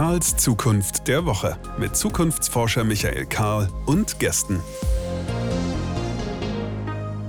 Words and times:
Karls 0.00 0.34
Zukunft 0.38 1.08
der 1.08 1.26
Woche 1.26 1.58
mit 1.78 1.94
Zukunftsforscher 1.94 2.84
Michael 2.84 3.26
Karl 3.26 3.68
und 3.84 4.18
Gästen. 4.18 4.58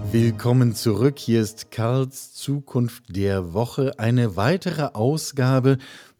Willkommen 0.10 0.74
zurück. 0.74 1.20
Hier 1.20 1.42
ist 1.42 1.72
Karls 1.72 2.34
Zukunft 2.34 3.14
der 3.14 3.54
Woche. 3.54 4.00
Eine 4.00 4.38
weitere 4.38 4.84
Ausgabe, 4.94 5.80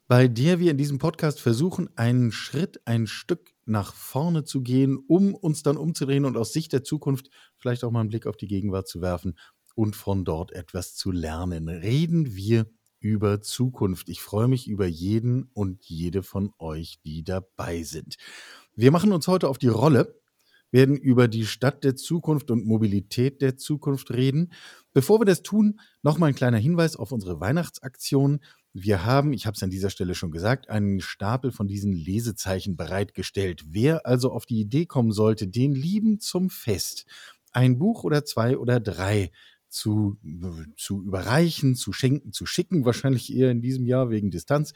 bei 0.10 0.28
der 0.28 0.60
wir 0.60 0.72
in 0.72 0.78
diesem 0.78 0.98
Podcast 0.98 1.40
versuchen, 1.40 1.90
einen 1.96 2.34
Schritt, 2.34 2.82
ein 2.84 3.08
Stück 3.08 3.54
nach 3.64 3.94
vorne 3.94 4.44
zu 4.44 4.62
gehen, 4.62 5.00
um 5.08 5.34
uns 5.34 5.64
dann 5.64 5.78
umzudrehen 5.78 6.26
und 6.26 6.36
aus 6.36 6.52
Sicht 6.52 6.74
der 6.74 6.84
Zukunft 6.84 7.30
vielleicht 7.60 7.86
auch 7.86 7.92
mal 7.92 8.02
einen 8.02 8.10
Blick 8.10 8.28
auf 8.28 8.36
die 8.36 8.50
Gegenwart 8.50 8.90
zu 8.90 9.00
werfen 9.00 9.38
und 9.74 9.96
von 9.96 10.26
dort 10.26 10.52
etwas 10.52 10.96
zu 10.96 11.12
lernen. 11.12 11.70
Reden 11.70 12.36
wir 12.36 12.66
über 13.02 13.42
Zukunft. 13.42 14.08
Ich 14.08 14.22
freue 14.22 14.48
mich 14.48 14.68
über 14.68 14.86
jeden 14.86 15.50
und 15.54 15.84
jede 15.84 16.24
von 16.24 16.54
euch, 16.58 17.00
die 17.04 17.24
dabei 17.24 17.84
sind. 17.84 18.16
Wir 18.76 18.92
machen 18.92 19.12
uns 19.12 19.28
heute 19.28 19.50
auf 19.50 19.58
die 19.58 19.68
Rolle, 19.68 20.22
werden 20.72 20.96
über 20.96 21.28
die 21.28 21.46
Stadt 21.46 21.84
der 21.84 21.96
Zukunft 21.98 22.50
und 22.50 22.66
Mobilität 22.66 23.42
der 23.42 23.58
Zukunft 23.58 24.12
reden. 24.12 24.54
Bevor 24.94 25.20
wir 25.20 25.26
das 25.26 25.44
tun, 25.44 25.80
nochmal 26.02 26.30
ein 26.30 26.36
kleiner 26.36 26.58
Hinweis 26.58 26.96
auf 26.96 27.12
unsere 27.12 27.42
Weihnachtsaktion. 27.42 28.40
Wir 28.72 29.04
haben, 29.04 29.34
ich 29.34 29.46
habe 29.46 29.56
es 29.56 29.64
an 29.64 29.70
dieser 29.70 29.90
Stelle 29.90 30.16
schon 30.16 30.32
gesagt, 30.32 30.70
einen 30.70 31.02
Stapel 31.02 31.52
von 31.52 31.68
diesen 31.68 31.92
Lesezeichen 31.92 32.78
bereitgestellt. 32.78 33.64
Wer 33.68 34.06
also 34.06 34.32
auf 34.32 34.46
die 34.46 34.62
Idee 34.62 34.86
kommen 34.86 35.12
sollte, 35.12 35.48
den 35.48 35.74
Lieben 35.74 36.20
zum 36.20 36.50
Fest 36.50 37.06
ein 37.52 37.78
Buch 37.78 38.04
oder 38.04 38.24
zwei 38.24 38.58
oder 38.58 38.80
drei 38.80 39.32
zu, 39.72 40.18
zu 40.76 41.02
überreichen, 41.04 41.76
zu 41.76 41.94
schenken, 41.94 42.34
zu 42.34 42.46
schicken, 42.46 42.86
wahrscheinlich 42.86 43.34
eher 43.34 43.50
in 43.52 43.62
diesem 43.62 43.86
Jahr 43.86 44.10
wegen 44.10 44.30
Distanz. 44.30 44.74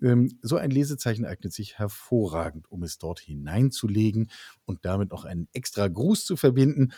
Ähm, 0.00 0.38
so 0.40 0.56
ein 0.56 0.70
Lesezeichen 0.70 1.24
eignet 1.24 1.52
sich 1.52 1.78
hervorragend, 1.78 2.70
um 2.70 2.82
es 2.82 2.98
dort 2.98 3.20
hineinzulegen 3.20 4.30
und 4.64 4.84
damit 4.84 5.10
noch 5.10 5.24
einen 5.24 5.48
extra 5.52 5.88
Gruß 5.88 6.24
zu 6.24 6.36
verbinden. 6.36 6.92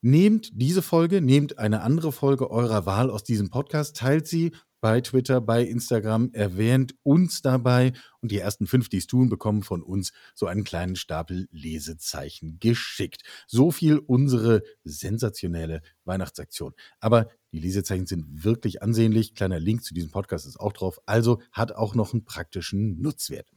Nehmt 0.00 0.50
diese 0.52 0.82
Folge, 0.82 1.22
nehmt 1.22 1.58
eine 1.58 1.80
andere 1.80 2.12
Folge 2.12 2.50
eurer 2.50 2.84
Wahl 2.84 3.08
aus 3.10 3.24
diesem 3.24 3.48
Podcast, 3.48 3.96
teilt 3.96 4.26
sie 4.26 4.52
bei 4.84 5.00
Twitter, 5.00 5.40
bei 5.40 5.62
Instagram, 5.62 6.28
erwähnt 6.34 6.94
uns 7.04 7.40
dabei 7.40 7.94
und 8.20 8.30
die 8.30 8.36
ersten 8.36 8.66
fünf, 8.66 8.90
die 8.90 8.98
es 8.98 9.06
tun, 9.06 9.30
bekommen 9.30 9.62
von 9.62 9.82
uns 9.82 10.12
so 10.34 10.44
einen 10.44 10.62
kleinen 10.62 10.94
Stapel 10.94 11.48
Lesezeichen 11.52 12.58
geschickt. 12.60 13.22
So 13.46 13.70
viel 13.70 13.96
unsere 13.96 14.62
sensationelle 14.84 15.80
Weihnachtsaktion. 16.04 16.74
Aber 17.00 17.28
die 17.50 17.60
Lesezeichen 17.60 18.04
sind 18.04 18.44
wirklich 18.44 18.82
ansehnlich. 18.82 19.34
Kleiner 19.34 19.58
Link 19.58 19.84
zu 19.84 19.94
diesem 19.94 20.10
Podcast 20.10 20.46
ist 20.46 20.60
auch 20.60 20.74
drauf. 20.74 21.00
Also 21.06 21.40
hat 21.50 21.72
auch 21.72 21.94
noch 21.94 22.12
einen 22.12 22.26
praktischen 22.26 23.00
Nutzwert. 23.00 23.48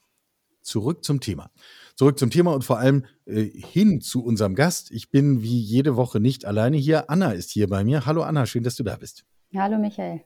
Zurück 0.62 1.04
zum 1.04 1.20
Thema. 1.20 1.52
Zurück 1.98 2.18
zum 2.20 2.30
Thema 2.30 2.54
und 2.54 2.64
vor 2.64 2.80
allem 2.80 3.04
äh, 3.26 3.44
hin 3.44 4.00
zu 4.00 4.24
unserem 4.24 4.56
Gast. 4.56 4.92
Ich 4.92 5.10
bin 5.10 5.42
wie 5.42 5.60
jede 5.60 5.98
Woche 5.98 6.22
nicht 6.22 6.46
alleine 6.46 6.78
hier. 6.78 7.10
Anna 7.10 7.34
ist 7.34 7.52
hier 7.52 7.68
bei 7.68 7.84
mir. 7.84 8.06
Hallo 8.06 8.24
Anna, 8.24 8.46
schön, 8.46 8.64
dass 8.64 8.78
du 8.78 8.84
da 8.84 8.96
bist. 8.96 9.26
Hallo 9.54 9.78
Michael. 9.78 10.22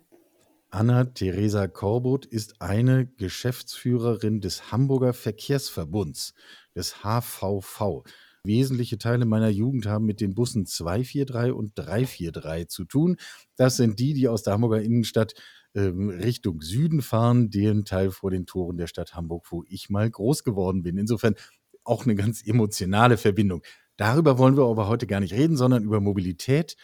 Anna-Theresa 0.71 1.67
Korbut 1.67 2.25
ist 2.25 2.61
eine 2.61 3.05
Geschäftsführerin 3.05 4.39
des 4.39 4.71
Hamburger 4.71 5.13
Verkehrsverbunds, 5.13 6.33
des 6.73 7.03
HVV. 7.03 8.03
Wesentliche 8.45 8.97
Teile 8.97 9.25
meiner 9.25 9.49
Jugend 9.49 9.85
haben 9.85 10.05
mit 10.05 10.21
den 10.21 10.33
Bussen 10.33 10.65
243 10.65 11.51
und 11.51 11.73
343 11.75 12.69
zu 12.69 12.85
tun. 12.85 13.17
Das 13.57 13.75
sind 13.75 13.99
die, 13.99 14.13
die 14.13 14.29
aus 14.29 14.43
der 14.43 14.53
Hamburger 14.53 14.81
Innenstadt 14.81 15.33
ähm, 15.75 16.09
Richtung 16.09 16.61
Süden 16.61 17.01
fahren, 17.01 17.49
den 17.49 17.83
Teil 17.83 18.09
vor 18.09 18.31
den 18.31 18.45
Toren 18.45 18.77
der 18.77 18.87
Stadt 18.87 19.13
Hamburg, 19.13 19.47
wo 19.51 19.65
ich 19.67 19.89
mal 19.89 20.09
groß 20.09 20.45
geworden 20.45 20.83
bin. 20.83 20.97
Insofern 20.97 21.35
auch 21.83 22.05
eine 22.05 22.15
ganz 22.15 22.47
emotionale 22.47 23.17
Verbindung. 23.17 23.61
Darüber 23.97 24.37
wollen 24.37 24.55
wir 24.55 24.63
aber 24.63 24.87
heute 24.87 25.05
gar 25.05 25.19
nicht 25.19 25.33
reden, 25.33 25.57
sondern 25.57 25.83
über 25.83 25.99
Mobilität 25.99 26.77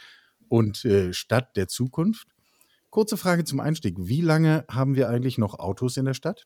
und 0.50 0.84
äh, 0.84 1.14
Stadt 1.14 1.56
der 1.56 1.70
Zukunft. 1.70 2.37
Kurze 2.90 3.18
Frage 3.18 3.44
zum 3.44 3.60
Einstieg. 3.60 3.96
Wie 3.98 4.22
lange 4.22 4.66
haben 4.70 4.96
wir 4.96 5.10
eigentlich 5.10 5.38
noch 5.38 5.60
Autos 5.60 5.98
in 5.98 6.06
der 6.06 6.14
Stadt? 6.14 6.46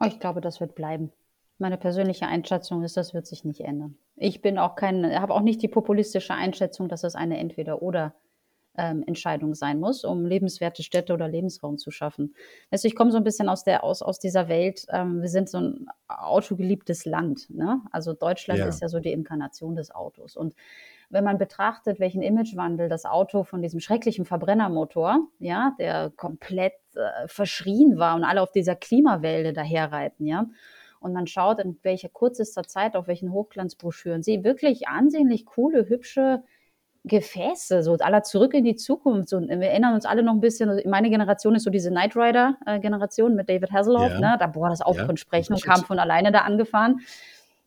Oh, 0.00 0.06
ich 0.06 0.18
glaube, 0.18 0.40
das 0.40 0.60
wird 0.60 0.74
bleiben. 0.74 1.12
Meine 1.58 1.76
persönliche 1.76 2.26
Einschätzung 2.26 2.82
ist, 2.82 2.96
das 2.96 3.14
wird 3.14 3.26
sich 3.26 3.44
nicht 3.44 3.60
ändern. 3.60 3.96
Ich 4.16 4.42
bin 4.42 4.58
auch 4.58 4.74
kein, 4.74 5.04
habe 5.20 5.34
auch 5.34 5.42
nicht 5.42 5.62
die 5.62 5.68
populistische 5.68 6.34
Einschätzung, 6.34 6.88
dass 6.88 7.04
es 7.04 7.14
eine 7.14 7.38
Entweder-Oder 7.38 8.14
ähm, 8.76 9.04
Entscheidung 9.06 9.54
sein 9.54 9.78
muss, 9.78 10.04
um 10.04 10.24
lebenswerte 10.24 10.82
Städte 10.82 11.12
oder 11.12 11.28
Lebensraum 11.28 11.78
zu 11.78 11.90
schaffen. 11.90 12.34
Also 12.70 12.88
ich 12.88 12.96
komme 12.96 13.12
so 13.12 13.18
ein 13.18 13.24
bisschen 13.24 13.48
aus 13.48 13.64
der 13.64 13.84
aus, 13.84 14.02
aus 14.02 14.18
dieser 14.18 14.48
Welt. 14.48 14.86
Ähm, 14.90 15.20
wir 15.20 15.28
sind 15.28 15.48
so 15.48 15.58
ein 15.58 15.86
autogeliebtes 16.08 17.04
Land. 17.04 17.50
Ne? 17.50 17.80
Also 17.90 18.14
Deutschland 18.14 18.60
ja. 18.60 18.66
ist 18.66 18.80
ja 18.80 18.88
so 18.88 18.98
die 18.98 19.12
Inkarnation 19.12 19.76
des 19.76 19.90
Autos. 19.94 20.36
Und 20.36 20.54
wenn 21.12 21.24
man 21.24 21.38
betrachtet, 21.38 22.00
welchen 22.00 22.22
Imagewandel 22.22 22.88
das 22.88 23.04
Auto 23.04 23.44
von 23.44 23.60
diesem 23.60 23.80
schrecklichen 23.80 24.24
Verbrennermotor, 24.24 25.28
ja, 25.38 25.76
der 25.78 26.10
komplett 26.16 26.72
äh, 26.94 27.28
verschrien 27.28 27.98
war 27.98 28.16
und 28.16 28.24
alle 28.24 28.40
auf 28.40 28.50
dieser 28.50 28.74
Klimawelle 28.74 29.52
daherreiten, 29.52 30.26
ja, 30.26 30.46
und 31.00 31.12
man 31.12 31.26
schaut, 31.26 31.58
in 31.58 31.78
welcher 31.82 32.08
kürzester 32.08 32.62
Zeit, 32.62 32.96
auf 32.96 33.08
welchen 33.08 33.32
Hochglanzbroschüren 33.32 34.22
sie 34.22 34.42
wirklich 34.42 34.88
ansehnlich 34.88 35.44
coole, 35.46 35.88
hübsche 35.88 36.42
Gefäße, 37.04 37.82
so 37.82 37.94
aller 37.94 38.22
zurück 38.22 38.54
in 38.54 38.64
die 38.64 38.76
Zukunft. 38.76 39.28
So, 39.28 39.40
wir 39.40 39.68
erinnern 39.68 39.94
uns 39.94 40.06
alle 40.06 40.22
noch 40.22 40.32
ein 40.32 40.40
bisschen, 40.40 40.80
meine 40.88 41.10
Generation 41.10 41.56
ist 41.56 41.64
so 41.64 41.70
diese 41.70 41.90
Knight 41.90 42.14
Rider-Generation 42.14 43.34
mit 43.34 43.50
David 43.50 43.72
Hasselhoff, 43.72 44.12
ja. 44.12 44.20
ne? 44.20 44.36
da, 44.38 44.46
boah, 44.46 44.68
das 44.68 44.80
Auto 44.80 45.00
ja, 45.00 45.16
sprechen 45.16 45.54
und 45.54 45.62
kam 45.64 45.82
von 45.84 45.98
alleine 45.98 46.30
da 46.30 46.42
angefahren 46.42 47.00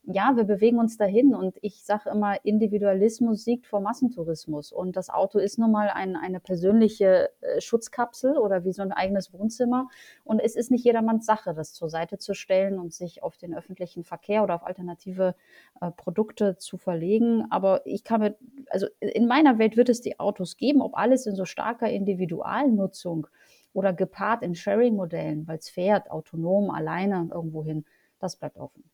ja, 0.06 0.36
wir 0.36 0.44
bewegen 0.44 0.78
uns 0.78 0.96
dahin 0.96 1.34
und 1.34 1.56
ich 1.62 1.84
sage 1.84 2.10
immer, 2.10 2.44
Individualismus 2.44 3.44
siegt 3.44 3.66
vor 3.66 3.80
Massentourismus. 3.80 4.70
Und 4.70 4.96
das 4.96 5.10
Auto 5.10 5.38
ist 5.38 5.58
nun 5.58 5.72
mal 5.72 5.88
ein, 5.88 6.14
eine 6.14 6.38
persönliche 6.38 7.30
äh, 7.40 7.60
Schutzkapsel 7.60 8.38
oder 8.38 8.64
wie 8.64 8.72
so 8.72 8.82
ein 8.82 8.92
eigenes 8.92 9.32
Wohnzimmer. 9.32 9.88
Und 10.22 10.38
es 10.38 10.54
ist 10.54 10.70
nicht 10.70 10.84
jedermanns 10.84 11.26
Sache, 11.26 11.54
das 11.54 11.72
zur 11.72 11.90
Seite 11.90 12.18
zu 12.18 12.34
stellen 12.34 12.78
und 12.78 12.94
sich 12.94 13.24
auf 13.24 13.36
den 13.36 13.52
öffentlichen 13.52 14.04
Verkehr 14.04 14.44
oder 14.44 14.54
auf 14.54 14.64
alternative 14.64 15.34
äh, 15.80 15.90
Produkte 15.90 16.56
zu 16.56 16.78
verlegen, 16.78 17.46
aber 17.50 17.84
ich 17.84 18.04
kann 18.04 18.20
mir, 18.20 18.36
also 18.70 18.86
in 19.00 19.26
meiner 19.26 19.58
Welt 19.58 19.76
wird 19.76 19.88
es 19.88 20.00
die 20.00 20.20
Autos 20.20 20.56
geben, 20.56 20.82
ob 20.82 20.96
alles 20.96 21.26
in 21.26 21.34
so 21.34 21.44
starker 21.44 21.90
Individualnutzung 21.90 23.26
oder 23.72 23.92
gepaart 23.92 24.42
in 24.42 24.54
Sharing-Modellen, 24.54 25.46
weil 25.48 25.58
es 25.58 25.68
fährt, 25.68 26.10
autonom, 26.10 26.70
alleine 26.70 27.28
irgendwo 27.32 27.64
hin, 27.64 27.84
das 28.20 28.36
bleibt 28.36 28.56
offen. 28.56 28.84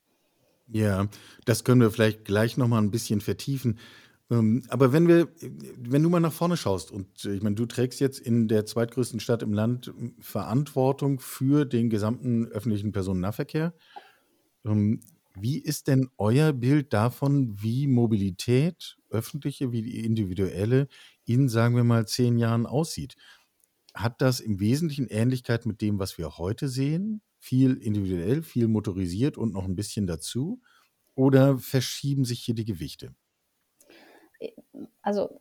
Ja, 0.72 1.08
das 1.44 1.64
können 1.64 1.80
wir 1.80 1.90
vielleicht 1.90 2.24
gleich 2.24 2.56
noch 2.56 2.68
mal 2.68 2.78
ein 2.78 2.90
bisschen 2.90 3.20
vertiefen. 3.20 3.78
Ähm, 4.30 4.62
aber 4.68 4.92
wenn 4.92 5.06
wir 5.08 5.28
wenn 5.76 6.02
du 6.02 6.08
mal 6.08 6.20
nach 6.20 6.32
vorne 6.32 6.56
schaust 6.56 6.90
und 6.90 7.24
äh, 7.26 7.34
ich 7.34 7.42
meine, 7.42 7.56
du 7.56 7.66
trägst 7.66 8.00
jetzt 8.00 8.18
in 8.20 8.48
der 8.48 8.64
zweitgrößten 8.64 9.20
Stadt 9.20 9.42
im 9.42 9.52
Land 9.52 9.86
hm, 9.86 10.14
Verantwortung 10.20 11.20
für 11.20 11.66
den 11.66 11.90
gesamten 11.90 12.46
öffentlichen 12.46 12.92
Personennahverkehr. 12.92 13.74
Ähm, 14.64 15.00
wie 15.34 15.58
ist 15.58 15.88
denn 15.88 16.10
euer 16.18 16.52
Bild 16.52 16.92
davon, 16.92 17.62
wie 17.62 17.86
Mobilität, 17.86 18.98
öffentliche 19.10 19.72
wie 19.72 19.82
die 19.82 20.04
individuelle, 20.04 20.88
in, 21.24 21.48
sagen 21.48 21.76
wir 21.76 21.84
mal, 21.84 22.06
zehn 22.06 22.38
Jahren 22.38 22.66
aussieht? 22.66 23.16
Hat 23.94 24.20
das 24.22 24.40
im 24.40 24.60
Wesentlichen 24.60 25.06
Ähnlichkeit 25.08 25.66
mit 25.66 25.80
dem, 25.80 25.98
was 25.98 26.18
wir 26.18 26.38
heute 26.38 26.68
sehen? 26.68 27.22
viel 27.42 27.74
individuell, 27.74 28.42
viel 28.42 28.68
motorisiert 28.68 29.36
und 29.36 29.52
noch 29.52 29.64
ein 29.64 29.74
bisschen 29.74 30.06
dazu? 30.06 30.60
Oder 31.16 31.58
verschieben 31.58 32.24
sich 32.24 32.40
hier 32.40 32.54
die 32.54 32.64
Gewichte? 32.64 33.14
Also 35.02 35.40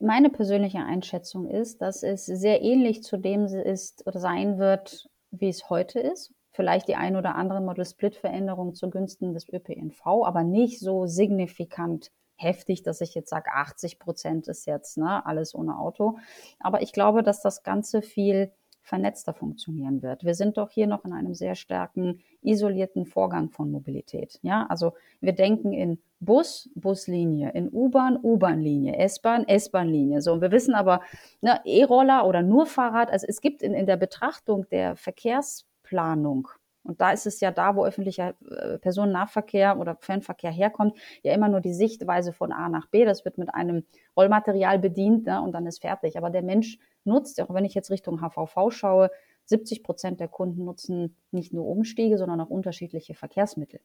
meine 0.00 0.30
persönliche 0.30 0.78
Einschätzung 0.78 1.48
ist, 1.48 1.80
dass 1.80 2.02
es 2.02 2.26
sehr 2.26 2.62
ähnlich 2.62 3.04
zu 3.04 3.16
dem 3.16 3.46
ist 3.46 4.04
oder 4.06 4.18
sein 4.18 4.58
wird, 4.58 5.08
wie 5.30 5.48
es 5.48 5.70
heute 5.70 6.00
ist. 6.00 6.32
Vielleicht 6.50 6.88
die 6.88 6.96
ein 6.96 7.14
oder 7.14 7.36
andere 7.36 7.60
Model-Split-Veränderung 7.60 8.74
zugunsten 8.74 9.32
des 9.32 9.48
ÖPNV, 9.48 10.04
aber 10.24 10.42
nicht 10.42 10.80
so 10.80 11.06
signifikant 11.06 12.10
heftig, 12.38 12.82
dass 12.82 13.00
ich 13.00 13.14
jetzt 13.14 13.30
sage, 13.30 13.50
80 13.52 13.98
Prozent 13.98 14.48
ist 14.48 14.66
jetzt 14.66 14.96
ne, 14.96 15.24
alles 15.26 15.54
ohne 15.54 15.78
Auto. 15.78 16.18
Aber 16.60 16.82
ich 16.82 16.92
glaube, 16.92 17.22
dass 17.22 17.42
das 17.42 17.62
Ganze 17.62 18.00
viel 18.00 18.52
vernetzter 18.88 19.34
funktionieren 19.34 20.02
wird. 20.02 20.24
Wir 20.24 20.34
sind 20.34 20.56
doch 20.56 20.70
hier 20.70 20.86
noch 20.86 21.04
in 21.04 21.12
einem 21.12 21.34
sehr 21.34 21.54
starken 21.54 22.20
isolierten 22.42 23.04
Vorgang 23.04 23.50
von 23.50 23.70
Mobilität. 23.70 24.38
Ja, 24.42 24.66
also 24.70 24.94
wir 25.20 25.32
denken 25.32 25.72
in 25.74 25.98
Bus, 26.20 26.70
Buslinie, 26.74 27.50
in 27.52 27.68
U-Bahn, 27.70 28.18
U-Bahn-Linie, 28.22 28.96
S-Bahn, 28.96 29.46
S-Bahn-Linie. 29.46 30.22
So, 30.22 30.32
und 30.32 30.40
wir 30.40 30.50
wissen 30.50 30.74
aber, 30.74 31.02
ne, 31.42 31.60
E-Roller 31.64 32.26
oder 32.26 32.42
nur 32.42 32.66
Fahrrad, 32.66 33.10
also 33.10 33.26
es 33.28 33.40
gibt 33.40 33.62
in, 33.62 33.74
in 33.74 33.86
der 33.86 33.98
Betrachtung 33.98 34.66
der 34.70 34.96
Verkehrsplanung 34.96 36.48
und 36.88 37.02
da 37.02 37.10
ist 37.10 37.26
es 37.26 37.40
ja 37.40 37.50
da, 37.50 37.76
wo 37.76 37.84
öffentlicher 37.84 38.34
äh, 38.50 38.78
Personennahverkehr 38.78 39.78
oder 39.78 39.96
Fernverkehr 40.00 40.50
herkommt, 40.50 40.96
ja 41.22 41.34
immer 41.34 41.48
nur 41.48 41.60
die 41.60 41.74
Sichtweise 41.74 42.32
von 42.32 42.50
A 42.50 42.70
nach 42.70 42.86
B. 42.86 43.04
Das 43.04 43.26
wird 43.26 43.36
mit 43.36 43.54
einem 43.54 43.84
Rollmaterial 44.16 44.78
bedient 44.78 45.26
ne, 45.26 45.42
und 45.42 45.52
dann 45.52 45.66
ist 45.66 45.82
fertig. 45.82 46.16
Aber 46.16 46.30
der 46.30 46.42
Mensch 46.42 46.78
nutzt, 47.04 47.42
auch 47.42 47.52
wenn 47.52 47.66
ich 47.66 47.74
jetzt 47.74 47.90
Richtung 47.90 48.20
HVV 48.20 48.70
schaue, 48.70 49.10
70 49.44 49.82
Prozent 49.82 50.18
der 50.18 50.28
Kunden 50.28 50.64
nutzen 50.64 51.14
nicht 51.30 51.52
nur 51.52 51.66
Umstiege, 51.66 52.16
sondern 52.16 52.40
auch 52.40 52.48
unterschiedliche 52.48 53.14
Verkehrsmittel 53.14 53.80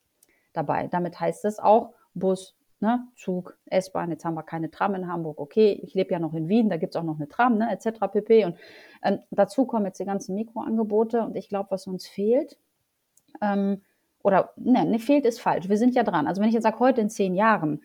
dabei. 0.54 0.88
Damit 0.88 1.20
heißt 1.20 1.44
es 1.44 1.60
auch 1.60 1.94
Bus, 2.14 2.56
ne, 2.80 3.06
Zug, 3.18 3.58
S-Bahn. 3.66 4.12
Jetzt 4.12 4.24
haben 4.24 4.36
wir 4.36 4.44
keine 4.44 4.72
Tram 4.72 4.96
in 4.96 5.10
Hamburg. 5.10 5.40
Okay, 5.40 5.78
ich 5.84 5.94
lebe 5.94 6.14
ja 6.14 6.20
noch 6.20 6.34
in 6.34 6.48
Wien, 6.48 6.70
da 6.70 6.78
gibt 6.78 6.96
es 6.96 7.00
auch 7.00 7.06
noch 7.06 7.18
eine 7.18 7.28
Tram, 7.28 7.58
ne, 7.58 7.70
etc. 7.70 8.00
pp. 8.12 8.46
Und 8.46 8.56
ähm, 9.04 9.20
dazu 9.30 9.66
kommen 9.66 9.86
jetzt 9.88 10.00
die 10.00 10.06
ganzen 10.06 10.36
Mikroangebote. 10.36 11.22
Und 11.22 11.36
ich 11.36 11.50
glaube, 11.50 11.72
was 11.72 11.86
uns 11.86 12.08
fehlt, 12.08 12.58
ähm, 13.42 13.82
oder 14.24 14.54
ne, 14.56 14.86
ne, 14.86 15.00
fehlt 15.00 15.26
ist 15.26 15.42
falsch. 15.42 15.70
Wir 15.70 15.78
sind 15.78 15.96
ja 15.96 16.04
dran. 16.04 16.28
Also 16.28 16.42
wenn 16.42 16.48
ich 16.48 16.54
jetzt 16.54 16.64
sage, 16.64 16.80
heute 16.80 17.02
in 17.02 17.10
zehn 17.10 17.36
Jahren, 17.36 17.82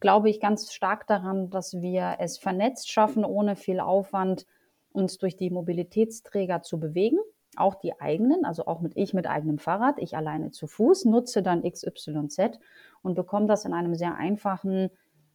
glaube 0.00 0.30
ich 0.30 0.40
ganz 0.40 0.72
stark 0.72 1.06
daran, 1.06 1.50
dass 1.50 1.80
wir 1.80 2.16
es 2.18 2.38
vernetzt 2.38 2.90
schaffen, 2.90 3.24
ohne 3.24 3.56
viel 3.56 3.80
Aufwand 3.80 4.46
uns 4.92 5.18
durch 5.18 5.36
die 5.36 5.50
Mobilitätsträger 5.50 6.62
zu 6.62 6.78
bewegen. 6.78 7.18
Auch 7.56 7.74
die 7.74 7.98
eigenen, 8.00 8.44
also 8.44 8.66
auch 8.66 8.80
mit 8.80 8.92
ich 8.96 9.14
mit 9.14 9.26
eigenem 9.26 9.58
Fahrrad, 9.58 9.98
ich 9.98 10.16
alleine 10.16 10.50
zu 10.50 10.66
Fuß, 10.66 11.06
nutze 11.06 11.42
dann 11.42 11.62
XYZ 11.62 12.60
und 13.02 13.14
bekomme 13.14 13.46
das 13.46 13.64
in 13.64 13.72
einem 13.72 13.94
sehr 13.94 14.14
einfachen 14.14 14.90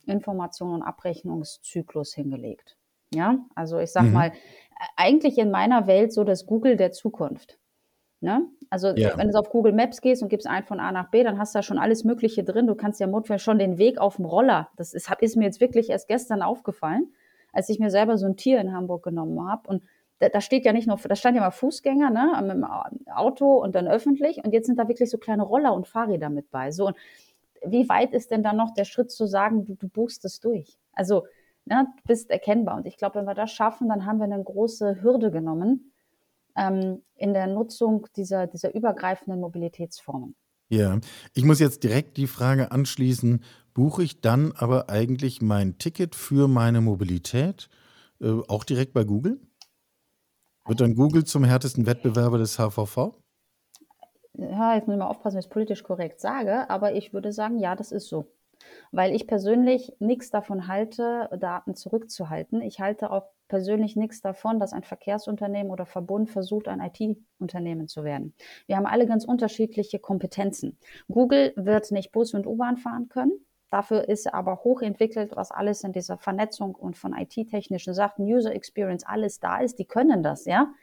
Information- 0.06 0.74
und 0.74 0.84
Abrechnungszyklus 0.84 2.14
hingelegt. 2.14 2.78
Ja, 3.14 3.40
also 3.56 3.80
ich 3.80 3.92
sag 3.92 4.06
mhm. 4.06 4.14
mal, 4.14 4.32
eigentlich 4.96 5.38
in 5.38 5.52
meiner 5.52 5.88
Welt 5.88 6.14
so 6.14 6.24
das 6.24 6.46
Google 6.46 6.78
der 6.78 6.92
Zukunft. 6.92 7.60
Ne? 8.24 8.48
Also 8.70 8.88
ja. 8.96 9.18
wenn 9.18 9.30
du 9.30 9.38
auf 9.38 9.50
Google 9.50 9.74
Maps 9.74 10.00
gehst 10.00 10.24
und 10.24 10.30
gibst 10.30 10.48
ein 10.48 10.64
von 10.64 10.80
A 10.80 10.94
nach 10.94 11.12
B, 11.12 11.24
dann 11.24 11.38
hast 11.38 11.54
du 11.54 11.60
da 11.60 11.64
schon 11.64 11.78
alles 11.78 12.06
Mögliche 12.06 12.46
drin. 12.46 12.68
Du 12.68 12.74
kannst 12.74 13.02
ja 13.02 13.06
notfalls 13.06 13.42
schon 13.42 13.60
den 13.60 13.78
Weg 13.78 13.98
auf 13.98 14.16
dem 14.16 14.24
Roller. 14.24 14.70
Das 14.78 14.94
ist, 14.94 15.12
ist 15.20 15.36
mir 15.36 15.44
jetzt 15.44 15.60
wirklich 15.60 15.90
erst 15.90 16.08
gestern 16.08 16.42
aufgefallen, 16.42 17.12
als 17.52 17.68
ich 17.68 17.80
mir 17.80 17.90
selber 17.90 18.18
so 18.18 18.26
ein 18.26 18.38
Tier 18.38 18.62
in 18.62 18.72
Hamburg 18.72 19.04
genommen 19.04 19.46
habe. 19.46 19.68
Und 19.68 19.84
da, 20.20 20.30
da, 20.30 20.40
steht 20.40 20.64
ja 20.64 20.72
nicht 20.72 20.88
nur, 20.88 20.98
da 20.98 21.18
stand 21.18 21.36
ja 21.36 21.42
mal 21.42 21.52
Fußgänger, 21.52 22.12
ne, 22.12 22.42
mit 22.44 22.52
dem 22.52 22.66
Auto 23.14 23.62
und 23.62 23.76
dann 23.76 23.90
öffentlich. 23.90 24.42
Und 24.42 24.54
jetzt 24.54 24.68
sind 24.68 24.80
da 24.80 24.88
wirklich 24.88 25.10
so 25.10 25.18
kleine 25.18 25.44
Roller 25.44 25.74
und 25.74 25.86
Fahrräder 25.86 26.30
mit 26.30 26.50
bei. 26.50 26.72
So, 26.72 26.88
und 26.88 26.96
wie 27.66 27.90
weit 27.90 28.14
ist 28.14 28.32
denn 28.32 28.42
dann 28.42 28.56
noch 28.56 28.74
der 28.74 28.86
Schritt 28.86 29.12
zu 29.12 29.26
sagen, 29.26 29.66
du, 29.66 29.76
du 29.76 29.90
buchst 29.90 30.24
es 30.24 30.40
durch? 30.40 30.78
Also, 30.94 31.26
ne, 31.66 31.88
du 31.98 32.04
bist 32.08 32.32
erkennbar. 32.32 32.78
Und 32.78 32.88
ich 32.88 32.96
glaube, 32.96 33.16
wenn 33.16 33.26
wir 33.26 33.36
das 33.36 33.52
schaffen, 33.52 33.90
dann 33.90 34.06
haben 34.06 34.20
wir 34.20 34.24
eine 34.24 34.42
große 34.42 35.04
Hürde 35.04 35.30
genommen 35.30 35.93
ähm, 36.56 37.02
in 37.16 37.34
der 37.34 37.48
Nutzung 37.48 38.08
dieser, 38.16 38.48
dieser 38.48 38.74
übergreifenden 38.74 39.40
Mobilitätsformen. 39.40 40.36
Ja, 40.70 41.00
ich 41.34 41.44
muss 41.44 41.60
jetzt 41.60 41.84
direkt 41.84 42.18
die 42.18 42.28
Frage 42.28 42.72
anschließen, 42.72 43.44
buche 43.74 44.04
ich 44.04 44.22
dann 44.22 44.54
aber 44.54 44.90
eigentlich 44.90 45.42
mein 45.42 45.78
Ticket 45.78 46.16
für 46.16 46.48
meine 46.48 46.82
Mobilität 46.82 47.70
äh, 48.22 48.32
auch 48.48 48.64
direkt 48.64 48.94
bei 48.94 49.04
Google? 49.04 49.40
Wird 50.66 50.80
dann 50.80 50.96
Google 50.96 51.26
zum 51.26 51.44
härtesten 51.44 51.86
Wettbewerber 51.86 52.38
des 52.38 52.58
HVV? 52.58 53.16
Ja, 54.36 54.76
jetzt 54.76 54.88
muss 54.88 54.96
ich 54.96 55.00
mal 55.00 55.08
aufpassen, 55.08 55.36
wenn 55.36 55.40
ich 55.42 55.46
es 55.46 55.52
politisch 55.52 55.84
korrekt 55.84 56.20
sage, 56.22 56.70
aber 56.70 56.96
ich 56.96 57.14
würde 57.14 57.34
sagen, 57.34 57.60
ja, 57.60 57.76
das 57.76 57.92
ist 57.92 58.08
so 58.08 58.34
weil 58.92 59.16
ich 59.16 59.28
persönlich 59.28 59.94
nichts 60.00 60.30
davon 60.30 60.68
halte, 60.68 61.30
Daten 61.40 61.76
zurückzuhalten. 61.76 62.62
Ich 62.62 62.80
halte 62.80 63.12
auch 63.12 63.28
persönlich 63.54 63.96
nichts 63.96 64.20
davon, 64.20 64.60
dass 64.60 64.74
ein 64.74 64.82
Verkehrsunternehmen 64.82 65.72
oder 65.72 65.86
Verbund 65.86 66.32
versucht, 66.32 66.68
ein 66.68 66.82
IT-Unternehmen 66.82 67.88
zu 67.88 68.04
werden. 68.04 68.34
Wir 68.66 68.78
haben 68.78 68.88
alle 68.88 69.06
ganz 69.06 69.26
unterschiedliche 69.26 70.00
Kompetenzen. 70.00 70.80
Google 71.08 71.54
wird 71.56 71.92
nicht 71.92 72.12
Bus 72.12 72.34
und 72.34 72.48
U-Bahn 72.48 72.78
fahren 72.78 73.10
können. 73.10 73.46
Dafür 73.70 74.10
ist 74.10 74.34
aber 74.34 74.64
hochentwickelt, 74.64 75.36
was 75.36 75.52
alles 75.52 75.84
in 75.84 75.92
dieser 75.92 76.18
Vernetzung 76.18 76.74
und 76.74 76.98
von 76.98 77.14
IT-technischen 77.14 77.94
Sachen, 77.94 78.26
User 78.26 78.56
Experience, 78.56 79.06
alles 79.06 79.40
da 79.40 79.60
ist. 79.60 79.78
Die 79.78 79.86
können 79.86 80.24
das, 80.24 80.46
ja. 80.46 80.74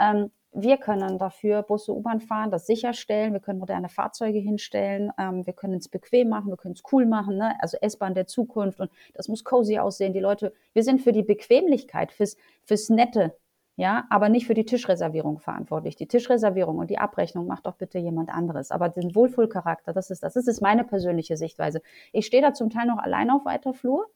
Ähm, 0.00 0.32
wir 0.62 0.76
können 0.76 1.18
dafür 1.18 1.62
Busse, 1.62 1.94
U-Bahn 1.94 2.20
fahren, 2.20 2.50
das 2.50 2.66
sicherstellen. 2.66 3.32
Wir 3.32 3.40
können 3.40 3.58
moderne 3.58 3.88
Fahrzeuge 3.88 4.38
hinstellen. 4.38 5.10
Ähm, 5.18 5.46
wir 5.46 5.52
können 5.52 5.74
es 5.74 5.88
bequem 5.88 6.28
machen. 6.28 6.48
Wir 6.48 6.56
können 6.56 6.74
es 6.74 6.82
cool 6.92 7.06
machen. 7.06 7.36
Ne? 7.36 7.54
Also 7.60 7.78
S-Bahn 7.80 8.14
der 8.14 8.26
Zukunft. 8.26 8.80
Und 8.80 8.90
das 9.14 9.28
muss 9.28 9.44
cozy 9.44 9.78
aussehen. 9.78 10.12
Die 10.12 10.20
Leute, 10.20 10.52
wir 10.72 10.82
sind 10.82 11.00
für 11.00 11.12
die 11.12 11.22
Bequemlichkeit, 11.22 12.12
fürs, 12.12 12.36
fürs 12.64 12.88
Nette. 12.88 13.34
Ja, 13.76 14.06
aber 14.10 14.28
nicht 14.28 14.48
für 14.48 14.54
die 14.54 14.64
Tischreservierung 14.64 15.38
verantwortlich. 15.38 15.94
Die 15.94 16.08
Tischreservierung 16.08 16.78
und 16.78 16.90
die 16.90 16.98
Abrechnung 16.98 17.46
macht 17.46 17.66
doch 17.66 17.76
bitte 17.76 17.98
jemand 17.98 18.28
anderes. 18.28 18.72
Aber 18.72 18.88
den 18.88 19.14
Wohlfühlcharakter, 19.14 19.92
das 19.92 20.10
ist 20.10 20.24
das. 20.24 20.34
Das 20.34 20.48
ist 20.48 20.60
meine 20.60 20.82
persönliche 20.82 21.36
Sichtweise. 21.36 21.80
Ich 22.12 22.26
stehe 22.26 22.42
da 22.42 22.52
zum 22.52 22.70
Teil 22.70 22.86
noch 22.86 22.98
allein 22.98 23.30
auf 23.30 23.44
weiter 23.44 23.74
Flur. 23.74 24.08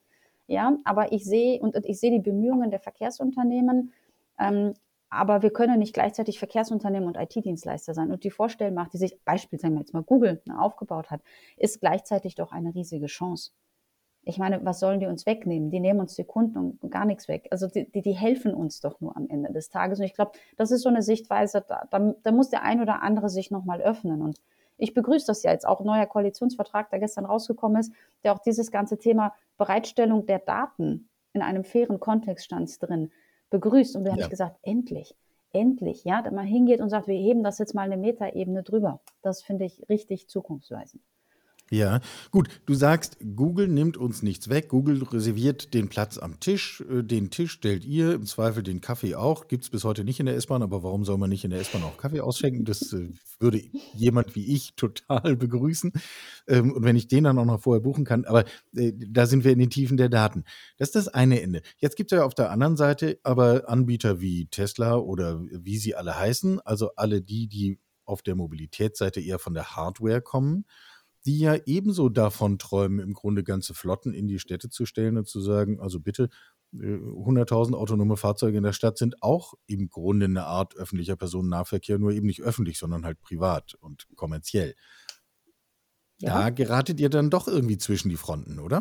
Ja, 0.49 0.77
aber 0.85 1.13
ich 1.13 1.25
sehe 1.25 1.61
und 1.61 1.77
ich 1.85 2.01
sehe 2.01 2.11
die 2.11 2.19
Bemühungen 2.19 2.71
der 2.71 2.81
Verkehrsunternehmen, 2.81 3.93
ähm, 4.39 4.75
aber 5.13 5.43
wir 5.43 5.53
können 5.53 5.79
nicht 5.79 5.93
gleichzeitig 5.93 6.39
Verkehrsunternehmen 6.39 7.07
und 7.07 7.19
IT-Dienstleister 7.19 7.93
sein. 7.93 8.11
Und 8.11 8.25
die 8.25 8.31
Vorstellmacht, 8.31 8.95
die 8.95 8.97
sich 8.97 9.23
beispielsweise 9.25 9.75
jetzt 9.75 9.93
mal 9.93 10.03
Google 10.03 10.41
ne, 10.47 10.59
aufgebaut 10.59 11.11
hat, 11.11 11.21
ist 11.59 11.81
gleichzeitig 11.81 12.35
doch 12.35 12.51
eine 12.51 12.75
riesige 12.75 13.07
Chance. 13.07 13.51
Ich 14.25 14.39
meine, 14.39 14.65
was 14.65 14.81
sollen 14.81 15.01
die 15.01 15.07
uns 15.07 15.27
wegnehmen? 15.27 15.71
Die 15.71 15.81
nehmen 15.81 16.01
uns 16.01 16.15
die 16.15 16.25
Kunden 16.25 16.79
und 16.81 16.91
gar 16.91 17.05
nichts 17.05 17.29
weg. 17.29 17.47
Also 17.51 17.67
die, 17.67 17.91
die, 17.93 18.01
die 18.01 18.13
helfen 18.13 18.55
uns 18.55 18.81
doch 18.81 19.03
nur 19.03 19.15
am 19.15 19.29
Ende 19.29 19.53
des 19.53 19.69
Tages. 19.69 19.99
Und 19.99 20.07
ich 20.07 20.15
glaube, 20.15 20.33
das 20.57 20.71
ist 20.71 20.81
so 20.81 20.89
eine 20.89 21.03
Sichtweise, 21.03 21.63
da, 21.69 21.87
da, 21.91 22.15
da 22.23 22.33
muss 22.33 22.49
der 22.49 22.63
ein 22.63 22.81
oder 22.81 23.03
andere 23.03 23.29
sich 23.29 23.51
nochmal 23.51 23.83
öffnen. 23.83 24.23
Und 24.23 24.41
ich 24.79 24.95
begrüße 24.95 25.27
das 25.27 25.43
ja 25.43 25.53
jetzt 25.53 25.69
auch, 25.69 25.85
neuer 25.85 26.07
Koalitionsvertrag, 26.07 26.89
der 26.89 27.01
gestern 27.01 27.27
rausgekommen 27.27 27.81
ist, 27.81 27.93
der 28.25 28.33
auch 28.33 28.39
dieses 28.39 28.71
ganze 28.71 28.97
Thema 28.97 29.35
Bereitstellung 29.59 30.25
der 30.25 30.39
Daten 30.39 31.11
in 31.35 31.43
einem 31.43 31.65
fairen 31.65 32.01
Kontext 32.01 32.47
stand 32.47 32.81
drin 32.81 33.11
begrüßt. 33.53 33.95
Und 33.95 34.05
wir 34.05 34.17
ja. 34.17 34.23
haben 34.23 34.31
gesagt, 34.31 34.57
endlich, 34.63 35.15
endlich, 35.53 36.05
ja, 36.05 36.23
dass 36.23 36.33
man 36.33 36.47
hingeht 36.47 36.81
und 36.81 36.91
sagt, 36.91 37.07
wir 37.07 37.15
heben 37.15 37.45
das 37.45 37.59
jetzt 37.59 37.75
mal 37.75 37.83
eine 37.83 37.97
Metaebene 37.97 38.65
drüber. 38.65 39.01
Das 39.23 39.43
finde 39.43 39.65
ich 39.67 39.89
richtig 39.89 40.29
zukunftsweisend. 40.29 41.03
Ja, 41.73 42.01
gut. 42.31 42.51
Du 42.67 42.75
sagst, 42.75 43.17
Google 43.35 43.67
nimmt 43.67 43.97
uns 43.97 44.23
nichts 44.23 44.51
weg. 44.51 44.69
Google 44.69 45.03
reserviert 45.05 45.73
den 45.73 45.89
Platz 45.89 46.19
am 46.19 46.39
Tisch. 46.39 46.83
Äh, 46.83 47.03
den 47.03 47.31
Tisch 47.31 47.53
stellt 47.53 47.87
ihr, 47.87 48.13
im 48.13 48.27
Zweifel 48.27 48.63
den 48.63 48.83
Kaffee 48.83 49.15
auch. 49.15 49.49
Gibt 49.49 49.65
es 49.65 49.71
bis 49.71 49.83
heute 49.83 50.05
nicht 50.05 50.21
in 50.21 50.27
der 50.27 50.37
S-Bahn, 50.37 50.63
aber 50.63 50.83
warum 50.83 51.07
soll 51.07 51.17
man 51.17 51.31
nicht 51.31 51.45
in 51.45 51.51
der 51.51 51.61
S-Bahn 51.61 51.83
auch 51.83 51.97
Kaffee 51.97 52.21
ausschenken? 52.21 52.67
Das 52.67 52.93
äh, 52.93 53.09
würde 53.41 53.63
jemand 53.95 54.37
wie 54.37 54.53
ich 54.55 54.75
total 54.77 55.35
begrüßen. 55.37 55.93
Ähm, 56.47 56.73
und 56.73 56.85
wenn 56.85 56.95
ich 56.95 57.09
den 57.09 57.25
dann 57.25 57.39
auch 57.39 57.47
noch 57.47 57.63
vorher 57.63 57.81
buchen 57.81 58.05
kann. 58.05 58.27
Aber 58.27 58.45
äh, 58.77 58.93
da 58.95 59.25
sind 59.25 59.43
wir 59.43 59.53
in 59.53 59.59
den 59.59 59.71
Tiefen 59.71 59.97
der 59.97 60.11
Daten. 60.11 60.45
Das 60.77 60.89
ist 60.89 60.97
das 60.97 61.09
eine 61.09 61.41
Ende. 61.41 61.63
Jetzt 61.79 61.97
gibt 61.97 62.13
es 62.13 62.19
ja 62.19 62.27
auf 62.27 62.35
der 62.35 62.51
anderen 62.51 62.77
Seite 62.77 63.19
aber 63.23 63.71
Anbieter 63.71 64.21
wie 64.21 64.45
Tesla 64.45 64.97
oder 64.97 65.41
wie 65.41 65.79
sie 65.79 65.95
alle 65.95 66.19
heißen. 66.19 66.61
Also 66.61 66.91
alle 66.97 67.23
die, 67.23 67.49
die 67.49 67.79
auf 68.05 68.21
der 68.21 68.35
Mobilitätsseite 68.35 69.23
eher 69.23 69.39
von 69.39 69.55
der 69.55 69.75
Hardware 69.75 70.21
kommen 70.21 70.67
die 71.25 71.39
ja 71.39 71.57
ebenso 71.67 72.09
davon 72.09 72.59
träumen, 72.59 72.99
im 72.99 73.15
Grunde 73.15 73.45
ganze 73.45 73.75
Flotten 73.75 74.13
in 74.13 74.27
die 74.27 74.39
Städte 74.39 74.69
zu 74.69 74.87
stellen 74.87 75.17
und 75.17 75.29
zu 75.29 75.41
sagen, 75.41 75.81
also 75.81 76.01
bitte, 76.01 76.29
100.000 76.75 77.73
äh, 77.73 77.77
autonome 77.77 78.17
Fahrzeuge 78.17 78.57
in 78.57 78.65
der 78.65 78.73
Stadt 78.73 78.97
sind 78.97 79.23
auch 79.23 79.55
im 79.67 79.89
Grunde 79.89 80.25
eine 80.25 80.45
Art 80.45 80.75
öffentlicher 80.75 81.17
Personennahverkehr, 81.17 81.99
nur 81.99 82.13
eben 82.13 82.27
nicht 82.27 82.41
öffentlich, 82.41 82.79
sondern 82.79 83.05
halt 83.05 83.21
privat 83.21 83.75
und 83.75 84.07
kommerziell. 84.17 84.75
Ja. 86.19 86.41
Da 86.41 86.51
geratet 86.51 86.99
ihr 87.01 87.11
dann 87.11 87.31
doch 87.31 87.47
irgendwie 87.47 87.79
zwischen 87.79 88.09
die 88.09 88.17
Fronten, 88.17 88.59
oder? 88.59 88.81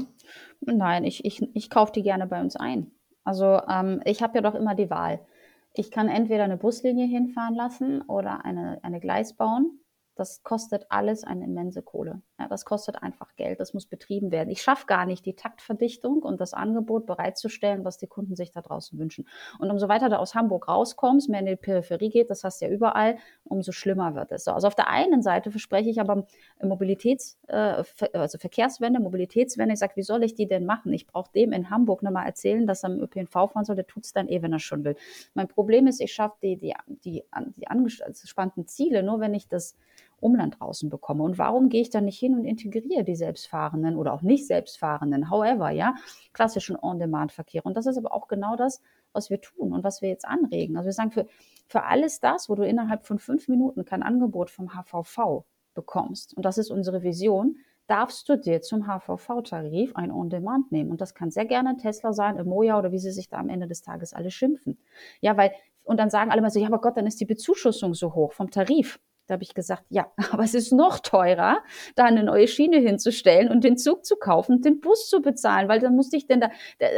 Nein, 0.62 1.04
ich, 1.04 1.26
ich, 1.26 1.42
ich 1.54 1.70
kaufe 1.70 1.92
die 1.92 2.04
gerne 2.04 2.28
bei 2.28 2.40
uns 2.40 2.56
ein. 2.56 2.92
Also 3.24 3.60
ähm, 3.68 4.02
ich 4.06 4.22
habe 4.22 4.36
ja 4.36 4.42
doch 4.42 4.56
immer 4.56 4.76
die 4.76 4.90
Wahl. 4.90 5.26
Ich 5.74 5.92
kann 5.92 6.08
entweder 6.08 6.44
eine 6.44 6.58
Buslinie 6.58 7.08
hinfahren 7.08 7.56
lassen 7.56 8.02
oder 8.04 8.46
eine, 8.46 8.84
eine 8.84 9.00
Gleis 9.00 9.36
bauen 9.36 9.81
das 10.16 10.44
kostet 10.44 10.86
alles 10.90 11.24
eine 11.24 11.46
immense 11.46 11.82
Kohle. 11.82 12.22
Ja, 12.38 12.48
das 12.48 12.66
kostet 12.66 13.02
einfach 13.02 13.36
Geld, 13.36 13.60
das 13.60 13.74
muss 13.74 13.86
betrieben 13.86 14.32
werden. 14.32 14.50
Ich 14.50 14.62
schaffe 14.62 14.86
gar 14.86 15.06
nicht 15.06 15.26
die 15.26 15.36
Taktverdichtung 15.36 16.20
und 16.24 16.42
das 16.42 16.54
Angebot 16.54 17.06
bereitzustellen, 17.06 17.86
was 17.86 17.98
die 17.98 18.08
Kunden 18.08 18.36
sich 18.36 18.52
da 18.52 18.62
draußen 18.62 19.00
wünschen. 19.00 19.28
Und 19.60 19.72
umso 19.72 19.88
weiter 19.88 20.10
du 20.10 20.20
aus 20.20 20.36
Hamburg 20.36 20.68
rauskommst, 20.68 21.30
mehr 21.30 21.40
in 21.40 21.46
die 21.46 21.56
Peripherie 21.56 22.10
geht, 22.10 22.30
das 22.30 22.44
hast 22.44 22.62
du 22.62 22.66
ja 22.66 22.72
überall, 22.72 23.18
umso 23.46 23.72
schlimmer 23.72 24.16
wird 24.16 24.32
es. 24.32 24.44
So, 24.44 24.52
also 24.52 24.68
auf 24.68 24.76
der 24.76 24.90
einen 24.90 25.22
Seite 25.22 25.52
verspreche 25.52 25.90
ich 25.90 26.02
aber 26.02 26.26
Mobilitäts, 26.62 27.40
äh, 27.48 27.84
also 28.14 28.38
Verkehrswende, 28.38 29.00
Mobilitätswende. 29.00 29.74
Ich 29.74 29.80
sage, 29.80 29.94
wie 29.96 30.04
soll 30.04 30.24
ich 30.24 30.36
die 30.36 30.48
denn 30.48 30.66
machen? 30.66 30.92
Ich 30.94 31.08
brauche 31.08 31.32
dem 31.32 31.54
in 31.54 31.70
Hamburg 31.70 32.04
nochmal 32.04 32.26
erzählen, 32.26 32.68
dass 32.68 32.84
er 32.84 32.92
am 32.92 33.00
ÖPNV 33.00 33.32
fahren 33.32 33.66
soll, 33.66 33.76
der 33.76 33.88
tut 33.88 34.06
es 34.06 34.14
dann 34.14 34.28
eh, 34.28 34.42
wenn 34.42 34.54
er 34.54 34.60
schon 34.60 34.84
will. 34.84 34.96
Mein 35.34 35.48
Problem 35.48 35.88
ist, 35.88 36.02
ich 36.02 36.14
schaffe 36.14 36.36
die, 36.42 36.58
die, 36.58 36.74
die, 36.88 37.24
die 37.56 37.68
angespannten 37.68 38.68
Ziele 38.68 39.04
nur, 39.04 39.20
wenn 39.20 39.34
ich 39.34 39.48
das 39.48 39.78
Umland 40.22 40.60
draußen 40.60 40.90
bekomme. 40.90 41.24
Und 41.24 41.38
warum 41.38 41.70
gehe 41.70 41.82
ich 41.82 41.90
dann 41.90 42.06
nicht 42.06 42.20
hin 42.20 42.36
und 42.36 42.46
integriere 42.46 43.04
die 43.04 43.16
Selbstfahrenden 43.16 43.96
oder 43.98 44.14
auch 44.14 44.22
nicht 44.22 44.48
Selbstfahrenden, 44.48 45.30
however, 45.30 45.70
ja, 45.72 45.96
klassischen 46.34 46.78
On-Demand-Verkehr. 46.82 47.66
Und 47.66 47.76
das 47.76 47.86
ist 47.86 47.98
aber 47.98 48.14
auch 48.14 48.28
genau 48.28 48.56
das, 48.56 48.82
was 49.14 49.30
wir 49.30 49.42
tun 49.42 49.74
und 49.74 49.84
was 49.84 50.02
wir 50.02 50.10
jetzt 50.10 50.26
anregen. 50.26 50.78
Also 50.78 50.88
wir 50.88 50.94
sagen, 50.94 51.12
für, 51.12 51.28
für 51.68 51.84
alles 51.84 52.20
das, 52.20 52.50
wo 52.50 52.56
du 52.56 52.66
innerhalb 52.66 53.06
von 53.06 53.20
fünf 53.20 53.48
Minuten 53.48 53.84
kein 53.84 54.04
Angebot 54.04 54.50
vom 54.50 54.70
HVV 54.74 55.44
bekommst, 55.74 56.36
und 56.36 56.46
das 56.46 56.58
ist 56.58 56.72
unsere 56.72 57.04
Vision, 57.04 57.58
darfst 57.88 58.30
du 58.30 58.38
dir 58.38 58.62
zum 58.62 58.88
HVV-Tarif 58.88 59.96
ein 59.98 60.12
On-Demand 60.12 60.72
nehmen. 60.72 60.92
Und 60.92 61.02
das 61.02 61.14
kann 61.14 61.30
sehr 61.30 61.46
gerne 61.46 61.76
Tesla 61.76 62.14
sein, 62.14 62.38
ein 62.38 62.48
Moja 62.48 62.80
oder 62.80 62.94
wie 62.94 63.00
sie 63.00 63.12
sich 63.12 63.28
da 63.28 63.38
am 63.38 63.50
Ende 63.50 63.68
des 63.68 63.82
Tages 63.82 64.14
alle 64.14 64.32
schimpfen. 64.32 64.78
Ja, 65.20 65.36
weil, 65.36 65.52
und 65.84 66.00
dann 66.00 66.10
sagen 66.10 66.32
alle 66.32 66.42
mal 66.42 66.52
so, 66.52 66.60
ja, 66.60 66.68
aber 66.68 66.80
Gott, 66.80 66.96
dann 66.96 67.06
ist 67.06 67.20
die 67.20 67.26
Bezuschussung 67.26 67.94
so 67.94 68.14
hoch 68.14 68.32
vom 68.32 68.50
Tarif. 68.50 69.00
Da 69.32 69.36
habe 69.36 69.44
ich 69.44 69.54
gesagt, 69.54 69.86
ja, 69.88 70.12
aber 70.32 70.44
es 70.44 70.54
ist 70.54 70.74
noch 70.74 71.00
teurer, 71.00 71.60
da 71.96 72.04
eine 72.04 72.24
neue 72.24 72.50
Schiene 72.50 72.78
hinzustellen 72.78 73.50
und 73.50 73.64
den 73.64 73.78
Zug 73.78 74.06
zu 74.06 74.18
kaufen 74.18 74.62
den 74.62 74.82
Bus 74.82 75.08
zu 75.08 75.22
bezahlen, 75.22 75.70
weil 75.70 75.80
dann 75.80 75.96
musste 75.96 76.18
ich 76.18 76.28
denn 76.28 76.42
da, 76.42 76.50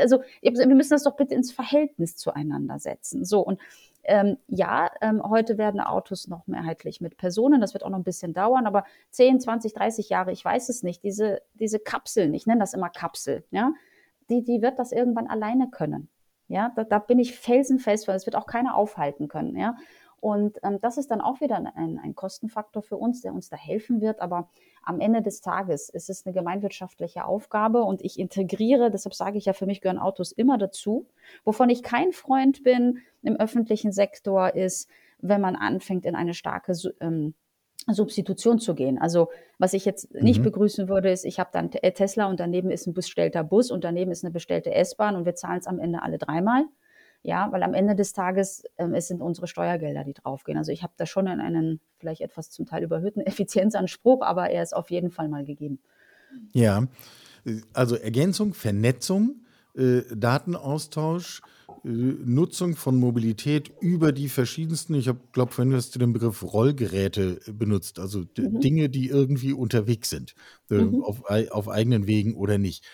also 0.02 0.24
wir 0.42 0.68
müssen 0.76 0.94
das 0.94 1.04
doch 1.04 1.16
bitte 1.16 1.36
ins 1.36 1.52
Verhältnis 1.52 2.18
zueinander 2.18 2.80
setzen. 2.80 3.24
So, 3.24 3.42
und 3.42 3.62
ähm, 4.04 4.38
ja, 4.48 4.90
ähm, 5.02 5.22
heute 5.24 5.60
werden 5.60 5.80
Autos 5.80 6.28
noch 6.28 6.48
mehrheitlich 6.48 7.02
mit 7.02 7.18
Personen, 7.18 7.62
das 7.62 7.74
wird 7.74 7.84
auch 7.84 7.90
noch 7.90 8.00
ein 8.00 8.04
bisschen 8.04 8.34
dauern, 8.34 8.66
aber 8.66 8.84
10, 9.12 9.40
20, 9.40 9.74
30 9.74 10.10
Jahre, 10.10 10.32
ich 10.32 10.44
weiß 10.44 10.70
es 10.70 10.82
nicht, 10.82 11.04
diese, 11.04 11.42
diese 11.54 11.80
Kapseln, 11.80 12.34
ich 12.34 12.48
nenne 12.48 12.60
das 12.60 12.74
immer 12.74 12.90
Kapsel, 12.90 13.44
ja, 13.52 13.74
die, 14.30 14.44
die 14.44 14.64
wird 14.64 14.80
das 14.80 14.92
irgendwann 14.92 15.28
alleine 15.28 15.70
können. 15.70 16.10
Ja, 16.50 16.72
da, 16.76 16.84
da 16.84 17.00
bin 17.00 17.20
ich 17.20 17.38
felsenfest, 17.38 18.08
weil 18.08 18.16
es 18.16 18.26
wird 18.26 18.36
auch 18.36 18.48
keiner 18.48 18.76
aufhalten 18.76 19.28
können, 19.28 19.56
ja. 19.56 19.76
Und 20.24 20.58
ähm, 20.64 20.80
das 20.80 20.98
ist 20.98 21.12
dann 21.12 21.20
auch 21.20 21.42
wieder 21.42 21.58
ein, 21.58 22.00
ein, 22.00 22.16
Kostenfaktor 22.16 22.82
für 22.82 22.96
uns, 22.96 23.20
der 23.20 23.34
uns 23.34 23.50
da 23.50 23.58
helfen 23.58 24.00
wird. 24.00 24.22
Aber 24.22 24.48
am 24.82 25.02
Ende 25.02 25.22
des 25.22 25.42
Tages 25.42 25.90
ist 25.90 26.10
es 26.10 26.26
eine 26.26 26.34
gemeinwirtschaftliche 26.34 27.26
Aufgabe 27.26 27.84
und 27.84 28.02
ich 28.02 28.18
integriere, 28.18 28.90
deshalb 28.90 29.16
sage 29.16 29.38
ich 29.38 29.44
ja, 29.44 29.52
für 29.52 29.66
mich 29.66 29.82
gehören 29.82 30.00
Autos 30.00 30.32
immer 30.32 30.58
dazu. 30.58 31.08
Wovon 31.44 31.70
ich 31.70 31.84
kein 31.84 32.14
Freund 32.14 32.64
bin 32.64 33.00
im 33.22 33.36
öffentlichen 33.36 33.92
Sektor 33.92 34.56
ist, 34.56 34.90
wenn 35.20 35.42
man 35.42 35.58
anfängt, 35.58 36.06
in 36.06 36.16
eine 36.16 36.34
starke 36.34 36.72
ähm, 37.02 37.34
Substitution 37.92 38.60
zu 38.60 38.76
gehen. 38.76 38.98
Also 39.00 39.28
was 39.60 39.74
ich 39.74 39.84
jetzt 39.84 40.14
nicht 40.14 40.40
mhm. 40.40 40.44
begrüßen 40.44 40.88
würde, 40.88 41.12
ist, 41.12 41.26
ich 41.26 41.38
habe 41.38 41.50
dann 41.52 41.70
Tesla 41.70 42.28
und 42.28 42.40
daneben 42.40 42.72
ist 42.72 42.88
ein 42.88 42.94
bestellter 42.94 43.44
Bus 43.44 43.72
und 43.72 43.84
daneben 43.84 44.10
ist 44.10 44.24
eine 44.24 44.32
bestellte 44.32 44.74
S-Bahn 44.74 45.18
und 45.18 45.26
wir 45.26 45.36
zahlen 45.36 45.60
es 45.60 45.68
am 45.68 45.80
Ende 45.80 46.02
alle 46.02 46.18
dreimal. 46.18 46.64
Ja, 47.26 47.50
weil 47.52 47.64
am 47.64 47.74
Ende 47.74 47.96
des 47.96 48.12
Tages 48.12 48.64
ähm, 48.78 48.94
es 48.94 49.08
sind 49.08 49.22
unsere 49.22 49.48
Steuergelder, 49.48 50.04
die 50.04 50.14
draufgehen. 50.14 50.58
Also 50.58 50.74
ich 50.74 50.84
habe 50.84 50.94
da 50.98 51.06
schon 51.06 51.28
einen 51.28 51.80
vielleicht 51.98 52.22
etwas 52.22 52.50
zum 52.50 52.66
Teil 52.66 52.84
überhöhten 52.84 53.22
Effizienzanspruch, 53.26 54.22
aber 54.22 54.50
er 54.50 54.62
ist 54.62 54.76
auf 54.76 54.92
jeden 54.92 55.10
Fall 55.10 55.30
mal 55.30 55.46
gegeben. 55.46 55.80
Ja, 56.52 56.88
also 57.74 57.96
Ergänzung, 57.96 58.54
Vernetzung, 58.54 59.46
äh, 59.76 60.02
Datenaustausch, 60.14 61.42
äh, 61.84 61.88
Nutzung 61.88 62.76
von 62.76 63.00
Mobilität 63.00 63.72
über 63.82 64.12
die 64.12 64.30
verschiedensten, 64.30 64.94
ich 64.96 65.10
glaube, 65.32 65.52
vorhin 65.52 65.74
hast 65.74 65.96
du 65.96 66.00
den 66.00 66.14
Begriff 66.14 66.44
Rollgeräte 66.44 67.40
benutzt, 67.52 68.00
also 68.00 68.20
mhm. 68.38 68.60
Dinge, 68.60 68.90
die 68.90 69.08
irgendwie 69.08 69.54
unterwegs 69.54 70.10
sind, 70.10 70.36
äh, 70.70 70.76
mhm. 70.76 71.04
auf, 71.04 71.24
auf 71.52 71.70
eigenen 71.70 72.06
Wegen 72.08 72.36
oder 72.36 72.58
nicht. 72.58 72.86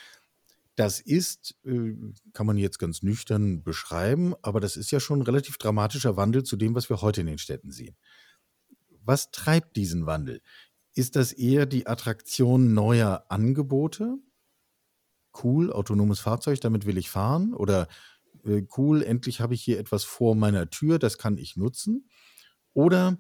Das 0.80 1.02
ist, 1.02 1.58
äh, 1.66 1.94
kann 2.32 2.46
man 2.46 2.56
jetzt 2.56 2.80
ganz 2.80 3.04
nüchtern 3.04 3.64
beschreiben, 3.64 4.34
aber 4.42 4.62
das 4.62 4.78
ist 4.78 4.92
ja 4.92 5.02
schon 5.02 5.20
ein 5.20 5.24
relativ 5.24 5.58
dramatischer 5.58 6.16
Wandel 6.16 6.44
zu 6.44 6.56
dem, 6.56 6.74
was 6.74 6.90
wir 6.90 7.02
heute 7.02 7.20
in 7.20 7.28
den 7.28 7.38
Städten 7.38 7.70
sehen. 7.70 7.98
Was 9.04 9.30
treibt 9.32 9.76
diesen 9.76 10.06
Wandel? 10.06 10.42
Ist 10.94 11.18
das 11.18 11.34
eher 11.34 11.66
die 11.66 11.86
Attraktion 11.86 12.74
neuer 12.74 13.26
Angebote? 13.28 14.20
Cool, 15.44 15.74
autonomes 15.74 16.22
Fahrzeug, 16.22 16.62
damit 16.62 16.86
will 16.86 16.98
ich 16.98 17.10
fahren. 17.10 17.54
Oder 17.54 17.90
äh, 18.46 18.62
cool, 18.78 19.04
endlich 19.04 19.42
habe 19.42 19.56
ich 19.56 19.62
hier 19.62 19.80
etwas 19.80 20.06
vor 20.06 20.34
meiner 20.34 20.70
Tür, 20.70 20.98
das 20.98 21.18
kann 21.18 21.38
ich 21.38 21.58
nutzen. 21.58 22.10
Oder 22.72 23.20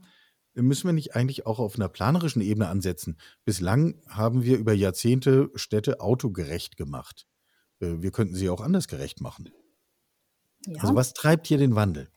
müssen 0.53 0.87
wir 0.87 0.93
nicht 0.93 1.13
eigentlich 1.13 1.45
auch 1.45 1.59
auf 1.59 1.75
einer 1.75 1.89
planerischen 1.89 2.41
Ebene 2.41 2.69
ansetzen? 2.69 3.19
Bislang 3.43 4.01
haben 4.07 4.43
wir 4.43 4.57
über 4.57 4.71
Jahrzehnte 4.71 5.51
Städte 5.55 5.99
autogerecht 5.99 6.77
gemacht. 6.77 7.28
Äh, 7.79 8.01
wir 8.01 8.11
könnten 8.11 8.35
sie 8.35 8.49
auch 8.49 8.61
anders 8.61 8.87
gerecht 8.87 9.21
machen. 9.21 9.51
Ja. 10.65 10.81
Also 10.81 10.95
was 10.95 11.13
treibt 11.13 11.47
hier 11.47 11.57
den 11.57 11.75
Wandel? 11.75 12.09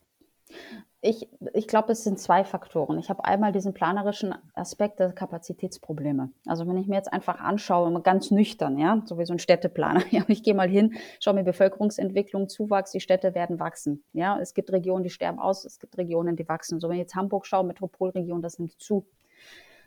Ich, 1.05 1.29
ich 1.53 1.67
glaube, 1.67 1.91
es 1.91 2.05
sind 2.05 2.21
zwei 2.21 2.45
Faktoren. 2.45 2.97
Ich 3.01 3.11
habe 3.11 3.25
einmal 3.25 3.51
diesen 3.51 3.75
planerischen 3.75 4.37
Aspekt 4.55 5.01
der 5.01 5.13
Kapazitätsprobleme. 5.13 6.31
Also 6.47 6.69
wenn 6.69 6.77
ich 6.77 6.87
mir 6.87 6.95
jetzt 6.95 7.13
einfach 7.13 7.41
anschaue, 7.41 8.01
ganz 8.03 8.31
nüchtern, 8.31 8.79
ja, 8.79 9.03
so 9.05 9.19
wie 9.19 9.25
so 9.25 9.33
ein 9.33 9.41
Städteplaner, 9.41 10.05
ja, 10.13 10.23
ich 10.29 10.45
gehe 10.45 10.55
mal 10.55 10.69
hin, 10.69 10.95
schaue 11.19 11.35
mir 11.35 11.43
Bevölkerungsentwicklung, 11.43 12.49
Zuwachs, 12.49 12.93
die 12.93 13.01
Städte 13.01 13.35
werden 13.35 13.59
wachsen. 13.59 14.05
Ja, 14.13 14.39
es 14.39 14.55
gibt 14.55 14.71
Regionen, 14.71 15.03
die 15.03 15.11
sterben 15.11 15.41
aus, 15.41 15.65
es 15.65 15.81
gibt 15.81 15.99
Regionen, 15.99 16.37
die 16.37 16.49
wachsen. 16.49 16.79
So 16.79 16.89
wenn 16.89 16.95
ich 16.95 17.03
jetzt 17.03 17.17
Hamburg 17.17 17.47
schaue, 17.47 17.65
Metropolregion, 17.65 18.41
das 18.41 18.61
nimmt 18.61 18.81
zu. 18.81 19.05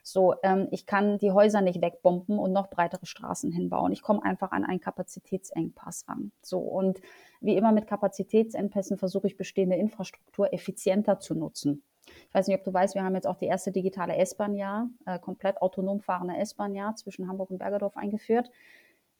So, 0.07 0.35
ähm, 0.43 0.67
ich 0.69 0.85
kann 0.85 1.17
die 1.17 1.31
Häuser 1.31 1.61
nicht 1.61 1.81
wegbomben 1.81 2.37
und 2.37 2.53
noch 2.53 2.69
breitere 2.69 3.07
Straßen 3.07 3.51
hinbauen. 3.51 3.91
Ich 3.91 4.03
komme 4.03 4.23
einfach 4.23 4.51
an 4.51 4.63
einen 4.63 4.79
Kapazitätsengpass 4.79 6.07
ran. 6.07 6.31
So, 6.43 6.59
und 6.59 7.01
wie 7.41 7.57
immer 7.57 7.71
mit 7.71 7.87
Kapazitätsengpässen 7.87 8.99
versuche 8.99 9.25
ich 9.25 9.35
bestehende 9.35 9.77
Infrastruktur 9.77 10.53
effizienter 10.53 11.19
zu 11.19 11.33
nutzen. 11.33 11.81
Ich 12.05 12.35
weiß 12.35 12.47
nicht, 12.47 12.55
ob 12.55 12.63
du 12.63 12.71
weißt, 12.71 12.93
wir 12.93 13.03
haben 13.03 13.15
jetzt 13.15 13.25
auch 13.25 13.37
die 13.37 13.47
erste 13.47 13.71
digitale 13.71 14.15
S-Bahn-Jahr, 14.17 14.89
äh, 15.07 15.17
komplett 15.17 15.59
autonom 15.59 16.01
fahrende 16.01 16.37
S-Bahn-Jahr 16.37 16.95
zwischen 16.95 17.27
Hamburg 17.27 17.49
und 17.49 17.57
Bergerdorf 17.57 17.97
eingeführt. 17.97 18.51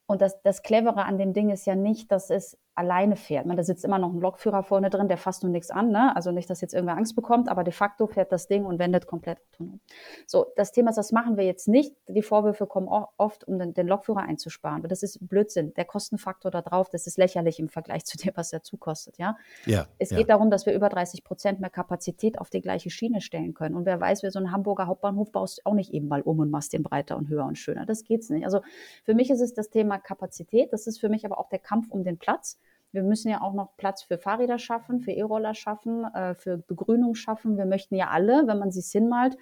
Und 0.06 0.22
das, 0.22 0.40
das 0.42 0.62
Clevere 0.62 1.04
an 1.04 1.18
dem 1.18 1.32
Ding 1.32 1.50
ist 1.50 1.66
ja 1.66 1.74
nicht, 1.74 2.12
dass 2.12 2.30
es 2.30 2.56
alleine 2.76 3.16
fährt. 3.16 3.46
Man, 3.46 3.56
da 3.56 3.62
sitzt 3.62 3.84
immer 3.84 3.98
noch 3.98 4.12
ein 4.12 4.20
Lokführer 4.20 4.62
vorne 4.62 4.90
drin, 4.90 5.08
der 5.08 5.16
fasst 5.16 5.42
nur 5.42 5.50
nichts 5.50 5.70
an. 5.70 5.90
Ne? 5.90 6.14
Also 6.14 6.30
nicht, 6.30 6.48
dass 6.50 6.60
jetzt 6.60 6.74
irgendwer 6.74 6.96
Angst 6.96 7.16
bekommt, 7.16 7.48
aber 7.48 7.64
de 7.64 7.72
facto 7.72 8.06
fährt 8.06 8.30
das 8.32 8.46
Ding 8.48 8.64
und 8.64 8.78
wendet 8.78 9.06
komplett 9.06 9.38
autonom. 9.52 9.80
So, 10.26 10.52
das 10.56 10.72
Thema 10.72 10.90
ist, 10.90 10.96
das 10.96 11.12
machen 11.12 11.36
wir 11.36 11.44
jetzt 11.44 11.68
nicht. 11.68 11.94
Die 12.08 12.22
Vorwürfe 12.22 12.66
kommen 12.66 12.88
oft, 12.88 13.44
um 13.48 13.58
den, 13.58 13.74
den 13.74 13.86
Lokführer 13.86 14.20
einzusparen. 14.20 14.78
Aber 14.78 14.88
das 14.88 15.02
ist 15.02 15.26
Blödsinn. 15.26 15.72
Der 15.74 15.84
Kostenfaktor 15.84 16.50
da 16.50 16.62
drauf, 16.62 16.90
das 16.90 17.06
ist 17.06 17.18
lächerlich 17.18 17.58
im 17.58 17.68
Vergleich 17.68 18.04
zu 18.04 18.16
dem, 18.18 18.32
was 18.36 18.50
dazu 18.50 18.76
kostet. 18.76 19.18
Ja? 19.18 19.36
Ja, 19.64 19.86
es 19.98 20.10
ja. 20.10 20.18
geht 20.18 20.28
darum, 20.28 20.50
dass 20.50 20.66
wir 20.66 20.74
über 20.74 20.88
30 20.88 21.24
Prozent 21.24 21.60
mehr 21.60 21.70
Kapazität 21.70 22.38
auf 22.38 22.50
die 22.50 22.60
gleiche 22.60 22.90
Schiene 22.90 23.20
stellen 23.20 23.54
können. 23.54 23.74
Und 23.74 23.86
wer 23.86 24.00
weiß, 24.00 24.22
wer 24.22 24.30
so 24.30 24.38
einen 24.38 24.52
Hamburger 24.52 24.86
Hauptbahnhof 24.86 25.32
baust, 25.32 25.64
auch 25.64 25.74
nicht 25.74 25.92
eben 25.92 26.08
mal 26.08 26.22
um 26.22 26.38
und 26.38 26.50
machst 26.50 26.72
den 26.72 26.82
breiter 26.82 27.16
und 27.16 27.28
höher 27.28 27.46
und 27.46 27.56
schöner. 27.56 27.86
Das 27.86 28.04
geht's 28.04 28.30
nicht. 28.30 28.44
Also 28.44 28.60
für 29.04 29.14
mich 29.14 29.30
ist 29.30 29.40
es 29.40 29.54
das 29.54 29.70
Thema 29.70 29.98
Kapazität. 29.98 30.72
Das 30.72 30.86
ist 30.86 31.00
für 31.00 31.08
mich 31.08 31.24
aber 31.24 31.38
auch 31.38 31.48
der 31.48 31.58
Kampf 31.58 31.90
um 31.90 32.04
den 32.04 32.18
Platz. 32.18 32.58
Wir 32.96 33.02
müssen 33.02 33.28
ja 33.28 33.42
auch 33.42 33.52
noch 33.52 33.76
Platz 33.76 34.02
für 34.02 34.16
Fahrräder 34.16 34.58
schaffen, 34.58 35.00
für 35.00 35.12
E-Roller 35.12 35.54
schaffen, 35.54 36.04
äh, 36.04 36.34
für 36.34 36.56
Begrünung 36.56 37.14
schaffen. 37.14 37.58
Wir 37.58 37.66
möchten 37.66 37.94
ja 37.94 38.08
alle, 38.08 38.46
wenn 38.46 38.58
man 38.58 38.72
sie 38.72 38.80
hinmalt, 38.80 39.36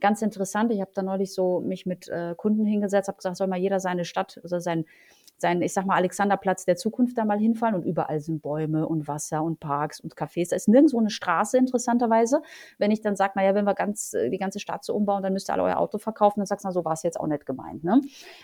ganz 0.00 0.22
interessant. 0.22 0.72
Ich 0.72 0.80
habe 0.80 0.90
da 0.92 1.02
neulich 1.02 1.32
so 1.32 1.60
mich 1.60 1.86
mit 1.86 2.08
äh, 2.08 2.34
Kunden 2.36 2.66
hingesetzt, 2.66 3.06
habe 3.06 3.16
gesagt, 3.16 3.36
soll 3.36 3.46
mal 3.46 3.60
jeder 3.60 3.78
seine 3.78 4.04
Stadt, 4.04 4.40
also 4.42 4.58
sein 4.58 4.86
sein, 5.38 5.62
ich 5.62 5.72
sag 5.72 5.86
mal, 5.86 5.96
Alexanderplatz 5.96 6.64
der 6.64 6.76
Zukunft 6.76 7.18
da 7.18 7.24
mal 7.24 7.38
hinfallen 7.38 7.74
und 7.74 7.84
überall 7.84 8.20
sind 8.20 8.42
Bäume 8.42 8.86
und 8.88 9.06
Wasser 9.06 9.42
und 9.42 9.60
Parks 9.60 10.00
und 10.00 10.14
Cafés. 10.14 10.50
Da 10.50 10.56
ist 10.56 10.68
nirgendwo 10.68 10.98
eine 10.98 11.10
Straße, 11.10 11.58
interessanterweise. 11.58 12.40
Wenn 12.78 12.90
ich 12.90 13.00
dann 13.00 13.16
sage, 13.16 13.32
naja, 13.36 13.54
wenn 13.54 13.64
wir 13.64 13.74
ganz, 13.74 14.14
äh, 14.14 14.30
die 14.30 14.38
ganze 14.38 14.60
Stadt 14.60 14.84
so 14.84 14.94
umbauen, 14.94 15.22
dann 15.22 15.32
müsst 15.32 15.50
ihr 15.50 15.52
alle 15.52 15.64
euer 15.64 15.78
Auto 15.78 15.98
verkaufen, 15.98 16.40
dann 16.40 16.46
sagst 16.46 16.64
du, 16.64 16.68
na, 16.68 16.72
so 16.72 16.84
war 16.84 16.94
es 16.94 17.02
jetzt 17.02 17.20
auch 17.20 17.26
nicht 17.26 17.44
gemeint. 17.44 17.84
Ne? 17.84 18.00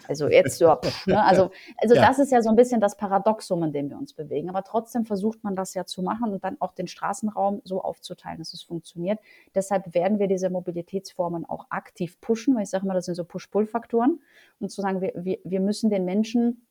Also 0.08 0.28
jetzt 0.28 0.58
so, 0.58 0.66
ne? 1.06 1.22
Also, 1.32 1.50
also 1.78 1.94
ja. 1.94 2.06
das 2.06 2.18
ist 2.18 2.30
ja 2.32 2.42
so 2.42 2.50
ein 2.50 2.56
bisschen 2.56 2.80
das 2.80 2.96
Paradoxum, 2.96 3.62
in 3.62 3.72
dem 3.72 3.88
wir 3.88 3.96
uns 3.96 4.12
bewegen. 4.12 4.50
Aber 4.50 4.62
trotzdem 4.64 5.04
versucht 5.04 5.42
man 5.44 5.56
das 5.56 5.74
ja 5.74 5.86
zu 5.86 6.02
machen 6.02 6.32
und 6.32 6.44
dann 6.44 6.56
auch 6.60 6.72
den 6.72 6.88
Straßenraum 6.88 7.62
so 7.64 7.80
aufzuteilen, 7.80 8.38
dass 8.38 8.52
es 8.52 8.62
funktioniert. 8.62 9.18
Deshalb 9.54 9.94
werden 9.94 10.18
wir 10.18 10.28
diese 10.28 10.50
Mobilitätsformen 10.50 11.44
auch 11.46 11.66
aktiv 11.70 12.20
pushen, 12.20 12.54
weil 12.54 12.64
ich 12.64 12.70
sage 12.70 12.86
mal, 12.86 12.94
das 12.94 13.06
sind 13.06 13.14
so 13.14 13.24
Push-Pull-Faktoren. 13.24 14.20
Und 14.60 14.70
zu 14.70 14.80
sagen, 14.80 15.00
wir, 15.00 15.12
wir, 15.16 15.38
wir 15.44 15.60
müssen 15.60 15.90
den 15.90 16.04
Menschen 16.04 16.66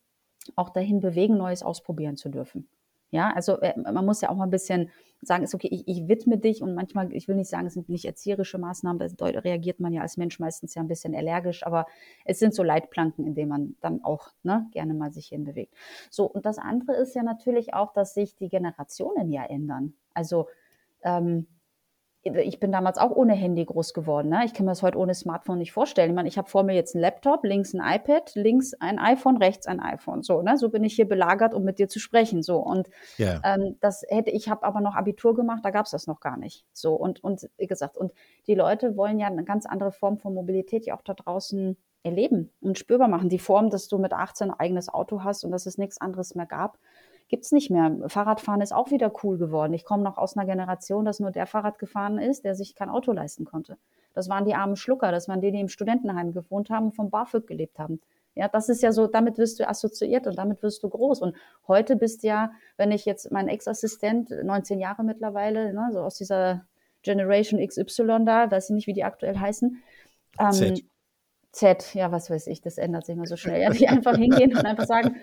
auch 0.55 0.69
dahin 0.69 1.00
bewegen, 1.00 1.38
Neues 1.38 1.63
ausprobieren 1.63 2.17
zu 2.17 2.29
dürfen. 2.29 2.67
Ja, 3.12 3.31
also 3.33 3.60
äh, 3.60 3.77
man 3.77 4.05
muss 4.05 4.21
ja 4.21 4.29
auch 4.29 4.36
mal 4.36 4.45
ein 4.45 4.51
bisschen 4.51 4.89
sagen, 5.21 5.43
ist 5.43 5.53
okay, 5.53 5.67
ich, 5.69 5.88
ich 5.88 6.07
widme 6.07 6.38
dich 6.38 6.62
und 6.62 6.74
manchmal, 6.74 7.13
ich 7.13 7.27
will 7.27 7.36
nicht 7.36 7.50
sagen, 7.50 7.67
es 7.67 7.74
sind 7.74 7.89
nicht 7.89 8.05
erzieherische 8.05 8.57
Maßnahmen, 8.57 9.15
da 9.17 9.25
reagiert 9.25 9.81
man 9.81 9.93
ja 9.93 10.01
als 10.01 10.15
Mensch 10.17 10.39
meistens 10.39 10.74
ja 10.75 10.81
ein 10.81 10.88
bisschen 10.88 11.13
allergisch, 11.13 11.65
aber 11.65 11.86
es 12.25 12.39
sind 12.39 12.55
so 12.55 12.63
Leitplanken, 12.63 13.27
in 13.27 13.36
denen 13.36 13.50
man 13.50 13.75
dann 13.81 14.03
auch 14.03 14.29
ne, 14.43 14.67
gerne 14.71 14.93
mal 14.93 15.12
sich 15.12 15.27
hinbewegt. 15.27 15.74
So, 16.10 16.25
und 16.25 16.45
das 16.45 16.57
andere 16.57 16.95
ist 16.95 17.13
ja 17.13 17.21
natürlich 17.21 17.74
auch, 17.74 17.91
dass 17.91 18.13
sich 18.13 18.36
die 18.36 18.48
Generationen 18.48 19.29
ja 19.29 19.43
ändern. 19.43 19.93
Also 20.13 20.48
ähm, 21.03 21.48
ich 22.24 22.60
bin 22.60 22.72
damals 22.72 23.00
auch 23.00 23.10
ohne 23.12 23.34
Handy 23.34 23.66
groß 23.66 23.94
geworden. 23.94 24.30
Ne? 24.30 24.44
Ich 24.46 24.54
kann 24.54 24.66
mir 24.66 24.72
das 24.72 24.84
heute 24.84 25.00
ohne 25.00 25.16
Smartphone 25.16 25.58
nicht 25.58 25.72
vorstellen. 25.72 26.12
Ich 26.12 26.16
meine, 26.16 26.28
ich 26.28 26.38
habe 26.38 26.50
vor 26.50 26.63
mir 26.63 26.75
jetzt 26.75 26.96
einen 26.96 27.01
Laptop, 27.01 27.44
links 27.44 27.74
ein 27.74 27.82
iPad, 27.84 28.32
links 28.36 28.74
ein 28.75 29.00
iPhone, 29.00 29.38
rechts 29.38 29.66
ein 29.66 29.80
iPhone. 29.80 30.22
So, 30.22 30.42
ne? 30.44 30.58
so 30.58 30.70
bin 30.70 30.84
ich 30.84 30.94
hier 30.94 31.08
belagert, 31.08 31.56
um 31.56 31.63
mit 31.63 31.80
dir 31.80 31.90
zu 31.90 32.00
sprechen. 32.00 32.44
So 32.44 32.58
und 32.58 32.90
yeah. 33.20 33.42
ähm, 33.44 33.78
das 33.82 34.04
hätte 34.08 34.30
ich 34.30 34.50
habe 34.50 34.63
aber 34.63 34.82
noch 34.82 34.96
Abitur 34.96 35.36
gemacht, 35.36 35.62
da 35.63 35.72
gab 35.72 35.86
es 35.86 35.92
das 35.92 36.06
noch 36.06 36.20
gar 36.20 36.38
nicht. 36.38 36.63
So 36.74 36.94
und 36.94 37.24
und 37.24 37.50
wie 37.58 37.68
gesagt 37.68 37.98
und 37.98 38.13
die 38.46 38.56
Leute 38.56 38.96
wollen 38.98 39.20
ja 39.20 39.28
eine 39.28 39.44
ganz 39.44 39.66
andere 39.66 39.92
Form 39.92 40.20
von 40.20 40.36
Mobilität 40.36 40.86
ja 40.86 40.96
auch 40.96 41.01
da 41.01 41.16
draußen 41.16 41.75
erleben 42.04 42.51
und 42.62 42.78
spürbar 42.78 43.08
machen. 43.08 43.30
Die 43.30 43.40
Form, 43.40 43.70
dass 43.70 43.88
du 43.88 43.98
mit 43.98 44.13
18 44.13 44.51
ein 44.51 44.60
eigenes 44.60 44.90
Auto 44.90 45.24
hast 45.24 45.44
und 45.44 45.51
dass 45.51 45.66
es 45.66 45.78
nichts 45.78 46.00
anderes 46.00 46.36
mehr 46.36 46.46
gab 46.46 46.78
gibt 47.31 47.45
es 47.45 47.51
nicht 47.51 47.71
mehr. 47.71 47.97
Fahrradfahren 48.07 48.61
ist 48.61 48.73
auch 48.73 48.91
wieder 48.91 49.11
cool 49.23 49.38
geworden. 49.38 49.73
Ich 49.73 49.85
komme 49.85 50.03
noch 50.03 50.17
aus 50.17 50.38
einer 50.38 50.45
Generation, 50.45 51.05
dass 51.05 51.19
nur 51.19 51.31
der 51.31 51.47
Fahrrad 51.47 51.79
gefahren 51.79 52.19
ist, 52.19 52.43
der 52.43 52.55
sich 52.55 52.75
kein 52.75 52.89
Auto 52.89 53.13
leisten 53.13 53.45
konnte. 53.45 53.77
Das 54.13 54.29
waren 54.29 54.45
die 54.45 54.53
armen 54.53 54.75
Schlucker, 54.75 55.11
das 55.11 55.29
waren 55.29 55.39
die, 55.41 55.51
die 55.51 55.61
im 55.61 55.69
Studentenheim 55.69 56.33
gewohnt 56.33 56.69
haben 56.69 56.88
und 56.88 56.91
vom 56.91 57.09
BAföG 57.09 57.47
gelebt 57.47 57.79
haben. 57.79 58.01
Ja, 58.35 58.50
das 58.50 58.69
ist 58.69 58.81
ja 58.83 58.91
so, 58.91 59.07
damit 59.07 59.38
wirst 59.38 59.59
du 59.59 59.67
assoziiert 59.67 60.27
und 60.27 60.38
damit 60.38 60.61
wirst 60.61 60.83
du 60.83 60.89
groß. 60.89 61.21
Und 61.21 61.35
heute 61.67 61.95
bist 61.95 62.23
ja, 62.23 62.51
wenn 62.77 62.91
ich 62.91 63.05
jetzt 63.05 63.31
mein 63.31 63.47
Ex-Assistent, 63.47 64.29
19 64.43 64.79
Jahre 64.79 65.03
mittlerweile, 65.03 65.73
ne, 65.73 65.89
so 65.91 66.01
aus 66.01 66.15
dieser 66.15 66.65
Generation 67.01 67.65
XY 67.65 68.25
da, 68.25 68.51
weiß 68.51 68.69
ich 68.69 68.75
nicht, 68.75 68.88
wie 68.88 68.93
die 68.93 69.03
aktuell 69.03 69.38
heißen, 69.38 69.81
ähm, 70.39 70.51
Z, 70.51 70.83
ja, 71.93 72.12
was 72.12 72.29
weiß 72.29 72.48
ich, 72.48 72.62
das 72.62 72.77
ändert 72.77 73.05
sich 73.05 73.15
immer 73.15 73.25
so 73.25 73.36
schnell. 73.36 73.62
Ja, 73.62 73.70
die 73.70 73.88
einfach 73.88 74.15
hingehen 74.15 74.55
und 74.55 74.65
einfach 74.65 74.86
sagen, 74.86 75.17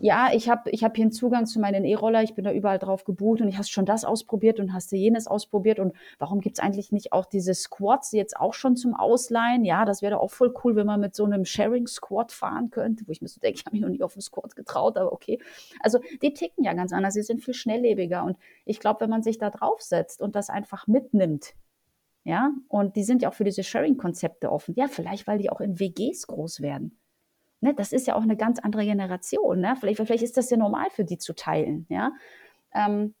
ja, 0.00 0.30
ich 0.32 0.48
habe 0.48 0.70
ich 0.70 0.82
hab 0.82 0.96
hier 0.96 1.04
einen 1.04 1.12
Zugang 1.12 1.44
zu 1.46 1.60
meinen 1.60 1.84
E-Roller, 1.84 2.22
ich 2.22 2.34
bin 2.34 2.44
da 2.44 2.52
überall 2.52 2.78
drauf 2.78 3.04
gebucht 3.04 3.42
und 3.42 3.48
ich 3.48 3.58
hast 3.58 3.70
schon 3.70 3.84
das 3.84 4.04
ausprobiert 4.04 4.60
und 4.60 4.72
hast 4.72 4.90
du 4.92 4.96
jenes 4.96 5.26
ausprobiert 5.26 5.78
und 5.78 5.94
warum 6.18 6.40
gibt 6.40 6.58
es 6.58 6.64
eigentlich 6.64 6.90
nicht 6.90 7.12
auch 7.12 7.26
diese 7.26 7.52
Squads 7.52 8.12
jetzt 8.12 8.36
auch 8.36 8.54
schon 8.54 8.76
zum 8.76 8.94
Ausleihen? 8.94 9.64
Ja, 9.64 9.84
das 9.84 10.00
wäre 10.00 10.20
auch 10.20 10.30
voll 10.30 10.54
cool, 10.64 10.74
wenn 10.74 10.86
man 10.86 11.00
mit 11.00 11.14
so 11.14 11.24
einem 11.24 11.44
Sharing-Squad 11.44 12.32
fahren 12.32 12.70
könnte, 12.70 13.06
wo 13.06 13.12
ich 13.12 13.20
mir 13.20 13.28
so 13.28 13.40
denke, 13.40 13.58
ich 13.60 13.66
habe 13.66 13.76
mich 13.76 13.82
noch 13.82 13.90
nie 13.90 14.02
auf 14.02 14.14
einen 14.14 14.22
Squad 14.22 14.56
getraut, 14.56 14.96
aber 14.96 15.12
okay. 15.12 15.38
Also 15.80 15.98
die 16.22 16.32
ticken 16.32 16.64
ja 16.64 16.72
ganz 16.72 16.92
anders, 16.92 17.14
sie 17.14 17.22
sind 17.22 17.44
viel 17.44 17.54
schnelllebiger 17.54 18.24
und 18.24 18.38
ich 18.64 18.80
glaube, 18.80 19.02
wenn 19.02 19.10
man 19.10 19.22
sich 19.22 19.38
da 19.38 19.50
draufsetzt 19.50 20.22
und 20.22 20.34
das 20.34 20.48
einfach 20.48 20.86
mitnimmt, 20.86 21.54
ja, 22.24 22.52
und 22.68 22.96
die 22.96 23.04
sind 23.04 23.22
ja 23.22 23.30
auch 23.30 23.34
für 23.34 23.44
diese 23.44 23.62
Sharing-Konzepte 23.62 24.50
offen. 24.52 24.74
Ja, 24.76 24.88
vielleicht, 24.88 25.26
weil 25.26 25.38
die 25.38 25.50
auch 25.50 25.60
in 25.60 25.78
WGs 25.78 26.26
groß 26.26 26.60
werden. 26.60 26.98
Ne, 27.60 27.74
das 27.74 27.92
ist 27.92 28.06
ja 28.06 28.14
auch 28.14 28.22
eine 28.22 28.36
ganz 28.36 28.58
andere 28.60 28.84
Generation. 28.84 29.60
Ne? 29.60 29.74
Vielleicht, 29.80 29.98
vielleicht 29.98 30.22
ist 30.22 30.36
das 30.36 30.50
ja 30.50 30.56
normal 30.56 30.90
für 30.90 31.04
die 31.04 31.18
zu 31.18 31.34
teilen. 31.34 31.86
Ja? 31.88 32.12
Ähm, 32.72 33.14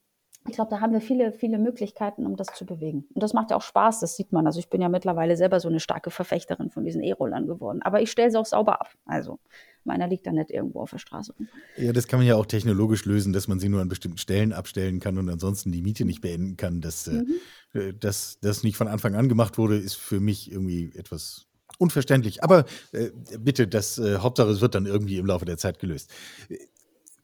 ich 0.48 0.54
glaube, 0.54 0.70
da 0.70 0.80
haben 0.80 0.92
wir 0.92 1.00
viele, 1.00 1.32
viele 1.32 1.58
Möglichkeiten, 1.58 2.26
um 2.26 2.36
das 2.36 2.48
zu 2.48 2.64
bewegen. 2.64 3.06
Und 3.14 3.22
das 3.22 3.34
macht 3.34 3.50
ja 3.50 3.56
auch 3.56 3.62
Spaß, 3.62 4.00
das 4.00 4.16
sieht 4.16 4.32
man. 4.32 4.46
Also 4.46 4.58
ich 4.58 4.68
bin 4.68 4.80
ja 4.80 4.88
mittlerweile 4.88 5.36
selber 5.36 5.60
so 5.60 5.68
eine 5.68 5.80
starke 5.80 6.10
Verfechterin 6.10 6.70
von 6.70 6.84
diesen 6.84 7.02
E-Rollern 7.02 7.46
geworden. 7.46 7.82
Aber 7.82 8.00
ich 8.00 8.10
stelle 8.10 8.30
sie 8.30 8.38
auch 8.38 8.46
sauber 8.46 8.80
ab. 8.80 8.90
Also 9.04 9.38
meiner 9.84 10.08
liegt 10.08 10.26
da 10.26 10.32
nicht 10.32 10.50
irgendwo 10.50 10.80
auf 10.80 10.90
der 10.90 10.98
Straße. 10.98 11.34
Ja, 11.76 11.92
das 11.92 12.08
kann 12.08 12.20
man 12.20 12.26
ja 12.26 12.36
auch 12.36 12.46
technologisch 12.46 13.04
lösen, 13.04 13.32
dass 13.32 13.48
man 13.48 13.58
sie 13.58 13.68
nur 13.68 13.80
an 13.80 13.88
bestimmten 13.88 14.18
Stellen 14.18 14.52
abstellen 14.52 15.00
kann 15.00 15.18
und 15.18 15.28
ansonsten 15.28 15.72
die 15.72 15.82
Miete 15.82 16.04
nicht 16.04 16.20
beenden 16.20 16.56
kann. 16.56 16.80
Dass, 16.80 17.06
äh, 17.08 17.12
mhm. 17.12 17.34
äh, 17.74 17.92
dass 17.94 18.38
das 18.40 18.62
nicht 18.62 18.76
von 18.76 18.88
Anfang 18.88 19.14
an 19.14 19.28
gemacht 19.28 19.58
wurde, 19.58 19.76
ist 19.76 19.94
für 19.94 20.20
mich 20.20 20.50
irgendwie 20.50 20.92
etwas 20.94 21.46
unverständlich. 21.78 22.42
Aber 22.42 22.64
äh, 22.92 23.10
bitte, 23.38 23.68
das 23.68 23.98
äh, 23.98 24.18
Hauptsache, 24.18 24.50
es 24.50 24.60
wird 24.60 24.74
dann 24.74 24.86
irgendwie 24.86 25.18
im 25.18 25.26
Laufe 25.26 25.44
der 25.44 25.58
Zeit 25.58 25.78
gelöst. 25.78 26.10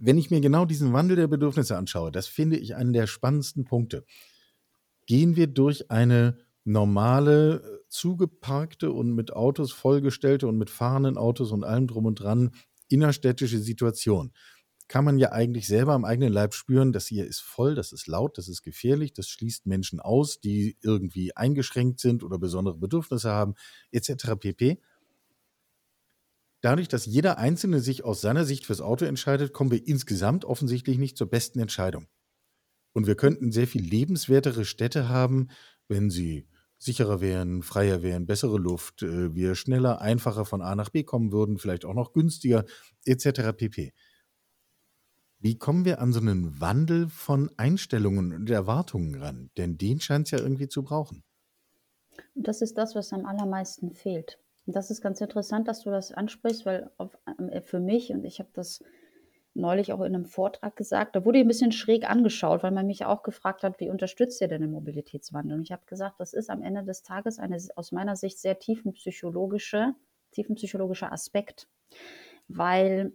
Wenn 0.07 0.19
ich 0.19 0.31
mir 0.31 0.43
genau 0.43 0.67
diesen 0.67 0.93
Wandel 0.93 1.17
der 1.17 1.29
Bedürfnisse 1.29 1.79
anschaue, 1.79 2.13
das 2.13 2.27
finde 2.27 2.59
ich 2.59 2.77
einen 2.77 2.93
der 2.93 3.07
spannendsten 3.07 3.65
Punkte. 3.65 4.05
Gehen 5.07 5.35
wir 5.35 5.47
durch 5.47 5.91
eine 5.91 6.37
normale, 6.65 7.83
zugeparkte 7.89 8.93
und 8.93 9.15
mit 9.15 9.33
Autos 9.33 9.73
vollgestellte 9.73 10.47
und 10.47 10.59
mit 10.59 10.69
fahrenden 10.69 11.17
Autos 11.17 11.53
und 11.53 11.65
allem 11.65 11.87
drum 11.87 12.05
und 12.05 12.17
dran 12.17 12.51
innerstädtische 12.89 13.59
Situation. 13.61 14.33
Kann 14.89 15.07
man 15.07 15.17
ja 15.19 15.33
eigentlich 15.33 15.67
selber 15.67 15.95
am 15.95 16.05
eigenen 16.05 16.35
Leib 16.35 16.53
spüren, 16.53 16.93
das 16.93 17.07
hier 17.07 17.27
ist 17.27 17.41
voll, 17.41 17.75
das 17.75 17.93
ist 17.93 18.07
laut, 18.07 18.37
das 18.37 18.49
ist 18.49 18.61
gefährlich, 18.63 19.15
das 19.15 19.29
schließt 19.29 19.65
Menschen 19.65 20.01
aus, 20.01 20.39
die 20.39 20.77
irgendwie 20.83 21.35
eingeschränkt 21.35 22.01
sind 22.01 22.23
oder 22.23 22.39
besondere 22.39 22.77
Bedürfnisse 22.77 23.31
haben, 23.31 23.55
etc. 23.91 24.37
pp. 24.39 24.83
Dadurch, 26.65 26.89
dass 26.89 27.05
jeder 27.05 27.37
Einzelne 27.37 27.81
sich 27.81 28.05
aus 28.05 28.23
seiner 28.23 28.47
Sicht 28.47 28.65
fürs 28.65 28.81
Auto 28.81 29.05
entscheidet, 29.05 29.53
kommen 29.53 29.71
wir 29.71 29.87
insgesamt 29.87 30.47
offensichtlich 30.47 30.97
nicht 30.97 31.19
zur 31.19 31.29
besten 31.29 31.59
Entscheidung. 31.59 32.07
Und 32.95 33.07
wir 33.07 33.17
könnten 33.17 33.53
sehr 33.53 33.67
viel 33.67 33.83
lebenswertere 33.83 34.65
Städte 34.65 35.11
haben, 35.11 35.49
wenn 35.89 36.09
sie 36.09 36.49
sicherer 36.79 37.21
wären, 37.21 37.63
freier 37.63 38.03
wären, 38.03 38.25
bessere 38.25 38.57
Luft, 38.57 39.03
äh, 39.03 39.35
wir 39.35 39.57
schneller, 39.57 40.01
einfacher 40.01 40.47
von 40.47 40.63
A 40.63 40.75
nach 40.75 40.89
B 40.89 41.03
kommen 41.03 41.33
würden, 41.33 41.59
vielleicht 41.59 41.85
auch 41.85 41.93
noch 41.93 42.15
günstiger, 42.15 42.65
etc. 43.05 43.53
pp. 43.55 43.93
Wie 45.41 45.59
kommen 45.59 45.85
wir 45.85 46.01
an 46.01 46.15
so 46.15 46.21
einen 46.21 46.63
Wandel 46.63 47.11
von 47.11 47.51
Einstellungen 47.59 48.33
und 48.33 48.49
Erwartungen 48.49 49.17
ran? 49.17 49.51
Denn 49.59 49.77
den 49.77 50.01
scheint 50.01 50.29
es 50.29 50.31
ja 50.31 50.39
irgendwie 50.39 50.69
zu 50.69 50.83
brauchen. 50.83 51.25
Und 52.35 52.49
das 52.49 52.63
ist 52.63 52.79
das, 52.79 52.95
was 52.95 53.13
am 53.13 53.27
allermeisten 53.27 53.93
fehlt. 53.93 54.39
Das 54.67 54.91
ist 54.91 55.03
ganz 55.03 55.21
interessant, 55.21 55.69
dass 55.69 55.83
du 55.83 55.91
das 55.91 56.13
ansprichst, 56.13 56.65
weil 56.65 56.91
auf, 56.97 57.19
äh, 57.39 57.61
für 57.61 57.81
mich, 57.81 58.11
und 58.11 58.25
ich 58.25 58.39
habe 58.39 58.51
das 58.55 58.83
neulich 59.55 59.93
auch 59.93 60.01
in 60.01 60.15
einem 60.15 60.25
Vortrag 60.25 60.75
gesagt, 60.75 61.15
da 61.15 61.25
wurde 61.25 61.39
ich 61.39 61.45
ein 61.45 61.49
bisschen 61.49 61.73
schräg 61.73 62.09
angeschaut, 62.11 62.63
weil 62.63 62.73
man 62.73 62.87
mich 62.87 63.05
auch 63.05 63.23
gefragt 63.23 63.63
hat, 63.63 63.79
wie 63.79 63.89
unterstützt 63.89 64.41
ihr 64.41 64.49
denn 64.49 64.63
den 64.63 64.73
Mobilitätswandel? 64.73 65.57
Und 65.57 65.63
ich 65.63 65.73
habe 65.73 65.85
gesagt, 65.87 66.19
das 66.19 66.33
ist 66.33 66.51
am 66.51 66.63
Ende 66.63 66.83
des 66.83 67.03
Tages 67.03 67.39
eine 67.39 67.57
aus 67.77 67.93
meiner 67.93 68.17
Sicht 68.17 68.39
sehr 68.41 68.59
tiefenpsychologische, 68.59 69.95
tiefenpsychologischer 70.33 71.13
Aspekt, 71.13 71.69
weil 72.49 73.13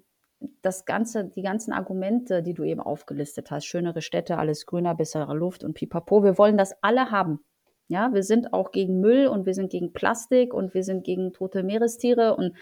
das 0.62 0.86
ganze, 0.86 1.26
die 1.26 1.42
ganzen 1.42 1.74
Argumente, 1.74 2.42
die 2.42 2.54
du 2.54 2.64
eben 2.64 2.80
aufgelistet 2.80 3.52
hast, 3.52 3.66
schönere 3.66 4.02
Städte, 4.02 4.38
alles 4.38 4.66
grüner, 4.66 4.96
bessere 4.96 5.36
Luft 5.36 5.66
und 5.66 5.74
pipapo, 5.74 6.24
wir 6.24 6.38
wollen 6.38 6.58
das 6.58 6.74
alle 6.82 7.12
haben. 7.12 7.44
Ja, 7.90 8.14
wir 8.14 8.24
sind 8.24 8.54
auch 8.54 8.72
gegen 8.72 9.00
Müll 9.02 9.28
und 9.28 9.46
wir 9.46 9.56
sind 9.56 9.72
gegen 9.72 9.94
Plastik 9.94 10.54
und 10.54 10.74
wir 10.76 10.84
sind 10.84 11.04
gegen 11.04 11.34
tote 11.34 11.64
Meerestiere 11.64 12.36
und 12.36 12.54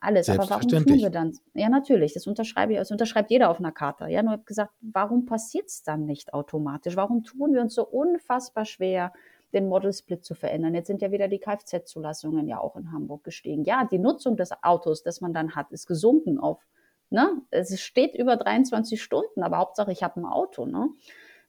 alles. 0.00 0.28
Aber 0.28 0.48
warum 0.48 0.68
tun 0.68 0.84
wir 0.86 1.10
dann? 1.10 1.36
Ja, 1.54 1.70
natürlich, 1.70 2.12
das 2.12 2.26
unterschreibe 2.26 2.74
ich, 2.74 2.78
das 2.78 2.90
unterschreibt 2.90 3.30
jeder 3.30 3.50
auf 3.50 3.58
einer 3.58 3.72
Karte. 3.72 4.06
Ja, 4.08 4.22
nur 4.22 4.32
habe 4.32 4.44
gesagt, 4.44 4.72
warum 4.80 5.24
passiert 5.24 5.66
es 5.66 5.82
dann 5.82 6.04
nicht 6.04 6.34
automatisch? 6.34 6.96
Warum 6.96 7.24
tun 7.24 7.54
wir 7.54 7.62
uns 7.62 7.74
so 7.74 7.86
unfassbar 7.86 8.66
schwer, 8.66 9.12
den 9.54 9.68
Model 9.68 9.92
Split 9.92 10.22
zu 10.22 10.34
verändern? 10.34 10.74
Jetzt 10.74 10.86
sind 10.86 11.00
ja 11.00 11.10
wieder 11.10 11.28
die 11.28 11.40
Kfz-Zulassungen 11.40 12.46
ja 12.46 12.60
auch 12.60 12.76
in 12.76 12.92
Hamburg 12.92 13.24
gestiegen. 13.24 13.64
Ja, 13.64 13.88
die 13.90 13.98
Nutzung 13.98 14.36
des 14.36 14.50
Autos, 14.62 15.02
das 15.02 15.22
man 15.22 15.32
dann 15.32 15.56
hat, 15.56 15.72
ist 15.72 15.86
gesunken 15.86 16.38
auf, 16.38 16.60
ne? 17.08 17.40
Es 17.50 17.80
steht 17.80 18.14
über 18.14 18.36
23 18.36 19.02
Stunden, 19.02 19.42
aber 19.42 19.56
Hauptsache 19.56 19.92
ich 19.92 20.02
habe 20.02 20.20
ein 20.20 20.26
Auto, 20.26 20.66
ne? 20.66 20.90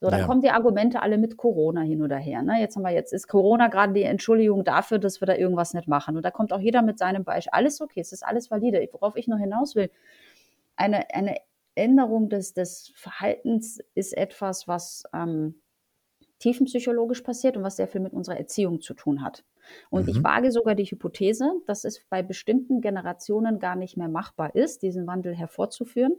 So, 0.02 0.10
dann 0.10 0.22
ja. 0.22 0.26
kommen 0.26 0.42
die 0.42 0.50
Argumente 0.50 1.02
alle 1.02 1.18
mit 1.18 1.36
Corona 1.36 1.82
hin 1.82 2.02
oder 2.02 2.16
her. 2.16 2.42
Ne? 2.42 2.60
Jetzt 2.60 2.78
haben 2.78 2.84
wir 2.84 2.92
jetzt, 2.92 3.12
ist 3.12 3.28
Corona 3.28 3.68
gerade 3.68 3.92
die 3.92 4.04
Entschuldigung 4.04 4.64
dafür, 4.64 4.98
dass 4.98 5.22
wir 5.22 5.26
da 5.26 5.36
irgendwas 5.36 5.74
nicht 5.74 5.90
machen. 5.90 6.16
Und 6.16 6.24
da 6.24 6.32
kommt 6.32 6.54
auch 6.54 6.60
jeder 6.60 6.82
mit 6.82 6.98
seinem 6.98 7.26
Beispiel. 7.26 7.52
Alles 7.52 7.82
okay, 7.82 8.00
es 8.00 8.14
ist 8.14 8.26
alles 8.26 8.50
valide. 8.50 8.88
Worauf 8.94 9.18
ich 9.18 9.28
noch 9.28 9.40
hinaus 9.40 9.76
will, 9.76 9.92
eine, 10.78 11.14
eine 11.14 11.36
Änderung 11.76 12.30
des, 12.30 12.54
des 12.54 12.94
Verhaltens 12.96 13.80
ist 13.94 14.16
etwas, 14.16 14.70
was 14.70 15.04
ähm, 15.14 15.56
tiefenpsychologisch 16.40 17.22
passiert 17.22 17.58
und 17.58 17.64
was 17.64 17.76
sehr 17.76 17.88
viel 17.88 18.02
mit 18.02 18.14
unserer 18.14 18.38
Erziehung 18.38 18.82
zu 18.82 18.94
tun 18.94 19.22
hat. 19.22 19.44
Und 19.90 20.04
mhm. 20.04 20.10
ich 20.10 20.24
wage 20.24 20.52
sogar 20.52 20.76
die 20.76 20.86
Hypothese, 20.86 21.52
dass 21.68 21.84
es 21.84 22.04
bei 22.10 22.24
bestimmten 22.24 22.82
Generationen 22.82 23.60
gar 23.60 23.76
nicht 23.76 23.98
mehr 23.98 24.10
machbar 24.10 24.56
ist, 24.56 24.82
diesen 24.82 25.06
Wandel 25.06 25.36
hervorzuführen. 25.36 26.14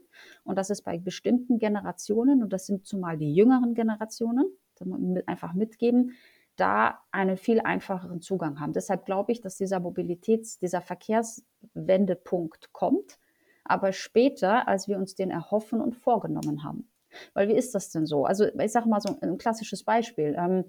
Und 0.44 0.56
dass 0.56 0.70
es 0.70 0.82
bei 0.82 0.98
bestimmten 0.98 1.58
Generationen, 1.58 2.42
und 2.42 2.52
das 2.52 2.66
sind 2.66 2.86
zumal 2.86 3.16
die 3.16 3.34
jüngeren 3.34 3.74
Generationen, 3.74 4.46
einfach 5.26 5.52
mitgeben, 5.52 6.12
da 6.56 7.00
einen 7.10 7.36
viel 7.36 7.60
einfacheren 7.60 8.20
Zugang 8.20 8.60
haben. 8.60 8.72
Deshalb 8.72 9.06
glaube 9.06 9.32
ich, 9.32 9.40
dass 9.40 9.56
dieser 9.56 9.78
Mobilitäts-, 9.78 10.58
dieser 10.58 10.80
Verkehrswendepunkt 10.80 12.72
kommt, 12.72 13.18
aber 13.64 13.92
später, 13.92 14.68
als 14.68 14.88
wir 14.88 14.98
uns 14.98 15.14
den 15.14 15.30
erhoffen 15.30 15.80
und 15.80 15.96
vorgenommen 15.96 16.64
haben. 16.64 16.88
Weil 17.34 17.48
wie 17.48 17.56
ist 17.56 17.74
das 17.74 17.90
denn 17.90 18.06
so? 18.06 18.24
Also 18.24 18.46
ich 18.46 18.72
sage 18.72 18.88
mal 18.88 19.00
so 19.00 19.16
ein 19.20 19.38
klassisches 19.38 19.84
Beispiel. 19.84 20.34
Ähm, 20.38 20.64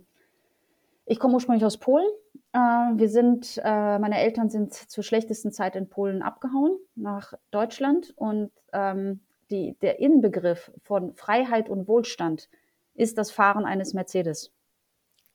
ich 1.06 1.20
komme 1.20 1.36
ursprünglich 1.36 1.66
aus 1.66 1.78
Polen. 1.78 2.08
Äh, 2.54 2.60
wir 2.60 3.10
sind, 3.10 3.60
äh, 3.64 4.00
meine 4.00 4.20
Eltern 4.20 4.50
sind 4.50 4.74
zur 4.74 5.04
schlechtesten 5.04 5.52
Zeit 5.52 5.76
in 5.76 5.90
Polen 5.90 6.22
abgehauen 6.22 6.78
nach 6.96 7.34
Deutschland 7.52 8.14
und 8.16 8.52
ähm, 8.74 9.22
die, 9.50 9.78
der 9.82 10.00
Inbegriff 10.00 10.72
von 10.84 11.14
Freiheit 11.14 11.70
und 11.70 11.88
Wohlstand 11.88 12.50
ist 12.94 13.18
das 13.18 13.32
Fahren 13.32 13.66
eines 13.66 13.94
Mercedes. 13.94 14.52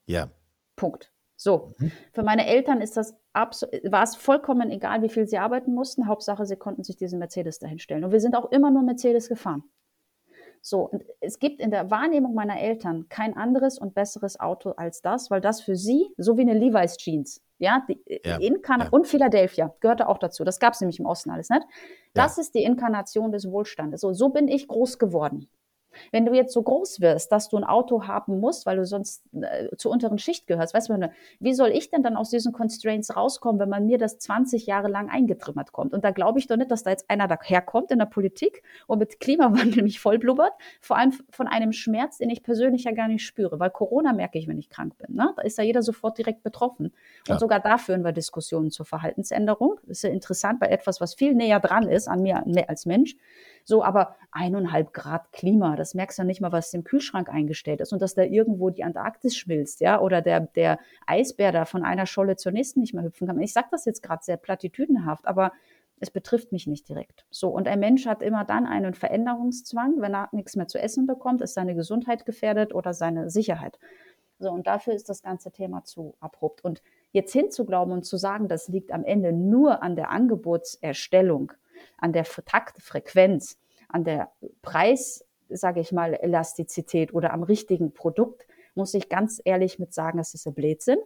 Ja. 0.07 0.31
Punkt. 0.77 1.13
So, 1.37 1.75
mhm. 1.79 1.93
für 2.13 2.23
meine 2.23 2.47
Eltern 2.47 2.81
ist 2.81 2.97
das 2.97 3.15
war 3.35 4.03
es 4.03 4.17
vollkommen 4.17 4.71
egal, 4.71 5.03
wie 5.03 5.11
viel 5.11 5.27
sie 5.27 5.37
arbeiten 5.37 5.75
mussten. 5.75 6.07
Hauptsache, 6.07 6.47
sie 6.47 6.57
konnten 6.57 6.83
sich 6.83 6.97
diesen 6.97 7.19
Mercedes 7.19 7.59
dahinstellen. 7.59 8.05
Und 8.05 8.13
wir 8.13 8.21
sind 8.21 8.35
auch 8.35 8.51
immer 8.51 8.71
nur 8.71 8.83
Mercedes 8.83 9.29
gefahren. 9.29 9.63
So, 10.69 10.81
und 10.81 11.05
es 11.21 11.39
gibt 11.39 11.61
in 11.61 11.71
der 11.71 11.93
Wahrnehmung 11.93 12.35
meiner 12.35 12.59
Eltern 12.59 13.09
kein 13.09 13.37
anderes 13.37 13.79
und 13.79 13.95
besseres 13.95 14.41
Auto 14.41 14.71
als 14.71 15.01
das, 15.01 15.31
weil 15.31 15.41
das 15.41 15.61
für 15.61 15.77
sie, 15.77 16.09
so 16.17 16.37
wie 16.37 16.41
eine 16.41 16.55
Levi's 16.55 16.97
Jeans, 16.97 17.41
ja, 17.59 17.87
die 17.89 18.03
ja, 18.25 18.39
Inkarn 18.39 18.81
ja. 18.81 18.89
und 18.91 19.07
Philadelphia 19.07 19.73
gehörte 19.79 20.09
auch 20.09 20.19
dazu. 20.19 20.43
Das 20.43 20.59
gab 20.59 20.73
es 20.73 20.81
nämlich 20.81 20.99
im 20.99 21.07
Osten 21.07 21.31
alles 21.31 21.51
nicht. 21.51 21.63
Das 22.15 22.37
ja. 22.37 22.41
ist 22.41 22.57
die 22.57 22.65
Inkarnation 22.65 23.31
des 23.31 23.49
Wohlstandes. 23.49 24.01
So, 24.01 24.13
so 24.13 24.31
bin 24.31 24.49
ich 24.49 24.67
groß 24.67 24.99
geworden. 24.99 25.49
Wenn 26.13 26.27
du 26.27 26.35
jetzt 26.35 26.53
so 26.53 26.63
groß 26.63 27.01
wirst, 27.01 27.33
dass 27.33 27.49
du 27.49 27.57
ein 27.57 27.65
Auto 27.65 28.07
haben 28.07 28.41
musst, 28.41 28.67
weil 28.67 28.77
du 28.77 28.85
sonst 28.85 29.25
äh, 29.35 29.69
zur 29.77 29.93
unteren 29.93 30.19
Schicht 30.19 30.47
gehörst, 30.47 30.75
weißt 30.75 30.89
du, 30.89 31.11
wie 31.41 31.55
soll 31.55 31.71
ich 31.71 31.91
denn 31.91 32.03
dann 32.03 32.17
aus 32.17 32.31
diesen 32.31 32.53
Constraints 32.53 33.17
rauskommen, 33.17 33.61
wenn 33.61 33.69
man 33.69 33.87
mir 33.87 33.99
das 33.99 34.19
20 34.19 34.67
Jahre 34.67 34.89
lang 34.89 35.09
eingetrimmert 35.09 35.73
kommt? 35.73 35.93
Und 35.93 36.05
da 36.05 36.11
glaube 36.11 36.39
ich 36.39 36.47
doch 36.47 36.57
nicht, 36.57 36.71
dass 36.71 36.83
da 36.83 36.91
jetzt 36.91 37.11
einer 37.11 37.29
daherkommt 37.29 37.91
in 37.91 37.99
der 37.99 38.07
Politik 38.07 38.63
und 38.87 38.99
mit 38.99 39.21
Klimawandel 39.21 39.83
mich 39.83 40.01
vollblubbert, 40.01 40.53
vor 40.81 40.97
allem 40.97 41.13
von 41.31 41.49
einem 41.49 41.73
Schmerz, 41.73 42.19
den 42.19 42.31
ich 42.31 42.43
persönlich 42.43 42.85
ja 42.85 42.93
gar 42.93 43.09
nicht 43.09 43.25
spüre, 43.25 43.59
weil 43.61 43.71
Corona 43.71 44.13
merke 44.13 44.39
ich, 44.39 44.49
wenn 44.49 44.59
ich 44.59 44.71
krank 44.71 44.97
bin. 44.99 45.17
Ne? 45.17 45.33
Da 45.37 45.43
ist 45.43 45.59
ja 45.59 45.65
jeder 45.65 45.83
sofort 45.83 46.19
direkt 46.19 46.43
betroffen. 46.43 46.87
Und 46.87 47.35
ja. 47.35 47.39
sogar 47.39 47.61
da 47.61 47.79
führen 47.79 48.05
wir 48.05 48.13
Diskussionen 48.13 48.71
zur 48.71 48.87
Verhaltensänderung. 48.87 49.79
Das 49.83 49.99
ist 49.99 50.03
ja 50.03 50.11
interessant 50.11 50.61
bei 50.61 50.69
etwas, 50.69 51.01
was 51.01 51.15
viel 51.15 51.35
näher 51.35 51.61
dran 51.61 51.89
ist 51.89 52.09
an 52.09 52.23
mir 52.23 52.45
als 52.69 52.87
Mensch. 52.87 53.17
So, 53.69 53.83
aber 53.83 54.15
eineinhalb 54.31 54.93
Grad 54.93 55.33
Klima, 55.33 55.75
das 55.75 55.95
merkst 55.95 56.19
du 56.19 56.23
ja 56.23 56.27
nicht 56.27 56.41
mal, 56.41 56.53
was 56.53 56.73
im 56.73 56.85
Kühlschrank 56.85 57.29
eingestellt 57.29 57.81
ist 57.81 57.93
und 57.93 58.01
dass 58.01 58.15
da 58.15 58.23
irgendwo 58.23 58.71
die 58.71 58.85
Antarktis 58.85 59.37
schmilzt, 59.37 59.81
ja, 59.81 60.01
oder 60.01 60.23
der, 60.23 60.39
der 60.39 60.79
Eisbär 61.05 61.51
da 61.51 61.65
von 61.65 61.85
einer 61.85 62.07
Scholle 62.07 62.37
zur 62.37 62.53
nächsten 62.53 62.79
nicht 62.79 62.95
mehr 62.95 63.03
hüpfen 63.03 63.27
kann. 63.27 63.41
Ich 63.41 63.53
sage 63.53 63.67
das 63.73 63.85
jetzt 63.85 64.05
gerade 64.05 64.23
sehr 64.23 64.37
platitüdenhaft, 64.37 65.27
aber 65.27 65.51
es 65.99 66.13
betrifft 66.13 66.53
mich 66.53 66.69
nicht 66.69 66.89
direkt. 66.89 67.27
So, 67.31 67.49
und 67.49 67.67
ein 67.67 67.81
Mensch 67.81 68.07
hat 68.07 68.23
immer 68.23 68.45
dann 68.45 68.67
einen 68.67 68.95
Veränderungszwang, 68.95 70.01
wenn 70.01 70.15
er 70.15 70.29
nichts 70.31 70.55
mehr 70.55 70.69
zu 70.69 70.79
essen 70.79 71.09
bekommt, 71.09 71.41
ist 71.41 71.55
seine 71.55 71.75
Gesundheit 71.75 72.25
gefährdet 72.25 72.73
oder 72.73 72.95
seine 72.95 73.31
Sicherheit. 73.31 73.81
So, 74.39 74.53
und 74.53 74.69
dafür 74.69 74.95
ist 74.95 75.09
das 75.09 75.23
ganze 75.23 75.51
Thema 75.51 75.83
zu 75.83 76.15
abrupt. 76.21 76.63
Und 76.63 76.83
jetzt 77.11 77.33
hinzuglauben 77.33 77.93
und 77.93 78.05
zu 78.05 78.17
sagen, 78.17 78.47
das 78.47 78.69
liegt 78.69 78.93
am 78.93 79.03
Ende 79.03 79.33
nur 79.33 79.83
an 79.83 79.97
der 79.97 80.11
Angebotserstellung, 80.11 81.53
an 81.99 82.13
der 82.13 82.25
Taktfrequenz, 82.25 83.59
an 83.89 84.05
der 84.05 84.31
Preis, 84.63 85.25
sage 85.49 85.81
ich 85.81 85.93
mal, 85.93 86.15
Elastizität 86.15 87.15
oder 87.15 87.33
am 87.33 87.43
richtigen 87.43 87.93
Produkt, 87.93 88.47
muss 88.75 88.95
ich 88.95 89.09
ganz 89.09 89.41
ehrlich 89.45 89.79
mit 89.79 89.95
sagen, 89.95 90.19
das 90.19 90.35
ist 90.35 90.47
ein 90.47 90.55
Blödsinn. 90.55 90.99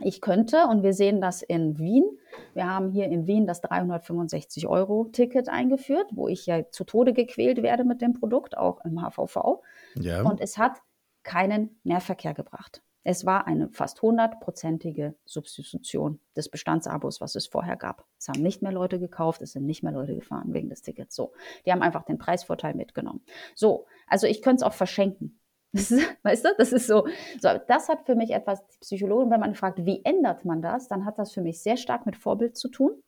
Ich 0.00 0.20
könnte, 0.20 0.66
und 0.70 0.84
wir 0.84 0.92
sehen 0.92 1.20
das 1.20 1.42
in 1.42 1.78
Wien, 1.78 2.04
wir 2.54 2.66
haben 2.66 2.90
hier 2.90 3.06
in 3.06 3.26
Wien 3.26 3.46
das 3.46 3.60
365 3.62 4.68
Euro 4.68 5.08
Ticket 5.12 5.48
eingeführt, 5.48 6.06
wo 6.12 6.28
ich 6.28 6.46
ja 6.46 6.70
zu 6.70 6.84
Tode 6.84 7.12
gequält 7.12 7.62
werde 7.62 7.84
mit 7.84 8.00
dem 8.00 8.12
Produkt, 8.12 8.56
auch 8.56 8.84
im 8.84 9.00
HVV. 9.00 9.60
Ja. 9.96 10.22
Und 10.22 10.40
es 10.40 10.56
hat 10.56 10.78
keinen 11.24 11.80
Mehrverkehr 11.82 12.32
gebracht. 12.32 12.82
Es 13.10 13.24
war 13.24 13.46
eine 13.46 13.70
fast 13.70 14.02
hundertprozentige 14.02 15.14
Substitution 15.24 16.20
des 16.36 16.50
Bestandsabos, 16.50 17.22
was 17.22 17.36
es 17.36 17.46
vorher 17.46 17.78
gab. 17.78 18.04
Es 18.18 18.28
haben 18.28 18.42
nicht 18.42 18.60
mehr 18.60 18.70
Leute 18.70 18.98
gekauft, 18.98 19.40
es 19.40 19.52
sind 19.52 19.64
nicht 19.64 19.82
mehr 19.82 19.94
Leute 19.94 20.14
gefahren 20.14 20.52
wegen 20.52 20.68
des 20.68 20.82
Tickets. 20.82 21.16
So, 21.16 21.32
die 21.64 21.72
haben 21.72 21.80
einfach 21.80 22.02
den 22.04 22.18
Preisvorteil 22.18 22.74
mitgenommen. 22.74 23.22
So, 23.54 23.86
also 24.08 24.26
ich 24.26 24.42
könnte 24.42 24.56
es 24.56 24.62
auch 24.62 24.74
verschenken. 24.74 25.40
Das 25.72 25.90
ist, 25.90 26.02
weißt 26.22 26.44
du, 26.44 26.48
das 26.56 26.72
ist 26.72 26.86
so, 26.86 27.06
so. 27.40 27.48
Das 27.66 27.88
hat 27.90 28.06
für 28.06 28.14
mich 28.14 28.30
etwas 28.30 28.66
Psychologen, 28.80 29.30
wenn 29.30 29.40
man 29.40 29.54
fragt, 29.54 29.84
wie 29.84 30.02
ändert 30.02 30.46
man 30.46 30.62
das, 30.62 30.88
dann 30.88 31.04
hat 31.04 31.18
das 31.18 31.32
für 31.32 31.42
mich 31.42 31.62
sehr 31.62 31.76
stark 31.76 32.06
mit 32.06 32.16
Vorbild 32.16 32.56
zu 32.56 32.68
tun. 32.68 33.02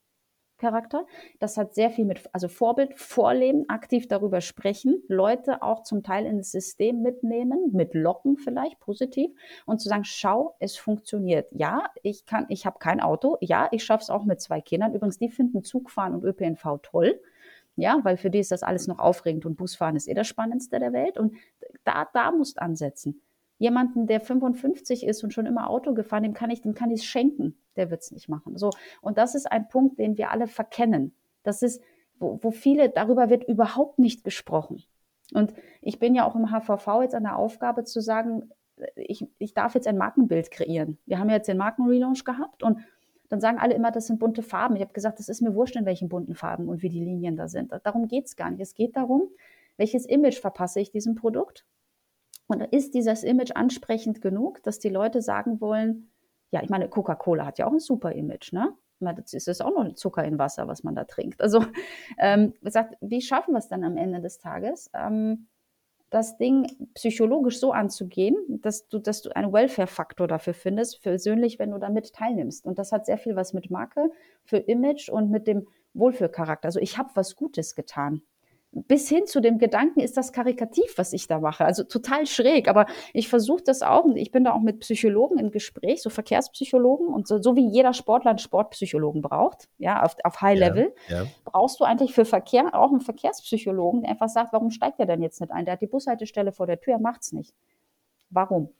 Charakter. 0.60 1.06
Das 1.40 1.56
hat 1.56 1.74
sehr 1.74 1.90
viel 1.90 2.04
mit, 2.04 2.28
also 2.32 2.48
Vorbild, 2.48 2.98
Vorleben, 2.98 3.68
aktiv 3.68 4.06
darüber 4.06 4.40
sprechen, 4.40 5.02
Leute 5.08 5.62
auch 5.62 5.82
zum 5.82 6.02
Teil 6.02 6.26
ins 6.26 6.52
System 6.52 7.02
mitnehmen, 7.02 7.70
mit 7.72 7.94
Locken 7.94 8.36
vielleicht 8.36 8.78
positiv 8.78 9.30
und 9.66 9.80
zu 9.80 9.88
sagen, 9.88 10.04
schau, 10.04 10.54
es 10.60 10.76
funktioniert. 10.76 11.48
Ja, 11.52 11.90
ich 12.02 12.26
kann, 12.26 12.46
ich 12.48 12.66
habe 12.66 12.78
kein 12.78 13.00
Auto. 13.00 13.36
Ja, 13.40 13.68
ich 13.72 13.82
schaffe 13.82 14.02
es 14.02 14.10
auch 14.10 14.24
mit 14.24 14.40
zwei 14.40 14.60
Kindern. 14.60 14.94
Übrigens, 14.94 15.18
die 15.18 15.30
finden 15.30 15.64
Zugfahren 15.64 16.14
und 16.14 16.24
ÖPNV 16.24 16.78
toll. 16.82 17.20
Ja, 17.76 17.98
weil 18.02 18.16
für 18.16 18.30
die 18.30 18.40
ist 18.40 18.52
das 18.52 18.62
alles 18.62 18.86
noch 18.86 18.98
aufregend 18.98 19.46
und 19.46 19.56
Busfahren 19.56 19.96
ist 19.96 20.06
eh 20.06 20.14
das 20.14 20.26
Spannendste 20.26 20.78
der 20.78 20.92
Welt. 20.92 21.18
Und 21.18 21.34
da, 21.84 22.06
da 22.12 22.30
musst 22.30 22.60
ansetzen 22.60 23.22
jemanden, 23.60 24.06
der 24.06 24.20
55 24.20 25.06
ist 25.06 25.22
und 25.22 25.32
schon 25.32 25.44
immer 25.44 25.68
Auto 25.68 25.92
gefahren, 25.92 26.22
dem 26.22 26.32
kann 26.32 26.50
ich, 26.50 26.62
dem 26.62 26.74
kann 26.74 26.90
ich 26.90 27.00
es 27.00 27.04
schenken. 27.04 27.56
Der 27.76 27.90
wird 27.90 28.00
es 28.00 28.10
nicht 28.10 28.28
machen. 28.28 28.56
So. 28.56 28.70
Und 29.02 29.18
das 29.18 29.34
ist 29.34 29.52
ein 29.52 29.68
Punkt, 29.68 29.98
den 29.98 30.16
wir 30.16 30.30
alle 30.30 30.46
verkennen. 30.46 31.14
Das 31.42 31.62
ist, 31.62 31.82
wo, 32.18 32.38
wo 32.42 32.50
viele, 32.50 32.88
darüber 32.88 33.28
wird 33.28 33.44
überhaupt 33.44 33.98
nicht 33.98 34.24
gesprochen. 34.24 34.82
Und 35.34 35.52
ich 35.82 35.98
bin 35.98 36.14
ja 36.14 36.26
auch 36.26 36.34
im 36.34 36.50
HVV 36.50 37.02
jetzt 37.02 37.14
an 37.14 37.24
der 37.24 37.36
Aufgabe 37.36 37.84
zu 37.84 38.00
sagen, 38.00 38.50
ich, 38.96 39.26
ich 39.38 39.52
darf 39.52 39.74
jetzt 39.74 39.86
ein 39.86 39.98
Markenbild 39.98 40.50
kreieren. 40.50 40.96
Wir 41.04 41.18
haben 41.18 41.28
ja 41.28 41.36
jetzt 41.36 41.48
den 41.48 41.58
Markenrelaunch 41.58 42.24
gehabt 42.24 42.62
und 42.62 42.78
dann 43.28 43.42
sagen 43.42 43.58
alle 43.58 43.74
immer, 43.74 43.90
das 43.90 44.06
sind 44.06 44.18
bunte 44.18 44.42
Farben. 44.42 44.74
Ich 44.76 44.82
habe 44.82 44.94
gesagt, 44.94 45.18
das 45.18 45.28
ist 45.28 45.42
mir 45.42 45.54
wurscht, 45.54 45.76
in 45.76 45.84
welchen 45.84 46.08
bunten 46.08 46.34
Farben 46.34 46.66
und 46.66 46.82
wie 46.82 46.88
die 46.88 47.04
Linien 47.04 47.36
da 47.36 47.46
sind. 47.46 47.72
Darum 47.84 48.08
geht 48.08 48.24
es 48.24 48.36
gar 48.36 48.50
nicht. 48.50 48.60
Es 48.60 48.74
geht 48.74 48.96
darum, 48.96 49.28
welches 49.76 50.06
Image 50.06 50.40
verpasse 50.40 50.80
ich 50.80 50.90
diesem 50.90 51.14
Produkt 51.14 51.66
und 52.50 52.60
ist 52.60 52.94
dieses 52.94 53.22
Image 53.22 53.52
ansprechend 53.54 54.20
genug, 54.20 54.62
dass 54.62 54.78
die 54.78 54.88
Leute 54.88 55.22
sagen 55.22 55.60
wollen, 55.60 56.10
ja, 56.50 56.62
ich 56.62 56.68
meine, 56.68 56.88
Coca-Cola 56.88 57.46
hat 57.46 57.58
ja 57.58 57.66
auch 57.66 57.72
ein 57.72 57.78
super 57.78 58.12
Image, 58.12 58.52
ne? 58.52 58.74
Das 58.98 59.32
ist 59.32 59.62
auch 59.62 59.70
noch 59.70 59.94
Zucker 59.94 60.24
in 60.24 60.38
Wasser, 60.38 60.68
was 60.68 60.82
man 60.82 60.94
da 60.94 61.04
trinkt. 61.04 61.40
Also, 61.40 61.64
ähm, 62.18 62.52
gesagt, 62.60 62.96
wie 63.00 63.22
schaffen 63.22 63.52
wir 63.54 63.58
es 63.58 63.68
dann 63.68 63.84
am 63.84 63.96
Ende 63.96 64.20
des 64.20 64.38
Tages, 64.38 64.90
ähm, 64.92 65.46
das 66.10 66.36
Ding 66.36 66.88
psychologisch 66.94 67.60
so 67.60 67.72
anzugehen, 67.72 68.36
dass 68.48 68.88
du, 68.88 68.98
dass 68.98 69.22
du 69.22 69.34
einen 69.34 69.52
Welfare-Faktor 69.52 70.26
dafür 70.26 70.54
findest, 70.54 71.02
persönlich, 71.02 71.60
wenn 71.60 71.70
du 71.70 71.78
damit 71.78 72.12
teilnimmst. 72.12 72.66
Und 72.66 72.80
das 72.80 72.90
hat 72.90 73.06
sehr 73.06 73.16
viel 73.16 73.36
was 73.36 73.52
mit 73.52 73.70
Marke, 73.70 74.10
für 74.44 74.56
Image 74.56 75.08
und 75.08 75.30
mit 75.30 75.46
dem 75.46 75.68
Wohlfühlcharakter. 75.94 76.66
Also 76.66 76.80
ich 76.80 76.98
habe 76.98 77.10
was 77.14 77.36
Gutes 77.36 77.76
getan 77.76 78.22
bis 78.72 79.08
hin 79.08 79.26
zu 79.26 79.40
dem 79.40 79.58
Gedanken, 79.58 80.00
ist 80.00 80.16
das 80.16 80.32
karikativ, 80.32 80.96
was 80.96 81.12
ich 81.12 81.26
da 81.26 81.40
mache. 81.40 81.64
Also 81.64 81.82
total 81.82 82.26
schräg. 82.26 82.68
Aber 82.68 82.86
ich 83.12 83.28
versuche 83.28 83.62
das 83.64 83.82
auch 83.82 84.04
und 84.04 84.16
ich 84.16 84.30
bin 84.30 84.44
da 84.44 84.52
auch 84.52 84.60
mit 84.60 84.80
Psychologen 84.80 85.38
im 85.38 85.50
Gespräch, 85.50 86.02
so 86.02 86.10
Verkehrspsychologen 86.10 87.08
und 87.08 87.26
so, 87.26 87.42
so 87.42 87.56
wie 87.56 87.66
jeder 87.68 87.92
Sportler 87.92 88.30
einen 88.30 88.38
Sportpsychologen 88.38 89.22
braucht, 89.22 89.68
ja, 89.78 90.02
auf, 90.02 90.14
auf 90.22 90.40
High 90.40 90.58
Level, 90.58 90.94
ja, 91.08 91.22
ja. 91.22 91.28
brauchst 91.44 91.80
du 91.80 91.84
eigentlich 91.84 92.14
für 92.14 92.24
Verkehr 92.24 92.74
auch 92.74 92.90
einen 92.90 93.00
Verkehrspsychologen, 93.00 94.02
der 94.02 94.12
einfach 94.12 94.28
sagt, 94.28 94.52
warum 94.52 94.70
steigt 94.70 95.00
er 95.00 95.06
denn 95.06 95.22
jetzt 95.22 95.40
nicht 95.40 95.52
ein? 95.52 95.64
Der 95.64 95.72
hat 95.72 95.82
die 95.82 95.88
Bushaltestelle 95.88 96.52
vor 96.52 96.66
der 96.66 96.80
Tür, 96.80 96.94
er 96.94 97.00
macht 97.00 97.22
es 97.22 97.32
nicht. 97.32 97.52
Warum? 98.30 98.70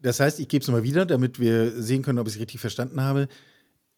Das 0.00 0.18
heißt, 0.18 0.40
ich 0.40 0.48
gebe 0.48 0.62
es 0.62 0.68
nochmal 0.68 0.82
wieder, 0.82 1.06
damit 1.06 1.38
wir 1.38 1.70
sehen 1.80 2.02
können, 2.02 2.18
ob 2.18 2.26
ich 2.26 2.34
es 2.34 2.40
richtig 2.40 2.60
verstanden 2.60 3.00
habe. 3.00 3.28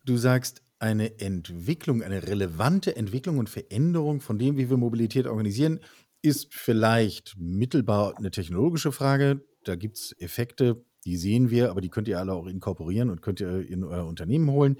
Du 0.05 0.19
sagst, 0.19 0.62
eine 0.79 1.19
Entwicklung, 1.21 2.03
eine 2.03 2.27
relevante 2.27 2.97
Entwicklung 2.97 3.39
und 3.39 3.49
Veränderung 3.49 4.21
von 4.21 4.39
dem, 4.39 4.57
wie 4.57 4.69
wir 4.69 4.77
Mobilität 4.77 5.27
organisieren, 5.27 5.81
ist 6.23 6.55
vielleicht 6.55 7.37
mittelbar 7.39 8.17
eine 8.19 8.31
technologische 8.31 8.93
Frage. 8.93 9.45
Da 9.65 9.77
gibt 9.77 9.97
es 9.97 10.15
Effekte, 10.19 10.85
die 11.05 11.17
sehen 11.17 11.51
wir, 11.51 11.71
aber 11.71 11.81
die 11.81 11.89
könnt 11.89 12.09
ihr 12.09 12.19
alle 12.19 12.33
auch 12.33 12.47
inkorporieren 12.47 13.11
und 13.11 13.23
könnt 13.23 13.41
ihr 13.41 13.69
in 13.69 13.85
euer 13.85 14.07
Unternehmen 14.07 14.51
holen. 14.51 14.77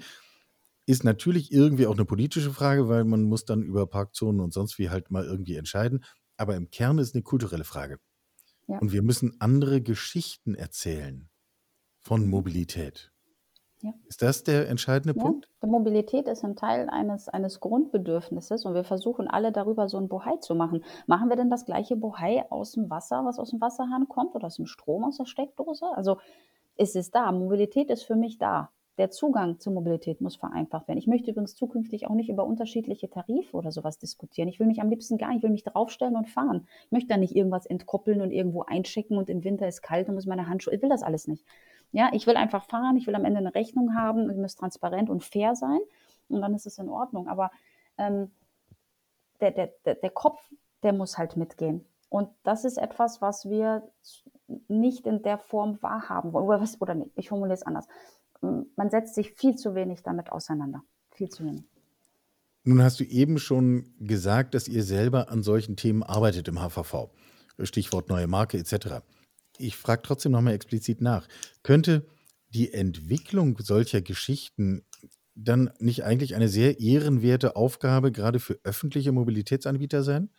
Ist 0.85 1.03
natürlich 1.03 1.51
irgendwie 1.51 1.87
auch 1.87 1.95
eine 1.95 2.05
politische 2.05 2.51
Frage, 2.51 2.87
weil 2.87 3.03
man 3.03 3.23
muss 3.23 3.45
dann 3.45 3.63
über 3.63 3.87
Parkzonen 3.87 4.41
und 4.41 4.53
sonst 4.53 4.77
wie 4.77 4.89
halt 4.89 5.11
mal 5.11 5.25
irgendwie 5.25 5.55
entscheiden. 5.55 6.03
Aber 6.37 6.55
im 6.55 6.69
Kern 6.69 6.97
ist 6.97 7.15
eine 7.15 7.23
kulturelle 7.23 7.63
Frage. 7.63 7.99
Ja. 8.67 8.77
Und 8.79 8.91
wir 8.91 9.01
müssen 9.01 9.35
andere 9.39 9.81
Geschichten 9.81 10.53
erzählen 10.53 11.29
von 11.99 12.27
Mobilität. 12.27 13.11
Ja. 13.81 13.93
Ist 14.07 14.21
das 14.21 14.43
der 14.43 14.69
entscheidende 14.69 15.17
ja. 15.17 15.23
Punkt? 15.23 15.47
Die 15.61 15.67
Mobilität 15.67 16.27
ist 16.27 16.43
ein 16.43 16.55
Teil 16.55 16.89
eines, 16.89 17.29
eines 17.29 17.59
Grundbedürfnisses 17.59 18.65
und 18.65 18.73
wir 18.73 18.83
versuchen 18.83 19.27
alle 19.27 19.51
darüber 19.51 19.87
so 19.87 19.97
ein 19.97 20.07
Bohai 20.07 20.37
zu 20.37 20.55
machen. 20.55 20.83
Machen 21.05 21.29
wir 21.29 21.35
denn 21.35 21.49
das 21.49 21.65
gleiche 21.65 21.95
Bohai 21.95 22.45
aus 22.49 22.71
dem 22.71 22.89
Wasser, 22.89 23.23
was 23.25 23.37
aus 23.37 23.51
dem 23.51 23.61
Wasserhahn 23.61 24.07
kommt 24.07 24.35
oder 24.35 24.47
aus 24.47 24.55
dem 24.55 24.65
Strom 24.65 25.03
aus 25.03 25.17
der 25.17 25.25
Steckdose? 25.25 25.85
Also 25.95 26.17
ist 26.75 26.95
es 26.95 27.11
da. 27.11 27.31
Mobilität 27.31 27.89
ist 27.89 28.03
für 28.03 28.15
mich 28.15 28.37
da. 28.37 28.69
Der 28.97 29.11
Zugang 29.11 29.59
zur 29.59 29.73
Mobilität 29.73 30.21
muss 30.21 30.37
vereinfacht 30.37 30.87
werden. 30.87 30.97
Ich 30.97 31.05
möchte 31.05 31.29
übrigens 31.29 31.53
zukünftig 31.53 32.07
auch 32.07 32.15
nicht 32.15 32.29
über 32.29 32.45
unterschiedliche 32.45 33.11
Tarife 33.11 33.55
oder 33.55 33.71
sowas 33.71 33.99
diskutieren. 33.99 34.47
Ich 34.47 34.59
will 34.59 34.65
mich 34.65 34.81
am 34.81 34.89
liebsten 34.89 35.19
gar 35.19 35.27
nicht, 35.27 35.37
ich 35.37 35.43
will 35.43 35.51
mich 35.51 35.63
draufstellen 35.63 36.15
und 36.15 36.27
fahren. 36.27 36.67
Ich 36.85 36.91
möchte 36.91 37.09
da 37.09 37.17
nicht 37.17 37.35
irgendwas 37.35 37.67
entkoppeln 37.67 38.21
und 38.21 38.31
irgendwo 38.31 38.63
einschicken 38.63 39.17
und 39.17 39.29
im 39.29 39.43
Winter 39.43 39.67
ist 39.67 39.83
kalt 39.83 40.09
und 40.09 40.15
muss 40.15 40.25
meine 40.25 40.47
Handschuhe. 40.47 40.73
Ich 40.73 40.81
will 40.81 40.89
das 40.89 41.03
alles 41.03 41.27
nicht. 41.27 41.45
Ja, 41.91 42.09
ich 42.13 42.27
will 42.27 42.35
einfach 42.35 42.65
fahren, 42.65 42.97
ich 42.97 43.07
will 43.07 43.15
am 43.15 43.25
Ende 43.25 43.39
eine 43.39 43.55
Rechnung 43.55 43.95
haben, 43.95 44.29
ich 44.29 44.37
muss 44.37 44.55
transparent 44.55 45.09
und 45.09 45.23
fair 45.23 45.55
sein 45.55 45.79
und 46.27 46.41
dann 46.41 46.53
ist 46.53 46.65
es 46.65 46.77
in 46.77 46.89
Ordnung. 46.89 47.27
Aber 47.27 47.51
ähm, 47.97 48.31
der, 49.39 49.51
der, 49.51 49.73
der, 49.85 49.95
der 49.95 50.09
Kopf, 50.09 50.39
der 50.83 50.93
muss 50.93 51.17
halt 51.17 51.37
mitgehen. 51.37 51.85
Und 52.09 52.29
das 52.43 52.65
ist 52.65 52.77
etwas, 52.77 53.21
was 53.21 53.49
wir 53.49 53.83
nicht 54.67 55.05
in 55.05 55.21
der 55.23 55.37
Form 55.37 55.81
wahrhaben 55.81 56.33
wollen. 56.33 56.45
Oder, 56.45 56.61
was, 56.61 56.79
oder 56.81 56.95
nicht, 56.95 57.11
ich 57.15 57.29
formuliere 57.29 57.55
es 57.55 57.63
anders. 57.63 57.87
Man 58.41 58.89
setzt 58.89 59.15
sich 59.15 59.33
viel 59.33 59.55
zu 59.55 59.75
wenig 59.75 60.03
damit 60.03 60.31
auseinander. 60.31 60.83
Viel 61.11 61.29
zu 61.29 61.43
wenig. 61.43 61.63
Nun 62.63 62.83
hast 62.83 62.99
du 62.99 63.03
eben 63.05 63.39
schon 63.39 63.93
gesagt, 63.99 64.53
dass 64.53 64.67
ihr 64.67 64.83
selber 64.83 65.29
an 65.29 65.41
solchen 65.41 65.75
Themen 65.75 66.03
arbeitet 66.03 66.47
im 66.47 66.59
HVV. 66.59 67.09
Stichwort 67.63 68.09
neue 68.09 68.27
Marke 68.27 68.57
etc 68.57 69.01
ich 69.59 69.75
frage 69.77 70.01
trotzdem 70.03 70.31
nochmal 70.31 70.53
explizit 70.53 71.01
nach. 71.01 71.27
Könnte 71.63 72.07
die 72.49 72.73
Entwicklung 72.73 73.57
solcher 73.59 74.01
Geschichten 74.01 74.85
dann 75.35 75.71
nicht 75.79 76.03
eigentlich 76.03 76.35
eine 76.35 76.49
sehr 76.49 76.79
ehrenwerte 76.79 77.55
Aufgabe 77.55 78.11
gerade 78.11 78.39
für 78.39 78.59
öffentliche 78.63 79.11
Mobilitätsanbieter 79.11 80.03
sein? 80.03 80.29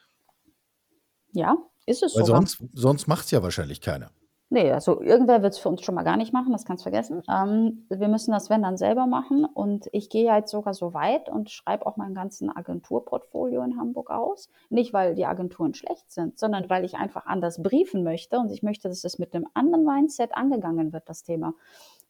Ja, 1.32 1.56
Ist 1.86 2.02
es 2.02 2.16
sogar. 2.16 2.42
sonst, 2.42 2.62
sonst 2.72 3.06
macht 3.06 3.24
es 3.26 3.30
ja 3.30 3.42
wahrscheinlich 3.42 3.80
keiner. 3.80 4.10
Nee, 4.50 4.72
also 4.72 5.02
irgendwer 5.02 5.42
wird 5.42 5.52
es 5.52 5.58
für 5.58 5.68
uns 5.68 5.82
schon 5.82 5.94
mal 5.94 6.04
gar 6.04 6.16
nicht 6.16 6.32
machen, 6.32 6.52
das 6.52 6.64
kannst 6.64 6.80
du 6.80 6.90
vergessen. 6.90 7.22
Ähm, 7.30 7.84
wir 7.90 8.08
müssen 8.08 8.32
das, 8.32 8.48
wenn, 8.48 8.62
dann 8.62 8.78
selber 8.78 9.06
machen. 9.06 9.44
Und 9.44 9.90
ich 9.92 10.08
gehe 10.08 10.34
jetzt 10.34 10.50
sogar 10.50 10.72
so 10.72 10.94
weit 10.94 11.28
und 11.28 11.50
schreibe 11.50 11.84
auch 11.84 11.98
mein 11.98 12.14
ganzen 12.14 12.48
Agenturportfolio 12.54 13.62
in 13.62 13.78
Hamburg 13.78 14.10
aus. 14.10 14.48
Nicht, 14.70 14.94
weil 14.94 15.14
die 15.14 15.26
Agenturen 15.26 15.74
schlecht 15.74 16.10
sind, 16.10 16.38
sondern 16.38 16.70
weil 16.70 16.86
ich 16.86 16.94
einfach 16.94 17.26
anders 17.26 17.62
briefen 17.62 18.04
möchte. 18.04 18.38
Und 18.38 18.50
ich 18.50 18.62
möchte, 18.62 18.88
dass 18.88 19.04
es 19.04 19.18
mit 19.18 19.34
einem 19.34 19.46
anderen 19.52 19.84
Mindset 19.84 20.34
angegangen 20.34 20.94
wird, 20.94 21.10
das 21.10 21.22
Thema. 21.22 21.52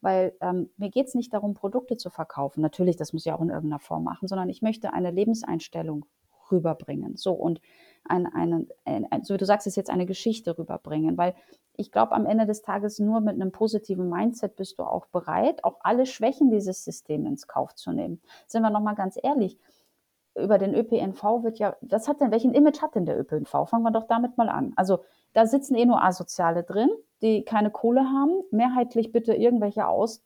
Weil 0.01 0.33
ähm, 0.41 0.71
mir 0.77 0.91
geht 0.91 1.09
es 1.09 1.17
nicht 1.17 1.35
darum, 1.35 1.55
Produkte 1.55 1.97
zu 1.97 2.09
verkaufen. 2.09 2.61
Natürlich, 2.61 2.95
das 2.95 3.13
muss 3.13 3.27
ich 3.27 3.33
auch 3.33 3.41
in 3.41 3.49
irgendeiner 3.49 3.81
Form 3.81 4.05
machen, 4.05 4.29
sondern 4.29 4.49
ich 4.49 4.63
möchte 4.63 4.93
eine 4.93 5.11
Lebenseinstellung 5.11 6.07
rüberbringen. 6.53 7.17
So 7.17 7.33
und 7.33 7.61
ein, 8.05 8.27
ein, 8.27 8.67
ein, 8.85 9.25
so 9.25 9.35
wie 9.35 9.39
du 9.39 9.47
sagst, 9.47 9.67
ist 9.67 9.77
jetzt 9.77 9.91
eine 9.91 10.07
Geschichte 10.07 10.59
rüberbringen, 10.59 11.17
weil 11.17 11.35
ich 11.77 11.93
glaube, 11.93 12.13
am 12.13 12.27
Ende 12.27 12.45
des 12.45 12.63
Tages 12.63 12.99
nur 12.99 13.21
mit 13.21 13.35
einem 13.35 13.53
positiven 13.53 14.09
Mindset 14.09 14.57
bist 14.57 14.79
du 14.79 14.83
auch 14.83 15.07
bereit, 15.07 15.63
auch 15.63 15.77
alle 15.81 16.07
Schwächen 16.07 16.51
dieses 16.51 16.85
Systems 16.85 17.29
ins 17.29 17.47
Kauf 17.47 17.75
zu 17.75 17.93
nehmen. 17.93 18.21
Sind 18.47 18.63
wir 18.63 18.71
nochmal 18.71 18.97
ganz 18.97 19.19
ehrlich, 19.23 19.59
über 20.35 20.59
den 20.59 20.75
ÖPNV 20.75 21.23
wird 21.43 21.59
ja, 21.59 21.77
was 21.81 22.09
hat 22.09 22.21
denn, 22.21 22.31
welchen 22.31 22.55
Image 22.55 22.83
hat 22.83 22.95
denn 22.95 23.07
der 23.07 23.19
ÖPNV? 23.19 23.69
Fangen 23.69 23.83
wir 23.83 23.91
doch 23.91 24.07
damit 24.07 24.37
mal 24.37 24.49
an. 24.49 24.73
Also 24.77 25.01
da 25.33 25.47
sitzen 25.47 25.75
eh 25.75 25.85
nur 25.85 26.03
Asoziale 26.03 26.63
drin, 26.63 26.91
die 27.23 27.45
keine 27.45 27.71
Kohle 27.71 28.03
haben, 28.03 28.43
mehrheitlich 28.51 29.13
bitte 29.13 29.35
irgendwelche 29.35 29.87
Aus, 29.87 30.25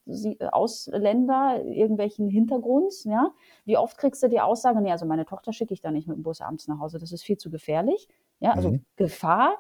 Ausländer, 0.50 1.64
irgendwelchen 1.64 2.28
Hintergrunds, 2.28 3.04
ja. 3.04 3.30
Wie 3.64 3.76
oft 3.76 3.96
kriegst 3.98 4.22
du 4.22 4.28
die 4.28 4.40
Aussage, 4.40 4.80
nee, 4.80 4.92
also 4.92 5.06
meine 5.06 5.24
Tochter 5.24 5.52
schicke 5.52 5.74
ich 5.74 5.80
da 5.80 5.90
nicht 5.90 6.06
mit 6.06 6.16
dem 6.16 6.22
Bus 6.22 6.40
abends 6.40 6.68
nach 6.68 6.78
Hause, 6.78 6.98
das 6.98 7.12
ist 7.12 7.22
viel 7.22 7.38
zu 7.38 7.50
gefährlich, 7.50 8.08
ja, 8.40 8.52
also 8.52 8.72
mhm. 8.72 8.84
Gefahr, 8.96 9.58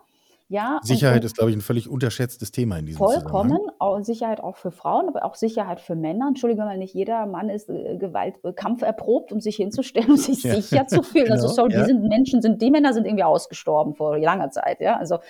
ja, 0.52 0.80
Sicherheit 0.82 1.24
ist, 1.24 1.34
glaube 1.34 1.50
ich, 1.50 1.56
ein 1.56 1.62
völlig 1.62 1.88
unterschätztes 1.88 2.52
Thema 2.52 2.76
in 2.76 2.84
diesem 2.84 2.98
Vollkommen, 2.98 3.58
auch 3.78 3.98
Sicherheit 4.02 4.40
auch 4.40 4.58
für 4.58 4.70
Frauen, 4.70 5.08
aber 5.08 5.24
auch 5.24 5.34
Sicherheit 5.34 5.80
für 5.80 5.94
Männer. 5.94 6.28
Entschuldige 6.28 6.60
mal, 6.60 6.76
nicht 6.76 6.92
jeder 6.92 7.24
Mann 7.24 7.48
ist 7.48 7.70
äh, 7.70 7.96
Gewalt, 7.96 8.34
äh, 8.44 8.52
Kampf 8.52 8.82
erprobt, 8.82 9.32
um 9.32 9.40
sich 9.40 9.56
hinzustellen 9.56 10.10
und 10.10 10.20
sich 10.20 10.42
ja. 10.42 10.54
sicher 10.54 10.86
zu 10.86 11.02
fühlen. 11.02 11.32
Also, 11.32 11.46
genau, 11.46 11.48
also 11.48 11.54
sorry, 11.54 11.72
ja. 11.72 11.86
diese 11.86 11.98
Menschen 11.98 12.42
sind, 12.42 12.60
die 12.60 12.70
Männer 12.70 12.92
sind 12.92 13.06
irgendwie 13.06 13.24
ausgestorben 13.24 13.94
vor 13.94 14.18
langer 14.18 14.50
Zeit, 14.50 14.82
ja. 14.82 14.98
Also, 14.98 15.20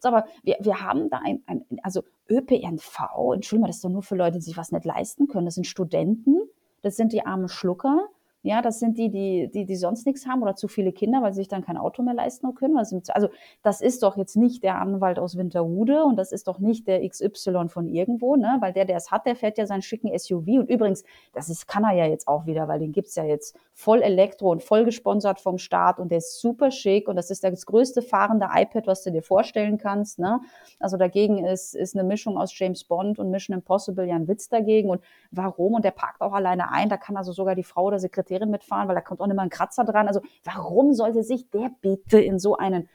so, 0.00 0.08
aber 0.08 0.24
wir, 0.42 0.56
wir 0.60 0.80
haben 0.80 1.10
da 1.10 1.20
ein, 1.22 1.42
ein, 1.46 1.66
also 1.82 2.02
ÖPNV, 2.30 3.34
Entschuldige 3.34 3.60
mal, 3.60 3.66
das 3.66 3.76
ist 3.76 3.84
doch 3.84 3.90
nur 3.90 4.02
für 4.02 4.16
Leute, 4.16 4.38
die 4.38 4.44
sich 4.44 4.56
was 4.56 4.72
nicht 4.72 4.86
leisten 4.86 5.28
können. 5.28 5.44
Das 5.44 5.56
sind 5.56 5.66
Studenten, 5.66 6.38
das 6.80 6.96
sind 6.96 7.12
die 7.12 7.26
armen 7.26 7.48
Schlucker, 7.48 8.08
ja, 8.42 8.62
das 8.62 8.78
sind 8.78 8.96
die, 8.96 9.10
die, 9.10 9.50
die, 9.52 9.66
die 9.66 9.76
sonst 9.76 10.06
nichts 10.06 10.26
haben 10.26 10.42
oder 10.42 10.56
zu 10.56 10.66
viele 10.66 10.92
Kinder, 10.92 11.22
weil 11.22 11.34
sie 11.34 11.40
sich 11.40 11.48
dann 11.48 11.62
kein 11.62 11.76
Auto 11.76 12.02
mehr 12.02 12.14
leisten 12.14 12.54
können. 12.54 12.78
Also 12.78 13.28
das 13.62 13.82
ist 13.82 14.02
doch 14.02 14.16
jetzt 14.16 14.34
nicht 14.36 14.62
der 14.62 14.78
Anwalt 14.80 15.18
aus 15.18 15.36
Winterhude 15.36 16.04
und 16.04 16.16
das 16.16 16.32
ist 16.32 16.48
doch 16.48 16.58
nicht 16.58 16.86
der 16.86 17.06
XY 17.06 17.68
von 17.68 17.86
irgendwo, 17.86 18.36
ne? 18.36 18.56
Weil 18.60 18.72
der, 18.72 18.86
der 18.86 18.96
es 18.96 19.10
hat, 19.10 19.26
der 19.26 19.36
fährt 19.36 19.58
ja 19.58 19.66
seinen 19.66 19.82
schicken 19.82 20.10
SUV. 20.18 20.46
Und 20.60 20.70
übrigens, 20.70 21.04
das 21.34 21.50
ist, 21.50 21.66
kann 21.66 21.84
er 21.84 21.92
ja 21.92 22.06
jetzt 22.06 22.28
auch 22.28 22.46
wieder, 22.46 22.66
weil 22.66 22.78
den 22.78 22.92
gibt's 22.92 23.14
ja 23.14 23.24
jetzt 23.24 23.58
voll 23.74 24.00
Elektro 24.00 24.50
und 24.50 24.62
voll 24.62 24.84
gesponsert 24.86 25.38
vom 25.38 25.58
Staat 25.58 25.98
und 25.98 26.10
der 26.10 26.18
ist 26.18 26.40
super 26.40 26.70
schick 26.70 27.08
und 27.08 27.16
das 27.16 27.30
ist 27.30 27.44
das 27.44 27.66
größte 27.66 28.00
fahrende 28.00 28.48
iPad, 28.54 28.86
was 28.86 29.02
du 29.02 29.12
dir 29.12 29.22
vorstellen 29.22 29.76
kannst. 29.76 30.18
Ne? 30.18 30.40
Also 30.78 30.96
dagegen 30.96 31.44
ist, 31.44 31.74
ist 31.74 31.94
eine 31.94 32.08
Mischung 32.08 32.38
aus 32.38 32.58
James 32.58 32.84
Bond 32.84 33.18
und 33.18 33.30
Mission 33.30 33.54
Impossible 33.54 34.06
ja 34.06 34.14
ein 34.14 34.28
Witz 34.28 34.48
dagegen. 34.48 34.88
Und 34.88 35.02
warum? 35.30 35.74
Und 35.74 35.84
der 35.84 35.90
parkt 35.90 36.22
auch 36.22 36.32
alleine 36.32 36.72
ein, 36.72 36.88
da 36.88 36.96
kann 36.96 37.18
also 37.18 37.32
sogar 37.32 37.54
die 37.54 37.64
Frau 37.64 37.84
oder 37.84 37.98
Sekretärin 37.98 38.29
Sekretärin 38.30 38.50
mitfahren, 38.50 38.88
weil 38.88 38.94
da 38.94 39.00
kommt 39.00 39.20
auch 39.20 39.26
mal 39.26 39.40
ein 39.40 39.50
Kratzer 39.50 39.84
dran. 39.84 40.08
Also 40.08 40.20
warum 40.44 40.94
sollte 40.94 41.22
sich 41.22 41.50
der 41.50 41.70
bitte 41.80 42.20
in 42.20 42.38
so 42.38 42.56
einen 42.56 42.88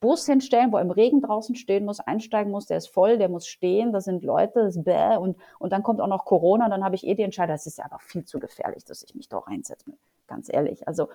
Bus 0.00 0.26
hinstellen, 0.26 0.70
wo 0.72 0.76
er 0.76 0.82
im 0.82 0.92
Regen 0.92 1.20
draußen 1.20 1.56
stehen 1.56 1.84
muss, 1.84 1.98
einsteigen 1.98 2.52
muss, 2.52 2.66
der 2.66 2.78
ist 2.78 2.86
voll, 2.86 3.18
der 3.18 3.28
muss 3.28 3.48
stehen, 3.48 3.92
da 3.92 4.00
sind 4.00 4.22
Leute, 4.22 4.60
das 4.60 4.76
ist 4.76 4.84
bäh, 4.84 5.16
und, 5.16 5.36
und 5.58 5.72
dann 5.72 5.82
kommt 5.82 6.00
auch 6.00 6.06
noch 6.06 6.24
Corona, 6.24 6.68
dann 6.68 6.84
habe 6.84 6.94
ich 6.94 7.04
eh 7.04 7.14
die 7.14 7.24
Entscheidung, 7.24 7.54
das 7.54 7.66
ist 7.66 7.78
ja 7.78 7.84
aber 7.84 7.98
viel 7.98 8.24
zu 8.24 8.38
gefährlich, 8.38 8.84
dass 8.84 9.02
ich 9.02 9.16
mich 9.16 9.28
da 9.28 9.38
reinsetze, 9.38 9.92
ganz 10.28 10.48
ehrlich. 10.52 10.86
Also 10.86 11.08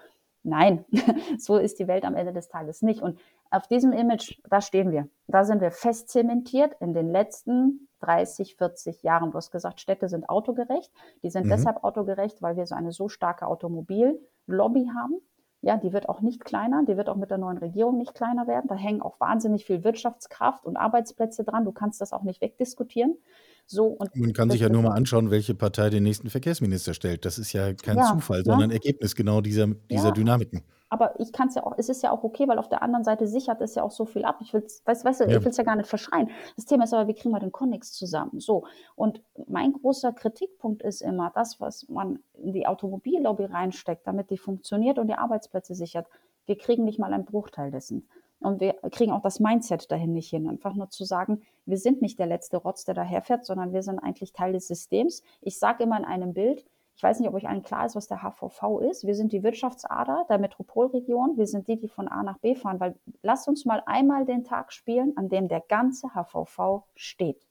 nein, 0.43 0.85
so 1.37 1.57
ist 1.57 1.79
die 1.79 1.87
Welt 1.87 2.05
am 2.05 2.15
Ende 2.15 2.33
des 2.33 2.49
Tages 2.49 2.81
nicht. 2.81 3.01
Und 3.01 3.19
auf 3.49 3.67
diesem 3.67 3.91
Image, 3.91 4.39
da 4.49 4.61
stehen 4.61 4.91
wir. 4.91 5.07
Da 5.27 5.43
sind 5.43 5.61
wir 5.61 5.71
fest 5.71 6.09
zementiert 6.09 6.75
in 6.79 6.93
den 6.93 7.09
letzten 7.09 7.87
30, 8.01 8.55
40 8.55 9.03
Jahren. 9.03 9.31
Du 9.31 9.37
hast 9.37 9.51
gesagt, 9.51 9.79
Städte 9.79 10.09
sind 10.09 10.29
autogerecht. 10.29 10.91
Die 11.23 11.29
sind 11.29 11.45
mhm. 11.45 11.51
deshalb 11.51 11.83
autogerecht, 11.83 12.41
weil 12.41 12.57
wir 12.57 12.65
so 12.65 12.75
eine 12.75 12.91
so 12.91 13.09
starke 13.09 13.47
Automobillobby 13.47 14.89
haben. 14.95 15.15
Ja, 15.61 15.77
die 15.77 15.93
wird 15.93 16.09
auch 16.09 16.19
nicht 16.19 16.43
kleiner, 16.43 16.83
die 16.83 16.97
wird 16.97 17.07
auch 17.07 17.15
mit 17.15 17.31
der 17.31 17.37
neuen 17.37 17.57
Regierung 17.57 17.97
nicht 17.97 18.13
kleiner 18.13 18.47
werden. 18.47 18.67
Da 18.67 18.75
hängen 18.75 19.01
auch 19.01 19.17
wahnsinnig 19.21 19.63
viel 19.65 19.85
Wirtschaftskraft 19.85 20.65
und 20.65 20.75
Arbeitsplätze 20.75 21.45
dran. 21.45 21.63
Du 21.63 21.71
kannst 21.71 22.01
das 22.01 22.11
auch 22.11 22.23
nicht 22.23 22.41
wegdiskutieren. 22.41 23.17
So, 23.65 23.87
und 23.87 24.15
Man 24.15 24.33
kann 24.33 24.49
sich 24.49 24.61
ja 24.61 24.69
nur 24.69 24.81
mal 24.81 24.93
anschauen, 24.93 25.31
welche 25.31 25.55
Partei 25.55 25.89
den 25.89 26.03
nächsten 26.03 26.29
Verkehrsminister 26.29 26.93
stellt. 26.93 27.25
Das 27.25 27.37
ist 27.37 27.53
ja 27.53 27.73
kein 27.73 27.97
ja, 27.97 28.13
Zufall, 28.13 28.39
ja. 28.39 28.43
sondern 28.43 28.71
Ergebnis 28.71 29.15
genau 29.15 29.41
dieser, 29.41 29.67
dieser 29.67 30.09
ja. 30.09 30.11
Dynamiken. 30.11 30.63
Aber 30.93 31.19
ich 31.19 31.33
kann 31.33 31.47
es 31.47 31.55
ja 31.55 31.65
auch, 31.65 31.73
es 31.75 31.89
ist 31.89 32.03
ja 32.03 32.11
auch 32.11 32.23
okay, 32.23 32.47
weil 32.47 32.59
auf 32.59 32.69
der 32.69 32.83
anderen 32.83 33.03
Seite 33.03 33.25
sichert 33.25 33.61
es 33.61 33.73
ja 33.73 33.81
auch 33.81 33.89
so 33.89 34.05
viel 34.05 34.25
ab. 34.25 34.37
Ich 34.41 34.53
will 34.53 34.61
es, 34.63 34.83
weißt, 34.85 35.03
weißt 35.03 35.21
du, 35.21 35.23
ja. 35.23 35.37
ich 35.37 35.43
will 35.43 35.49
es 35.49 35.57
ja 35.57 35.63
gar 35.63 35.75
nicht 35.75 35.89
verschreien. 35.89 36.29
Das 36.55 36.65
Thema 36.65 36.83
ist 36.83 36.93
aber, 36.93 37.07
wie 37.07 37.15
kriegen 37.15 37.33
wir 37.33 37.39
den 37.39 37.51
Konnex 37.51 37.93
zusammen? 37.93 38.39
So. 38.39 38.65
Und 38.95 39.19
mein 39.47 39.73
großer 39.73 40.13
Kritikpunkt 40.13 40.83
ist 40.83 41.01
immer, 41.01 41.31
das, 41.33 41.59
was 41.59 41.89
man 41.89 42.19
in 42.35 42.53
die 42.53 42.67
Automobillobby 42.67 43.45
reinsteckt, 43.45 44.05
damit 44.05 44.29
die 44.29 44.37
funktioniert 44.37 44.99
und 44.99 45.07
die 45.07 45.15
Arbeitsplätze 45.15 45.73
sichert. 45.73 46.05
Wir 46.45 46.59
kriegen 46.59 46.83
nicht 46.83 46.99
mal 46.99 47.11
einen 47.11 47.25
Bruchteil 47.25 47.71
dessen. 47.71 48.07
Und 48.43 48.59
wir 48.59 48.73
kriegen 48.91 49.11
auch 49.11 49.21
das 49.21 49.39
Mindset 49.39 49.91
dahin 49.91 50.13
nicht 50.13 50.29
hin. 50.29 50.47
Einfach 50.47 50.73
nur 50.73 50.89
zu 50.89 51.05
sagen, 51.05 51.41
wir 51.65 51.77
sind 51.77 52.01
nicht 52.01 52.19
der 52.19 52.27
letzte 52.27 52.57
Rotz, 52.57 52.83
der 52.83 52.93
daherfährt, 52.93 53.45
sondern 53.45 53.73
wir 53.73 53.83
sind 53.83 53.99
eigentlich 53.99 54.33
Teil 54.33 54.53
des 54.53 54.67
Systems. 54.67 55.23
Ich 55.41 55.57
sage 55.57 55.83
immer 55.83 55.97
in 55.97 56.05
einem 56.05 56.33
Bild, 56.33 56.65
ich 56.95 57.01
weiß 57.01 57.19
nicht, 57.19 57.27
ob 57.27 57.35
euch 57.35 57.47
allen 57.47 57.63
klar 57.63 57.85
ist, 57.85 57.95
was 57.95 58.07
der 58.07 58.21
HVV 58.21 58.79
ist. 58.81 59.05
Wir 59.05 59.15
sind 59.15 59.31
die 59.33 59.43
Wirtschaftsader 59.43 60.25
der 60.29 60.37
Metropolregion. 60.37 61.37
Wir 61.37 61.47
sind 61.47 61.67
die, 61.67 61.77
die 61.77 61.87
von 61.87 62.07
A 62.07 62.21
nach 62.21 62.37
B 62.37 62.55
fahren, 62.55 62.79
weil 62.79 62.95
lasst 63.21 63.47
uns 63.47 63.65
mal 63.65 63.81
einmal 63.85 64.25
den 64.25 64.43
Tag 64.43 64.71
spielen, 64.71 65.17
an 65.17 65.29
dem 65.29 65.47
der 65.47 65.61
ganze 65.61 66.09
HVV 66.09 66.83
steht. 66.95 67.47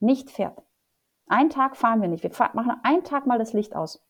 Nicht 0.00 0.30
fährt. 0.30 0.60
Einen 1.26 1.50
Tag 1.50 1.76
fahren 1.76 2.02
wir 2.02 2.08
nicht. 2.08 2.24
Wir 2.24 2.32
machen 2.52 2.76
einen 2.82 3.04
Tag 3.04 3.26
mal 3.26 3.38
das 3.38 3.52
Licht 3.52 3.76
aus. 3.76 4.04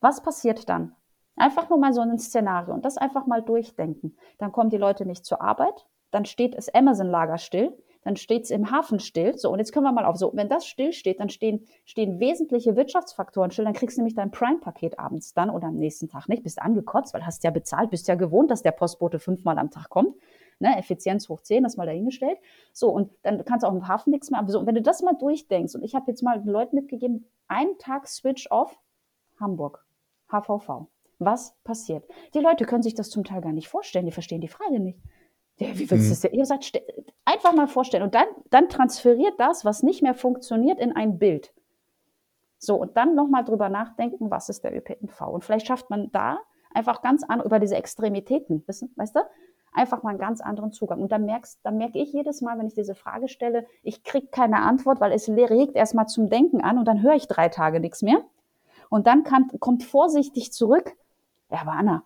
Was 0.00 0.22
passiert 0.22 0.68
dann? 0.68 0.94
Einfach 1.36 1.68
nur 1.70 1.78
mal 1.78 1.92
so 1.92 2.00
ein 2.00 2.18
Szenario 2.18 2.74
und 2.74 2.84
das 2.84 2.98
einfach 2.98 3.26
mal 3.26 3.42
durchdenken. 3.42 4.16
Dann 4.38 4.52
kommen 4.52 4.70
die 4.70 4.76
Leute 4.76 5.06
nicht 5.06 5.24
zur 5.24 5.40
Arbeit, 5.40 5.86
dann 6.10 6.24
steht 6.24 6.56
das 6.56 6.68
Amazon-Lager 6.72 7.38
still, 7.38 7.76
dann 8.04 8.16
steht 8.16 8.44
es 8.44 8.50
im 8.50 8.70
Hafen 8.70 8.98
still. 8.98 9.36
So, 9.38 9.50
und 9.50 9.58
jetzt 9.58 9.72
können 9.72 9.84
wir 9.84 9.92
mal 9.92 10.04
auf 10.04 10.16
so, 10.16 10.32
wenn 10.34 10.48
das 10.48 10.66
still 10.66 10.92
steht, 10.92 11.20
dann 11.20 11.30
stehen, 11.30 11.66
stehen 11.84 12.20
wesentliche 12.20 12.76
Wirtschaftsfaktoren 12.76 13.50
still, 13.50 13.64
dann 13.64 13.74
kriegst 13.74 13.96
du 13.96 14.00
nämlich 14.00 14.14
dein 14.14 14.30
Prime-Paket 14.30 14.98
abends 14.98 15.34
dann 15.34 15.50
oder 15.50 15.68
am 15.68 15.78
nächsten 15.78 16.08
Tag 16.08 16.28
nicht, 16.28 16.42
bist 16.42 16.60
angekotzt, 16.60 17.14
weil 17.14 17.24
hast 17.24 17.44
ja 17.44 17.50
bezahlt, 17.50 17.90
bist 17.90 18.08
ja 18.08 18.14
gewohnt, 18.14 18.50
dass 18.50 18.62
der 18.62 18.72
Postbote 18.72 19.18
fünfmal 19.18 19.58
am 19.58 19.70
Tag 19.70 19.88
kommt. 19.88 20.16
Ne, 20.58 20.78
Effizienz 20.78 21.28
hoch 21.28 21.40
10, 21.40 21.64
das 21.64 21.76
mal 21.76 21.86
dahingestellt. 21.86 22.38
So, 22.72 22.90
und 22.90 23.10
dann 23.22 23.44
kannst 23.44 23.64
du 23.64 23.68
auch 23.68 23.74
im 23.74 23.88
Hafen 23.88 24.10
nichts 24.10 24.30
mehr. 24.30 24.38
Aber 24.38 24.50
so, 24.50 24.60
und 24.60 24.66
wenn 24.66 24.76
du 24.76 24.82
das 24.82 25.02
mal 25.02 25.14
durchdenkst, 25.14 25.74
und 25.74 25.82
ich 25.82 25.96
habe 25.96 26.04
jetzt 26.08 26.22
mal 26.22 26.38
den 26.40 26.52
Leuten 26.52 26.76
mitgegeben, 26.76 27.26
einen 27.48 27.78
Tag 27.78 28.06
Switch 28.06 28.48
off, 28.48 28.78
Hamburg, 29.40 29.84
HVV. 30.30 30.86
Was 31.24 31.54
passiert? 31.64 32.04
Die 32.34 32.40
Leute 32.40 32.64
können 32.64 32.82
sich 32.82 32.94
das 32.94 33.10
zum 33.10 33.24
Teil 33.24 33.40
gar 33.40 33.52
nicht 33.52 33.68
vorstellen, 33.68 34.06
die 34.06 34.12
verstehen 34.12 34.40
die 34.40 34.48
Frage 34.48 34.80
nicht. 34.80 34.98
Ja, 35.58 35.68
wie 35.78 35.90
willst 35.90 36.06
du 36.06 36.10
das 36.10 36.20
denn? 36.20 36.32
Ihr 36.32 36.46
sagt, 36.46 36.82
einfach 37.24 37.54
mal 37.54 37.68
vorstellen. 37.68 38.02
Und 38.02 38.14
dann, 38.14 38.26
dann 38.50 38.68
transferiert 38.68 39.38
das, 39.38 39.64
was 39.64 39.82
nicht 39.82 40.02
mehr 40.02 40.14
funktioniert, 40.14 40.80
in 40.80 40.96
ein 40.96 41.18
Bild. 41.18 41.52
So, 42.58 42.76
und 42.76 42.96
dann 42.96 43.14
nochmal 43.14 43.44
drüber 43.44 43.68
nachdenken, 43.68 44.30
was 44.30 44.48
ist 44.48 44.64
der 44.64 44.76
ÖPNV? 44.76 45.20
Und 45.22 45.44
vielleicht 45.44 45.66
schafft 45.66 45.90
man 45.90 46.10
da 46.12 46.38
einfach 46.72 47.02
ganz 47.02 47.22
an 47.24 47.42
über 47.42 47.58
diese 47.58 47.76
Extremitäten, 47.76 48.62
wissen, 48.66 48.92
weißt 48.96 49.16
du? 49.16 49.20
Einfach 49.72 50.02
mal 50.02 50.10
einen 50.10 50.18
ganz 50.18 50.40
anderen 50.40 50.72
Zugang. 50.72 51.00
Und 51.00 51.12
dann 51.12 51.24
merkst, 51.24 51.60
dann 51.62 51.76
merke 51.76 51.98
ich 51.98 52.12
jedes 52.12 52.40
Mal, 52.40 52.58
wenn 52.58 52.66
ich 52.66 52.74
diese 52.74 52.94
Frage 52.94 53.28
stelle, 53.28 53.66
ich 53.82 54.04
kriege 54.04 54.26
keine 54.28 54.60
Antwort, 54.62 55.00
weil 55.00 55.12
es 55.12 55.28
regt 55.28 55.76
erstmal 55.76 56.06
zum 56.06 56.28
Denken 56.28 56.60
an 56.60 56.78
und 56.78 56.86
dann 56.86 57.02
höre 57.02 57.14
ich 57.14 57.26
drei 57.26 57.48
Tage 57.48 57.80
nichts 57.80 58.02
mehr. 58.02 58.22
Und 58.90 59.06
dann 59.06 59.24
kann, 59.24 59.48
kommt 59.58 59.84
vorsichtig 59.84 60.52
zurück, 60.52 60.94
ja, 61.52 61.60
aber 61.60 61.72
Anna, 61.72 62.04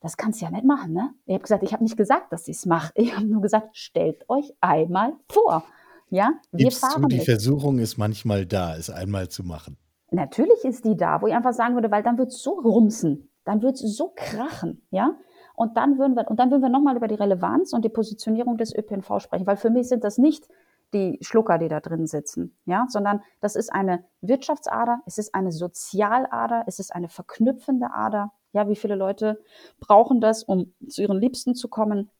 das 0.00 0.16
kannst 0.16 0.40
du 0.40 0.44
ja 0.44 0.50
nicht 0.50 0.64
machen, 0.64 0.92
ne? 0.92 1.14
Ich 1.26 1.34
habe 1.34 1.42
gesagt, 1.42 1.62
ich 1.62 1.72
habe 1.72 1.82
nicht 1.82 1.96
gesagt, 1.96 2.32
dass 2.32 2.48
ich 2.48 2.56
es 2.56 2.66
mache. 2.66 2.92
Ich 2.94 3.16
habe 3.16 3.26
nur 3.26 3.40
gesagt, 3.40 3.76
stellt 3.76 4.28
euch 4.28 4.52
einmal 4.60 5.14
vor. 5.28 5.64
Ja, 6.10 6.32
wir 6.52 6.64
Gibst 6.64 6.80
fahren 6.80 7.02
du, 7.02 7.08
die 7.08 7.16
nicht. 7.16 7.26
Versuchung 7.26 7.78
ist 7.78 7.98
manchmal 7.98 8.46
da, 8.46 8.76
es 8.76 8.90
einmal 8.90 9.28
zu 9.28 9.44
machen. 9.44 9.76
Natürlich 10.10 10.64
ist 10.64 10.84
die 10.84 10.96
da, 10.96 11.20
wo 11.20 11.26
ich 11.26 11.34
einfach 11.34 11.52
sagen 11.52 11.74
würde, 11.74 11.90
weil 11.90 12.02
dann 12.02 12.16
wird 12.16 12.28
es 12.28 12.42
so 12.42 12.52
rumsen, 12.52 13.30
dann 13.44 13.60
wird 13.62 13.74
es 13.74 13.96
so 13.96 14.12
krachen, 14.14 14.82
ja. 14.90 15.16
Und 15.54 15.76
dann 15.76 15.98
würden 15.98 16.16
wir, 16.16 16.30
und 16.30 16.38
dann 16.38 16.50
würden 16.50 16.62
wir 16.62 16.70
nochmal 16.70 16.96
über 16.96 17.08
die 17.08 17.16
Relevanz 17.16 17.72
und 17.72 17.84
die 17.84 17.88
Positionierung 17.88 18.56
des 18.56 18.74
ÖPNV 18.74 19.20
sprechen, 19.20 19.46
weil 19.46 19.56
für 19.56 19.70
mich 19.70 19.88
sind 19.88 20.04
das 20.04 20.16
nicht 20.16 20.48
die 20.94 21.18
Schlucker, 21.20 21.58
die 21.58 21.68
da 21.68 21.80
drin 21.80 22.06
sitzen, 22.06 22.56
ja, 22.64 22.86
sondern 22.88 23.20
das 23.40 23.56
ist 23.56 23.70
eine 23.70 24.04
Wirtschaftsader, 24.22 25.02
es 25.04 25.18
ist 25.18 25.34
eine 25.34 25.52
Sozialader, 25.52 26.64
es 26.66 26.78
ist 26.78 26.94
eine 26.94 27.08
verknüpfende 27.08 27.90
Ader. 27.92 28.32
Ja, 28.52 28.68
wie 28.68 28.76
viele 28.76 28.94
Leute 28.94 29.42
brauchen 29.80 30.20
das, 30.20 30.42
um 30.42 30.72
zu 30.88 31.02
ihren 31.02 31.18
Liebsten 31.18 31.54
zu 31.54 31.68
kommen? 31.68 32.10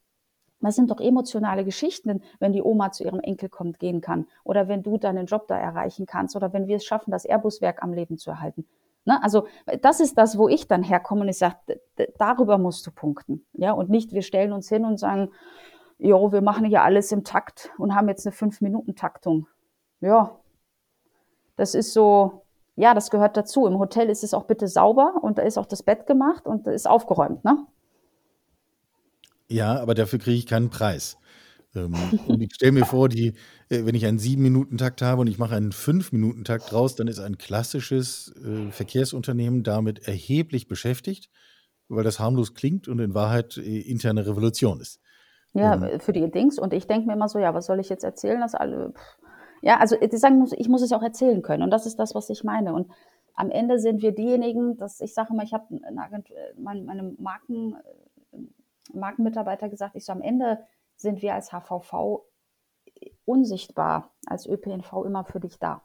Das 0.61 0.75
sind 0.75 0.91
doch 0.91 1.01
emotionale 1.01 1.65
Geschichten, 1.65 2.23
wenn 2.41 2.53
die 2.53 2.63
Oma 2.63 2.91
zu 2.91 3.05
ihrem 3.05 3.21
Enkel 3.21 3.49
kommt, 3.49 3.79
gehen 3.79 4.01
kann. 4.01 4.27
Oder 4.45 4.69
wenn 4.69 4.83
du 4.83 4.99
deinen 4.99 5.27
Job 5.27 5.47
da 5.47 5.57
erreichen 5.57 6.05
kannst. 6.05 6.35
Oder 6.35 6.53
wenn 6.53 6.67
wir 6.67 6.77
es 6.77 6.85
schaffen, 6.85 7.13
das 7.13 7.25
Airbus-Werk 7.25 7.83
am 7.83 7.93
Leben 7.93 8.19
zu 8.19 8.31
erhalten. 8.31 8.67
Ne? 9.05 9.23
Also 9.23 9.47
das 9.83 10.01
ist 10.01 10.19
das, 10.19 10.37
wo 10.37 10.49
ich 10.49 10.67
dann 10.67 10.83
herkomme 10.83 11.23
und 11.23 11.29
ich 11.29 11.39
sage, 11.39 11.57
darüber 12.19 12.59
musst 12.59 12.87
du 12.87 12.91
punkten. 12.91 13.47
Ja? 13.53 13.73
Und 13.73 13.89
nicht, 13.89 14.13
wir 14.13 14.23
stellen 14.23 14.53
uns 14.53 14.69
hin 14.69 14.85
und 14.85 14.99
sagen, 14.99 15.31
jo, 15.99 16.33
wir 16.33 16.43
machen 16.43 16.65
hier 16.65 16.83
alles 16.83 17.13
im 17.13 17.25
Takt 17.25 17.71
und 17.79 17.95
haben 17.95 18.09
jetzt 18.09 18.27
eine 18.27 18.33
Fünf-Minuten-Taktung. 18.33 19.47
Ja, 20.01 20.39
das 21.57 21.75
ist 21.75 21.93
so, 21.93 22.43
ja, 22.79 22.95
das 22.95 23.11
gehört 23.11 23.37
dazu. 23.37 23.67
Im 23.67 23.79
Hotel 23.79 24.09
ist 24.09 24.23
es 24.23 24.33
auch 24.33 24.45
bitte 24.45 24.69
sauber 24.69 25.15
und 25.21 25.37
da 25.37 25.43
ist 25.43 25.59
auch 25.59 25.67
das 25.67 25.83
Bett 25.83 26.07
gemacht 26.07 26.47
und 26.47 26.67
da 26.67 26.71
ist 26.71 26.89
aufgeräumt, 26.89 27.45
ne? 27.45 27.67
Ja, 29.49 29.81
aber 29.81 29.95
dafür 29.95 30.21
kriege 30.21 30.37
ich 30.37 30.47
keinen 30.47 30.71
Preis. 30.71 31.19
Ähm, 31.75 31.95
ich 32.41 32.55
stelle 32.55 32.73
mir 32.73 32.85
vor, 32.85 33.09
die, 33.09 33.35
äh, 33.69 33.85
wenn 33.85 33.97
ich 33.97 34.07
einen 34.07 34.21
Sieben-Minuten-Takt 34.21 35.03
habe 35.03 35.23
und 35.23 35.27
ich 35.27 35.39
mache 35.39 35.57
einen 35.57 35.73
Fünf-Minuten-Takt 35.73 36.71
draus, 36.71 36.95
dann 36.95 37.09
ist 37.09 37.19
ein 37.19 37.37
klassisches 37.37 38.33
äh, 38.45 38.71
Verkehrsunternehmen 38.71 39.65
damit 39.65 40.07
erheblich 40.07 40.69
beschäftigt, 40.69 41.31
weil 41.89 42.05
das 42.05 42.21
harmlos 42.21 42.55
klingt 42.55 42.87
und 42.87 43.01
in 43.01 43.13
Wahrheit 43.13 43.57
äh, 43.57 43.81
interne 43.81 44.25
Revolution 44.25 44.81
ist. 44.81 45.01
Ja, 45.53 45.75
ähm, 45.75 45.99
für 45.99 46.13
die 46.13 46.31
Dings. 46.31 46.61
Und 46.61 46.73
ich 46.73 46.87
denke 46.87 47.09
mir 47.09 47.15
immer 47.15 47.29
so, 47.29 47.41
ja, 47.41 47.55
was 47.55 47.67
soll 47.67 47.81
ich 47.81 47.89
jetzt 47.89 48.05
erzählen, 48.05 48.41
dass 48.41 48.55
alle. 48.55 48.93
Ja, 49.63 49.79
also 49.79 49.97
ich 50.01 50.11
sagen 50.19 50.39
muss, 50.39 50.53
ich 50.53 50.69
muss 50.69 50.83
es 50.83 50.93
auch 50.93 51.03
erzählen 51.03 51.43
können. 51.43 51.63
Und 51.63 51.71
das 51.71 51.87
ist 51.87 51.99
das, 51.99 52.15
was 52.15 52.31
ich 52.31 52.45
meine. 52.45 52.75
Und 52.75 52.91
am 53.35 53.51
Ende 53.51 53.79
sind 53.79 54.03
wir 54.03 54.13
diejenigen, 54.13 54.77
dass 54.77 55.01
ich 55.01 55.15
sage 55.15 55.33
immer, 55.33 55.43
ich 55.43 55.53
habe 55.53 55.81
meine, 56.57 56.83
meine 56.83 57.03
Marken 57.19 57.77
Markenmitarbeiter 58.93 59.69
gesagt, 59.69 59.97
ich 59.97 60.05
so 60.05 60.13
am 60.13 60.23
Ende 60.23 60.61
sind 60.97 61.23
wir 61.23 61.35
als 61.35 61.53
HVV 61.53 62.25
unsichtbar, 63.25 64.15
als 64.27 64.47
ÖPNV 64.47 65.05
immer 65.05 65.25
für 65.25 65.41
dich 65.41 65.59
da. 65.59 65.83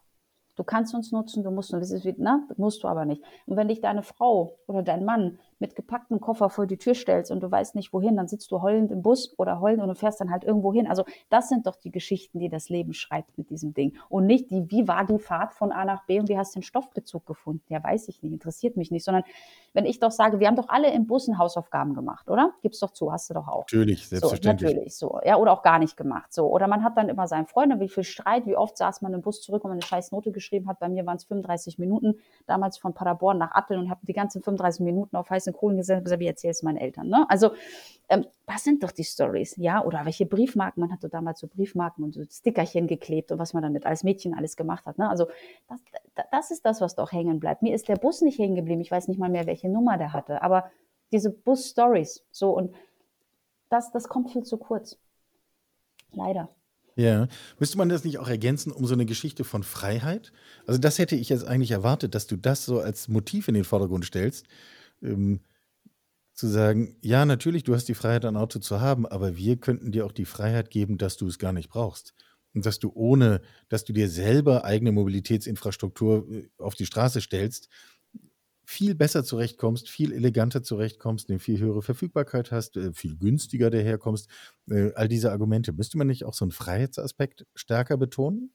Du 0.56 0.64
kannst 0.64 0.94
uns 0.94 1.12
nutzen, 1.12 1.44
du 1.44 1.52
musst, 1.52 1.74
uns, 1.74 1.92
ne? 1.92 2.48
musst 2.58 2.84
du 2.84 2.88
aber 2.88 3.06
nicht. 3.06 3.24
Und 3.46 3.58
wenn 3.58 3.68
dich 3.68 3.82
deine 3.82 4.04
Frau 4.04 4.60
oder 4.68 4.84
dein 4.84 5.04
Mann 5.04 5.40
mit 5.64 5.78
gepacktem 5.78 6.20
Koffer 6.20 6.50
vor 6.50 6.68
die 6.68 6.76
Tür 6.76 6.94
stellst 6.94 7.32
und 7.32 7.42
du 7.42 7.50
weißt 7.50 7.74
nicht 7.76 7.94
wohin, 7.94 8.18
dann 8.18 8.28
sitzt 8.28 8.52
du 8.52 8.62
heulend 8.62 8.92
im 8.92 9.02
Bus 9.02 9.34
oder 9.38 9.62
heulend 9.62 9.82
und 9.82 9.88
du 9.88 9.96
fährst 9.96 10.20
dann 10.20 10.30
halt 10.30 10.44
irgendwo 10.44 10.74
hin. 10.74 10.88
Also 10.88 11.06
das 11.30 11.48
sind 11.48 11.66
doch 11.68 11.78
die 11.78 11.90
Geschichten, 11.90 12.38
die 12.38 12.50
das 12.50 12.68
Leben 12.68 12.94
schreibt 12.94 13.38
mit 13.38 13.50
diesem 13.50 13.74
Ding. 13.74 13.96
Und 14.10 14.26
nicht 14.26 14.52
die, 14.52 14.70
wie 14.70 14.90
war 14.90 15.06
die 15.06 15.20
Fahrt 15.20 15.54
von 15.54 15.72
A 15.72 15.86
nach 15.86 16.06
B 16.06 16.20
und 16.20 16.28
wie 16.28 16.38
hast 16.38 16.54
du 16.54 16.60
den 16.60 16.64
Stoffbezug 16.64 17.26
gefunden? 17.26 17.64
Ja, 17.70 17.82
weiß 17.82 18.10
ich 18.10 18.22
nicht, 18.22 18.34
interessiert 18.34 18.76
mich 18.76 18.92
nicht. 18.92 19.06
Sondern 19.06 19.24
wenn 19.72 19.86
ich 19.86 20.02
doch 20.02 20.12
sage, 20.12 20.42
wir 20.42 20.48
haben 20.48 20.58
doch 20.58 20.68
alle 20.68 20.92
im 20.92 21.08
Bussen 21.08 21.38
Hausaufgaben 21.38 21.94
gemacht, 21.94 22.30
oder? 22.30 22.52
Gib's 22.62 22.80
doch 22.80 22.92
zu, 22.92 23.14
hast 23.14 23.30
du 23.30 23.34
doch 23.34 23.48
auch. 23.48 23.62
Natürlich, 23.62 24.10
selbstverständlich. 24.10 24.70
So, 24.70 24.76
natürlich, 24.76 24.98
so. 24.98 25.20
Ja, 25.24 25.38
oder 25.38 25.54
auch 25.54 25.64
gar 25.64 25.80
nicht 25.80 25.96
gemacht. 25.96 26.34
So. 26.34 26.48
Oder 26.48 26.68
man 26.68 26.84
hat 26.84 26.98
dann 26.98 27.08
immer 27.08 27.26
seinen 27.28 27.48
Freunden, 27.48 27.80
wie 27.80 27.88
viel 27.88 28.04
Streit, 28.04 28.46
wie 28.46 28.58
oft 28.58 28.78
saß 28.78 29.02
man 29.02 29.14
im 29.14 29.22
Bus 29.22 29.42
zurück 29.42 29.64
und 29.64 29.70
man 29.70 29.78
eine 29.78 29.88
scheiß 29.88 30.12
Note 30.12 30.34
geschrieben 30.34 30.68
hat. 30.68 30.80
Bei 30.80 30.90
mir 30.90 31.06
waren 31.06 31.16
es 31.16 31.24
35 31.24 31.80
Minuten, 31.80 32.16
damals 32.48 32.78
von 32.78 32.94
Paderborn 32.94 33.38
nach 33.38 33.56
Atteln 33.56 33.80
und 33.80 33.90
habe 33.90 34.02
die 34.04 34.14
ganzen 34.14 34.42
35 34.42 34.82
Minuten 34.82 35.16
auf 35.16 35.30
heißen 35.30 35.53
Kohlen 35.54 35.78
gesessen 35.78 36.04
gesagt, 36.04 36.20
wie 36.20 36.28
erzähle 36.28 36.52
es 36.52 36.64
meinen 36.64 36.78
Eltern. 36.78 37.08
Ne? 37.08 37.26
Also 37.30 37.52
ähm, 38.10 38.26
das 38.46 38.64
sind 38.64 38.84
doch 38.84 38.92
die 38.92 39.04
Stories, 39.04 39.56
ja? 39.58 39.84
Oder 39.84 40.06
welche 40.06 40.26
Briefmarken, 40.26 40.82
man 40.82 40.92
hatte 40.92 41.10
damals 41.10 41.40
so 41.40 41.48
Briefmarken 41.48 42.04
und 42.04 42.14
so 42.14 42.24
Stickerchen 42.24 42.88
geklebt 42.88 43.32
und 43.32 43.40
was 43.40 43.54
man 43.54 43.64
damit 43.64 43.86
als 43.86 44.04
Mädchen 44.04 44.34
alles 44.34 44.56
gemacht 44.58 44.86
hat. 44.86 44.98
Ne? 44.98 45.10
Also 45.10 45.28
das, 45.70 45.80
das 46.32 46.52
ist 46.52 46.66
das, 46.66 46.82
was 46.82 46.96
doch 46.96 47.12
hängen 47.12 47.40
bleibt. 47.40 47.62
Mir 47.62 47.74
ist 47.74 47.88
der 47.88 47.96
Bus 47.96 48.22
nicht 48.22 48.40
hängen 48.40 48.56
geblieben, 48.56 48.82
ich 48.82 48.92
weiß 48.92 49.08
nicht 49.08 49.20
mal 49.20 49.30
mehr, 49.30 49.48
welche 49.48 49.70
Nummer 49.70 49.98
der 49.98 50.14
hatte, 50.14 50.42
aber 50.42 50.70
diese 51.12 51.30
Bus-Stories, 51.30 52.26
so 52.32 52.52
und 52.52 52.74
das, 53.70 53.92
das 53.92 54.08
kommt 54.08 54.32
viel 54.32 54.44
zu 54.44 54.58
kurz. 54.58 54.98
Leider. 56.12 56.50
Ja, 56.96 57.28
müsste 57.58 57.78
man 57.78 57.90
das 57.90 58.04
nicht 58.04 58.20
auch 58.20 58.28
ergänzen 58.28 58.72
um 58.72 58.86
so 58.86 58.94
eine 58.94 59.06
Geschichte 59.06 59.44
von 59.44 59.64
Freiheit? 59.64 60.32
Also 60.68 60.80
das 60.80 61.00
hätte 61.00 61.16
ich 61.16 61.30
jetzt 61.30 61.46
eigentlich 61.46 61.72
erwartet, 61.72 62.14
dass 62.14 62.28
du 62.28 62.36
das 62.36 62.66
so 62.66 62.80
als 62.80 63.08
Motiv 63.08 63.48
in 63.48 63.56
den 63.56 63.64
Vordergrund 63.64 64.06
stellst. 64.06 64.46
Ähm, 65.04 65.42
zu 66.34 66.48
sagen, 66.48 66.98
ja, 67.02 67.26
natürlich, 67.26 67.64
du 67.64 67.76
hast 67.76 67.88
die 67.88 67.94
Freiheit, 67.94 68.26
ein 68.26 68.38
Auto 68.38 68.60
zu 68.60 68.82
haben, 68.82 69.06
aber 69.06 69.38
wir 69.38 69.58
könnten 69.58 69.92
dir 69.92 70.06
auch 70.06 70.12
die 70.12 70.26
Freiheit 70.26 70.72
geben, 70.72 70.98
dass 70.98 71.18
du 71.18 71.28
es 71.28 71.38
gar 71.40 71.54
nicht 71.54 71.70
brauchst. 71.70 72.14
Und 72.56 72.66
dass 72.66 72.80
du 72.80 72.92
ohne, 72.94 73.42
dass 73.70 73.84
du 73.84 73.94
dir 73.94 74.10
selber 74.10 74.64
eigene 74.66 74.92
Mobilitätsinfrastruktur 74.92 76.28
äh, 76.32 76.50
auf 76.58 76.76
die 76.76 76.86
Straße 76.86 77.22
stellst, 77.22 77.70
viel 78.66 78.96
besser 78.96 79.24
zurechtkommst, 79.24 79.90
viel 79.90 80.14
eleganter 80.14 80.64
zurechtkommst, 80.64 81.30
eine 81.30 81.40
viel 81.40 81.60
höhere 81.60 81.82
Verfügbarkeit 81.82 82.52
hast, 82.52 82.78
äh, 82.78 82.94
viel 82.94 83.18
günstiger 83.18 83.70
daherkommst. 83.70 84.30
Äh, 84.70 84.92
all 84.96 85.08
diese 85.08 85.32
Argumente. 85.32 85.74
Müsste 85.74 85.98
man 85.98 86.08
nicht 86.08 86.26
auch 86.26 86.34
so 86.34 86.46
einen 86.46 86.52
Freiheitsaspekt 86.52 87.46
stärker 87.56 87.98
betonen? 87.98 88.52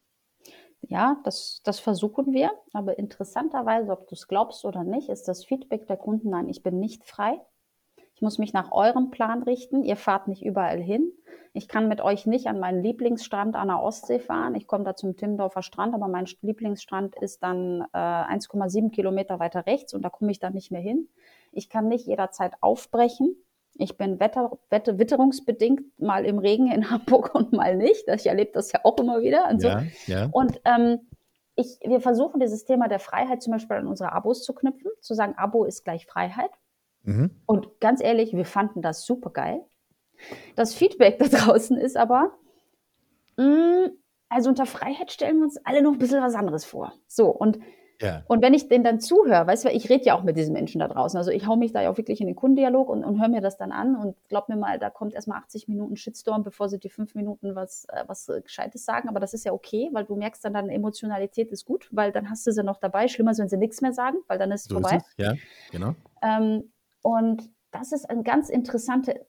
Ja, 0.83 1.17
das, 1.25 1.61
das 1.65 1.81
versuchen 1.81 2.33
wir. 2.33 2.51
Aber 2.73 2.99
interessanterweise, 2.99 3.93
ob 3.93 4.09
du 4.09 4.15
es 4.15 4.29
glaubst 4.29 4.65
oder 4.65 4.85
nicht, 4.85 5.09
ist 5.09 5.29
das 5.29 5.45
Feedback 5.45 5.87
der 5.87 5.97
Kunden, 5.97 6.31
nein, 6.31 6.49
ich 6.49 6.63
bin 6.63 6.79
nicht 6.79 7.05
frei. 7.05 7.41
Ich 8.15 8.23
muss 8.23 8.39
mich 8.39 8.53
nach 8.53 8.73
eurem 8.73 9.11
Plan 9.11 9.43
richten. 9.43 9.85
Ihr 9.85 9.97
fahrt 9.97 10.27
nicht 10.27 10.45
überall 10.45 10.81
hin. 10.81 11.13
Ich 11.53 11.69
kann 11.69 11.89
mit 11.89 12.01
euch 12.01 12.27
nicht 12.27 12.47
an 12.47 12.59
meinen 12.59 12.83
Lieblingsstrand 12.83 13.57
an 13.57 13.69
der 13.69 13.83
Ostsee 13.83 14.19
fahren. 14.19 14.55
Ich 14.55 14.67
komme 14.67 14.85
da 14.85 14.97
zum 14.97 15.17
Timmendorfer 15.17 15.63
Strand, 15.63 15.95
aber 15.95 16.09
mein 16.09 16.27
Lieblingsstrand 16.43 17.17
ist 17.17 17.43
dann 17.43 17.83
äh, 17.93 17.97
1,7 17.97 18.91
Kilometer 18.91 19.39
weiter 19.39 19.67
rechts 19.67 19.95
und 19.95 20.03
da 20.03 20.11
komme 20.11 20.31
ich 20.31 20.41
dann 20.41 20.55
nicht 20.55 20.71
mehr 20.71 20.81
hin. 20.81 21.09
Ich 21.53 21.69
kann 21.69 21.89
nicht 21.89 22.07
jederzeit 22.07 22.55
aufbrechen. 22.61 23.37
Ich 23.79 23.97
bin 23.97 24.21
wetter, 24.21 24.59
wetter, 24.71 24.99
witterungsbedingt 24.99 25.99
mal 26.01 26.25
im 26.25 26.39
Regen 26.39 26.71
in 26.71 26.91
Hamburg 26.91 27.35
und 27.35 27.53
mal 27.53 27.77
nicht. 27.77 28.07
Ich 28.09 28.27
erlebe 28.27 28.51
das 28.53 28.73
ja 28.73 28.81
auch 28.85 28.99
immer 28.99 29.23
wieder. 29.23 29.49
Und, 29.49 29.63
so. 29.63 29.69
ja, 29.69 29.83
ja. 30.07 30.29
und 30.33 30.61
ähm, 30.65 31.01
ich, 31.55 31.79
wir 31.85 32.01
versuchen 32.01 32.41
dieses 32.41 32.65
Thema 32.65 32.89
der 32.89 32.99
Freiheit 33.01 33.43
zum 33.43 33.53
Beispiel 33.53 33.77
an 33.77 33.87
unsere 33.87 34.13
Abos 34.13 34.45
zu 34.45 34.53
knüpfen, 34.53 34.91
zu 35.01 35.15
sagen, 35.15 35.35
Abo 35.37 35.65
ist 35.65 35.85
gleich 35.85 36.07
Freiheit. 36.07 36.51
Mhm. 37.03 37.31
Und 37.47 37.81
ganz 37.81 38.03
ehrlich, 38.03 38.33
wir 38.33 38.45
fanden 38.45 38.83
das 38.83 39.05
super 39.05 39.31
geil. 39.31 39.65
Das 40.57 40.75
Feedback 40.75 41.19
da 41.19 41.27
draußen 41.27 41.77
ist 41.77 41.97
aber, 41.97 42.33
mh, 43.37 43.45
mm, 43.47 43.91
also 44.29 44.51
unter 44.51 44.67
Freiheit 44.67 45.11
stellen 45.11 45.39
wir 45.39 45.45
uns 45.45 45.59
alle 45.65 45.83
noch 45.83 45.93
ein 45.93 45.99
bisschen 45.99 46.23
was 46.23 46.35
anderes 46.35 46.65
vor. 46.65 46.93
So, 47.07 47.29
und, 47.29 47.59
ja. 48.01 48.23
und 48.27 48.43
wenn 48.43 48.55
ich 48.55 48.69
denen 48.69 48.85
dann 48.85 49.01
zuhöre, 49.01 49.47
weißt 49.47 49.65
du, 49.65 49.71
ich 49.71 49.89
rede 49.89 50.05
ja 50.05 50.15
auch 50.15 50.23
mit 50.23 50.37
diesen 50.37 50.53
Menschen 50.53 50.79
da 50.79 50.89
draußen. 50.89 51.17
Also 51.17 51.31
ich 51.31 51.47
hau 51.47 51.57
mich 51.57 51.73
da 51.73 51.83
ja 51.83 51.91
auch 51.91 51.97
wirklich 51.97 52.21
in 52.21 52.27
den 52.27 52.37
Kundendialog 52.37 52.89
und, 52.89 53.05
und 53.05 53.21
höre 53.21 53.29
mir 53.29 53.41
das 53.41 53.57
dann 53.57 53.73
an 53.73 53.97
und 53.97 54.17
glaub 54.29 54.49
mir 54.49 54.57
mal, 54.57 54.79
da 54.79 54.91
kommt 54.91 55.15
erstmal 55.15 55.39
80 55.39 55.69
Minuten 55.69 55.97
Shitstorm, 55.97 56.43
bevor 56.43 56.69
sie 56.69 56.79
die 56.79 56.91
fünf 56.91 57.15
Minuten 57.15 57.55
was, 57.55 57.87
äh, 57.89 58.05
was 58.07 58.29
äh, 58.29 58.41
Gescheites 58.41 58.85
sagen. 58.85 59.09
Aber 59.09 59.21
das 59.21 59.35
ist 59.35 59.45
ja 59.45 59.53
okay, 59.53 59.89
weil 59.93 60.05
du 60.05 60.17
merkst 60.17 60.45
dann, 60.45 60.55
deine 60.55 60.73
Emotionalität 60.73 61.51
ist 61.51 61.65
gut, 61.65 61.89
weil 61.91 62.13
dann 62.13 62.31
hast 62.31 62.47
du 62.47 62.53
sie 62.53 62.63
noch 62.63 62.79
dabei. 62.79 63.09
Schlimmer 63.09 63.33
ist, 63.33 63.39
wenn 63.39 63.49
sie 63.49 63.57
nichts 63.57 63.81
mehr 63.81 63.93
sagen, 63.93 64.19
weil 64.27 64.39
dann 64.39 64.53
ist 64.53 64.63
es 64.63 64.69
so 64.69 64.75
vorbei. 64.75 64.97
Ist 64.97 65.07
es. 65.17 65.25
Ja, 65.25 65.35
genau. 65.71 65.95
Ähm, 66.23 66.73
und 67.03 67.51
das 67.71 67.93
ist 67.93 68.09
eine 68.09 68.23
ganz 68.23 68.49
interessante 68.49 69.27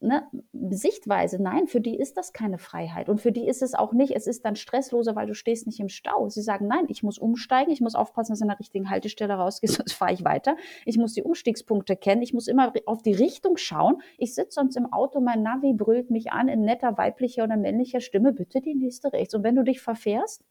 ne, 0.00 0.26
Sichtweise. 0.70 1.42
Nein, 1.42 1.66
für 1.66 1.80
die 1.80 1.96
ist 1.96 2.16
das 2.16 2.32
keine 2.32 2.58
Freiheit. 2.58 3.08
Und 3.08 3.20
für 3.20 3.32
die 3.32 3.46
ist 3.46 3.62
es 3.62 3.74
auch 3.74 3.92
nicht, 3.92 4.14
es 4.14 4.26
ist 4.26 4.44
dann 4.44 4.56
stressloser, 4.56 5.16
weil 5.16 5.26
du 5.26 5.34
stehst 5.34 5.66
nicht 5.66 5.80
im 5.80 5.88
Stau. 5.88 6.28
Sie 6.28 6.42
sagen, 6.42 6.66
nein, 6.66 6.86
ich 6.88 7.02
muss 7.02 7.18
umsteigen, 7.18 7.70
ich 7.70 7.80
muss 7.80 7.94
aufpassen, 7.94 8.32
dass 8.32 8.40
ich 8.40 8.42
an 8.42 8.48
der 8.48 8.60
richtigen 8.60 8.90
Haltestelle 8.90 9.34
rausgehe, 9.34 9.70
sonst 9.70 9.92
fahre 9.92 10.12
ich 10.12 10.24
weiter. 10.24 10.56
Ich 10.84 10.98
muss 10.98 11.14
die 11.14 11.22
Umstiegspunkte 11.22 11.96
kennen, 11.96 12.22
ich 12.22 12.34
muss 12.34 12.48
immer 12.48 12.72
auf 12.86 13.02
die 13.02 13.14
Richtung 13.14 13.56
schauen. 13.56 14.00
Ich 14.18 14.34
sitze 14.34 14.54
sonst 14.54 14.76
im 14.76 14.92
Auto, 14.92 15.20
mein 15.20 15.42
Navi 15.42 15.72
brüllt 15.72 16.10
mich 16.10 16.32
an 16.32 16.48
in 16.48 16.62
netter 16.62 16.98
weiblicher 16.98 17.44
oder 17.44 17.56
männlicher 17.56 18.00
Stimme, 18.00 18.32
bitte 18.32 18.60
die 18.60 18.74
nächste 18.74 19.12
rechts. 19.12 19.34
Und 19.34 19.44
wenn 19.44 19.56
du 19.56 19.64
dich 19.64 19.80
verfährst, 19.80 20.44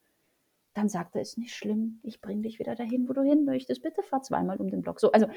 dann 0.74 0.88
sagt 0.88 1.16
er, 1.16 1.22
ist 1.22 1.38
nicht 1.38 1.54
schlimm, 1.54 2.00
ich 2.04 2.22
bringe 2.22 2.44
dich 2.44 2.60
wieder 2.60 2.76
dahin, 2.76 3.10
wo 3.10 3.14
du 3.14 3.22
hin 3.22 3.44
möchtest. 3.44 3.82
Bitte 3.82 4.04
fahr 4.04 4.22
zweimal 4.22 4.58
um 4.58 4.70
den 4.70 4.82
Block. 4.82 5.00
So, 5.00 5.12
also 5.12 5.28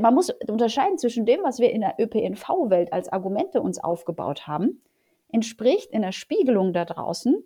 man 0.00 0.14
muss 0.14 0.30
unterscheiden 0.48 0.98
zwischen 0.98 1.26
dem, 1.26 1.42
was 1.42 1.58
wir 1.58 1.70
in 1.70 1.80
der 1.80 1.94
ÖPNV-Welt 1.98 2.92
als 2.92 3.08
Argumente 3.08 3.60
uns 3.60 3.82
aufgebaut 3.82 4.46
haben, 4.46 4.82
entspricht 5.32 5.90
in 5.90 6.02
der 6.02 6.12
Spiegelung 6.12 6.72
da 6.72 6.84
draußen 6.84 7.42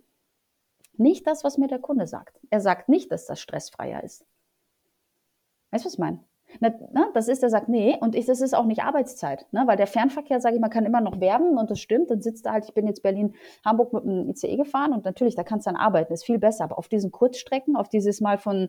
nicht 0.97 1.27
das, 1.27 1.45
was 1.45 1.59
mir 1.59 1.69
der 1.69 1.79
Kunde 1.79 2.07
sagt. 2.07 2.39
Er 2.51 2.61
sagt 2.61 2.89
nicht, 2.89 3.11
dass 3.11 3.27
das 3.27 3.41
stressfreier 3.41 4.05
ist. 4.05 4.27
Weißt 5.71 5.85
du, 5.85 5.87
was 5.87 5.95
ich 5.95 5.99
meine? 5.99 6.21
Na, 6.59 6.73
na, 6.93 7.09
das 7.15 7.29
ist, 7.29 7.43
der 7.43 7.51
sagt, 7.51 7.69
nee, 7.69 7.97
und 8.01 8.17
ich, 8.17 8.27
das 8.27 8.41
ist 8.41 8.55
auch 8.55 8.65
nicht 8.65 8.83
Arbeitszeit, 8.83 9.47
ne? 9.53 9.63
weil 9.67 9.77
der 9.77 9.87
Fernverkehr, 9.87 10.41
sage 10.41 10.57
ich 10.57 10.61
mal, 10.61 10.69
kann 10.69 10.85
immer 10.85 11.01
noch 11.01 11.21
werben 11.21 11.57
und 11.59 11.71
das 11.71 11.79
stimmt, 11.79 12.11
dann 12.11 12.21
sitzt 12.21 12.45
da 12.45 12.53
halt, 12.53 12.65
ich 12.65 12.75
bin 12.75 12.89
jetzt 12.89 13.03
Berlin-Hamburg 13.03 13.93
mit 13.93 14.05
dem 14.05 14.29
ICE 14.31 14.57
gefahren 14.57 14.93
und 14.93 15.05
natürlich, 15.05 15.37
da 15.37 15.45
kannst 15.45 15.67
du 15.67 15.71
dann 15.71 15.81
arbeiten, 15.81 16.13
ist 16.13 16.25
viel 16.25 16.41
besser, 16.41 16.65
aber 16.65 16.79
auf 16.79 16.89
diesen 16.89 17.13
Kurzstrecken, 17.13 17.77
auf 17.77 17.89
dieses 17.89 18.21
Mal 18.21 18.37
von, 18.37 18.69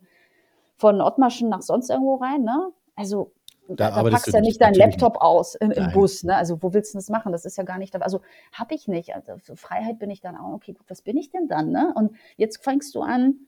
von 0.77 1.01
Ottmarschen 1.01 1.49
nach 1.49 1.63
sonst 1.63 1.89
irgendwo 1.89 2.15
rein, 2.15 2.43
ne? 2.43 2.71
Also 3.01 3.31
da, 3.67 3.89
da 3.89 4.03
packst 4.03 4.27
du 4.27 4.31
ja 4.31 4.41
nicht 4.41 4.61
deinen 4.61 4.75
Laptop 4.75 5.13
nicht. 5.13 5.21
aus 5.21 5.55
im, 5.55 5.71
im 5.71 5.91
Bus. 5.91 6.23
Ne? 6.23 6.35
Also 6.35 6.61
wo 6.61 6.71
willst 6.71 6.93
du 6.93 6.99
das 6.99 7.09
machen? 7.09 7.31
Das 7.31 7.45
ist 7.45 7.57
ja 7.57 7.63
gar 7.63 7.79
nicht, 7.79 7.95
also 7.95 8.21
habe 8.53 8.75
ich 8.75 8.87
nicht. 8.87 9.15
Also 9.15 9.37
für 9.37 9.55
Freiheit 9.55 9.97
bin 9.97 10.11
ich 10.11 10.21
dann 10.21 10.37
auch, 10.37 10.53
okay, 10.53 10.73
gut, 10.73 10.85
was 10.87 11.01
bin 11.01 11.17
ich 11.17 11.31
denn 11.31 11.47
dann? 11.47 11.71
Ne? 11.71 11.91
Und 11.95 12.15
jetzt 12.37 12.63
fängst 12.63 12.93
du 12.93 13.01
an, 13.01 13.47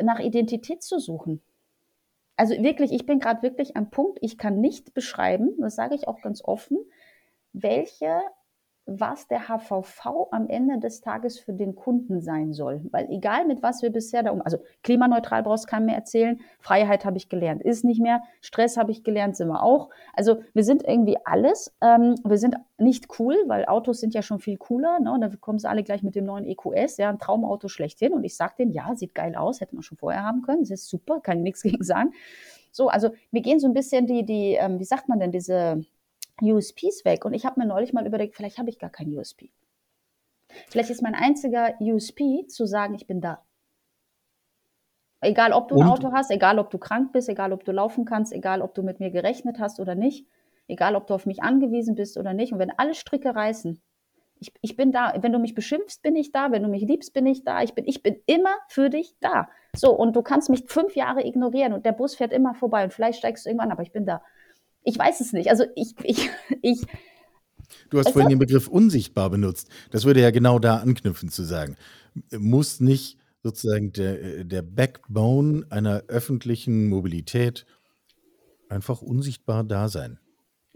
nach 0.00 0.20
Identität 0.20 0.82
zu 0.82 0.98
suchen. 0.98 1.42
Also 2.36 2.54
wirklich, 2.54 2.92
ich 2.92 3.04
bin 3.04 3.20
gerade 3.20 3.42
wirklich 3.42 3.76
am 3.76 3.90
Punkt, 3.90 4.18
ich 4.22 4.38
kann 4.38 4.60
nicht 4.60 4.94
beschreiben, 4.94 5.50
das 5.60 5.76
sage 5.76 5.94
ich 5.94 6.08
auch 6.08 6.20
ganz 6.22 6.42
offen, 6.42 6.78
welche 7.52 8.20
was 8.86 9.28
der 9.28 9.48
HVV 9.48 10.28
am 10.30 10.48
Ende 10.48 10.78
des 10.78 11.00
Tages 11.00 11.38
für 11.38 11.52
den 11.52 11.74
Kunden 11.74 12.20
sein 12.20 12.52
soll. 12.52 12.82
Weil 12.90 13.10
egal 13.10 13.46
mit 13.46 13.62
was 13.62 13.82
wir 13.82 13.90
bisher 13.90 14.22
da 14.22 14.30
um, 14.30 14.42
also 14.42 14.58
klimaneutral 14.82 15.42
brauchst 15.42 15.64
du 15.64 15.68
keinem 15.68 15.86
mehr 15.86 15.96
erzählen, 15.96 16.40
Freiheit 16.60 17.04
habe 17.04 17.16
ich 17.16 17.28
gelernt, 17.28 17.62
ist 17.62 17.84
nicht 17.84 18.00
mehr, 18.00 18.22
Stress 18.42 18.76
habe 18.76 18.92
ich 18.92 19.02
gelernt, 19.02 19.36
sind 19.36 19.48
wir 19.48 19.62
auch. 19.62 19.88
Also 20.12 20.42
wir 20.52 20.64
sind 20.64 20.84
irgendwie 20.86 21.16
alles. 21.24 21.74
Ähm, 21.80 22.16
wir 22.24 22.36
sind 22.36 22.56
nicht 22.76 23.18
cool, 23.18 23.36
weil 23.46 23.64
Autos 23.66 24.00
sind 24.00 24.12
ja 24.14 24.22
schon 24.22 24.38
viel 24.38 24.58
cooler. 24.58 25.00
Ne? 25.00 25.16
Da 25.20 25.28
kommen 25.40 25.58
sie 25.58 25.68
alle 25.68 25.82
gleich 25.82 26.02
mit 26.02 26.14
dem 26.14 26.26
neuen 26.26 26.44
EQS, 26.44 26.98
ja, 26.98 27.08
ein 27.08 27.18
Traumauto 27.18 27.68
schlechthin. 27.68 28.12
Und 28.12 28.24
ich 28.24 28.36
sage 28.36 28.54
denen, 28.58 28.72
ja, 28.72 28.94
sieht 28.96 29.14
geil 29.14 29.34
aus, 29.34 29.60
hätte 29.60 29.74
man 29.74 29.82
schon 29.82 29.96
vorher 29.96 30.24
haben 30.24 30.42
können, 30.42 30.60
das 30.60 30.70
ist 30.70 30.88
super, 30.88 31.20
kann 31.20 31.38
ich 31.38 31.44
nichts 31.44 31.62
gegen 31.62 31.82
sagen. 31.82 32.12
So, 32.70 32.88
also 32.88 33.10
mir 33.30 33.40
gehen 33.40 33.60
so 33.60 33.68
ein 33.68 33.72
bisschen 33.72 34.06
die, 34.06 34.26
die, 34.26 34.54
ähm, 34.54 34.80
wie 34.80 34.84
sagt 34.84 35.08
man 35.08 35.20
denn, 35.20 35.30
diese 35.30 35.84
USPs 36.42 37.04
weg. 37.04 37.24
Und 37.24 37.34
ich 37.34 37.44
habe 37.44 37.60
mir 37.60 37.66
neulich 37.66 37.92
mal 37.92 38.06
überlegt, 38.06 38.34
vielleicht 38.34 38.58
habe 38.58 38.70
ich 38.70 38.78
gar 38.78 38.90
kein 38.90 39.16
USP. 39.16 39.50
Vielleicht 40.68 40.90
ist 40.90 41.02
mein 41.02 41.14
einziger 41.14 41.74
USP 41.80 42.46
zu 42.48 42.66
sagen, 42.66 42.94
ich 42.94 43.06
bin 43.06 43.20
da. 43.20 43.42
Egal, 45.20 45.52
ob 45.52 45.68
du 45.68 45.80
ein 45.80 45.88
Auto 45.88 46.12
hast, 46.12 46.30
egal, 46.30 46.58
ob 46.58 46.70
du 46.70 46.78
krank 46.78 47.12
bist, 47.12 47.30
egal, 47.30 47.52
ob 47.52 47.64
du 47.64 47.72
laufen 47.72 48.04
kannst, 48.04 48.32
egal, 48.32 48.60
ob 48.60 48.74
du 48.74 48.82
mit 48.82 49.00
mir 49.00 49.10
gerechnet 49.10 49.58
hast 49.58 49.80
oder 49.80 49.94
nicht, 49.94 50.26
egal, 50.68 50.96
ob 50.96 51.06
du 51.06 51.14
auf 51.14 51.24
mich 51.24 51.42
angewiesen 51.42 51.94
bist 51.94 52.18
oder 52.18 52.34
nicht. 52.34 52.52
Und 52.52 52.58
wenn 52.58 52.70
alle 52.76 52.94
Stricke 52.94 53.34
reißen, 53.34 53.80
ich, 54.38 54.52
ich 54.60 54.76
bin 54.76 54.92
da. 54.92 55.14
Wenn 55.20 55.32
du 55.32 55.38
mich 55.38 55.54
beschimpfst, 55.54 56.02
bin 56.02 56.16
ich 56.16 56.32
da. 56.32 56.52
Wenn 56.52 56.62
du 56.62 56.68
mich 56.68 56.82
liebst, 56.82 57.14
bin 57.14 57.26
ich 57.26 57.44
da. 57.44 57.62
Ich 57.62 57.74
bin, 57.74 57.86
ich 57.86 58.02
bin 58.02 58.16
immer 58.26 58.54
für 58.68 58.90
dich 58.90 59.16
da. 59.20 59.48
So, 59.74 59.92
und 59.92 60.14
du 60.14 60.22
kannst 60.22 60.50
mich 60.50 60.64
fünf 60.66 60.94
Jahre 60.94 61.24
ignorieren 61.24 61.72
und 61.72 61.86
der 61.86 61.92
Bus 61.92 62.14
fährt 62.14 62.32
immer 62.32 62.54
vorbei 62.54 62.84
und 62.84 62.92
vielleicht 62.92 63.18
steigst 63.18 63.46
du 63.46 63.50
irgendwann, 63.50 63.72
aber 63.72 63.82
ich 63.82 63.92
bin 63.92 64.04
da. 64.04 64.22
Ich 64.84 64.98
weiß 64.98 65.20
es 65.20 65.32
nicht. 65.32 65.50
Also 65.50 65.64
ich, 65.74 65.94
ich, 66.02 66.30
ich. 66.62 66.82
Du 67.90 67.98
hast 67.98 68.10
vorhin 68.10 68.28
den 68.30 68.38
Begriff 68.38 68.68
unsichtbar 68.68 69.30
benutzt. 69.30 69.68
Das 69.90 70.04
würde 70.04 70.20
ja 70.20 70.30
genau 70.30 70.58
da 70.58 70.76
anknüpfen 70.76 71.30
zu 71.30 71.42
sagen. 71.42 71.76
Muss 72.30 72.80
nicht 72.80 73.18
sozusagen 73.42 73.92
der, 73.92 74.44
der 74.44 74.62
Backbone 74.62 75.66
einer 75.70 76.04
öffentlichen 76.08 76.88
Mobilität 76.88 77.66
einfach 78.68 79.02
unsichtbar 79.02 79.64
da 79.64 79.88
sein? 79.88 80.18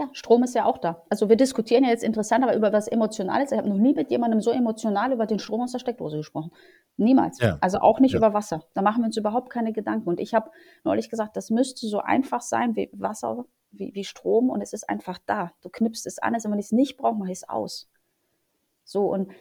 Ja, 0.01 0.09
Strom 0.13 0.45
ist 0.45 0.55
ja 0.55 0.65
auch 0.65 0.79
da. 0.79 1.03
Also 1.11 1.29
wir 1.29 1.35
diskutieren 1.35 1.83
ja 1.83 1.91
jetzt 1.91 2.05
interessant, 2.05 2.45
aber 2.45 2.55
über 2.55 2.73
was 2.73 2.87
Emotionales. 2.87 3.51
Ich 3.51 3.59
habe 3.59 3.69
noch 3.69 3.79
nie 3.79 3.95
mit 3.95 4.13
jemandem 4.13 4.41
so 4.41 4.53
emotional 4.53 5.13
über 5.13 5.27
den 5.27 5.41
Strom 5.41 5.61
aus 5.61 5.73
der 5.73 5.81
Steckdose 5.81 6.19
gesprochen. 6.19 6.53
Niemals. 6.97 7.41
Ja. 7.41 7.59
Also 7.61 7.79
auch 7.79 7.99
nicht 7.99 8.13
ja. 8.13 8.19
über 8.19 8.33
Wasser. 8.33 8.63
Da 8.75 8.83
machen 8.83 9.03
wir 9.03 9.07
uns 9.07 9.17
überhaupt 9.17 9.51
keine 9.51 9.73
Gedanken. 9.73 10.09
Und 10.09 10.21
ich 10.21 10.35
habe 10.35 10.51
neulich 10.85 11.11
gesagt, 11.11 11.37
das 11.37 11.51
müsste 11.51 11.89
so 11.89 11.99
einfach 11.99 12.43
sein 12.43 12.77
wie 12.77 12.91
Wasser, 12.93 13.45
wie, 13.71 13.95
wie 13.95 14.05
Strom 14.05 14.51
und 14.51 14.61
es 14.61 14.73
ist 14.73 14.89
einfach 14.89 15.19
da. 15.27 15.53
Du 15.63 15.69
knipst 15.69 16.07
es 16.07 16.19
an, 16.19 16.35
also 16.35 16.51
wenn 16.51 16.59
ich 16.59 16.67
es 16.67 16.73
nicht 16.73 16.97
brauche, 16.97 17.17
mache 17.17 17.33
ich 17.33 17.39
es 17.39 17.49
aus. 17.49 17.89
So 18.85 19.13
und 19.13 19.33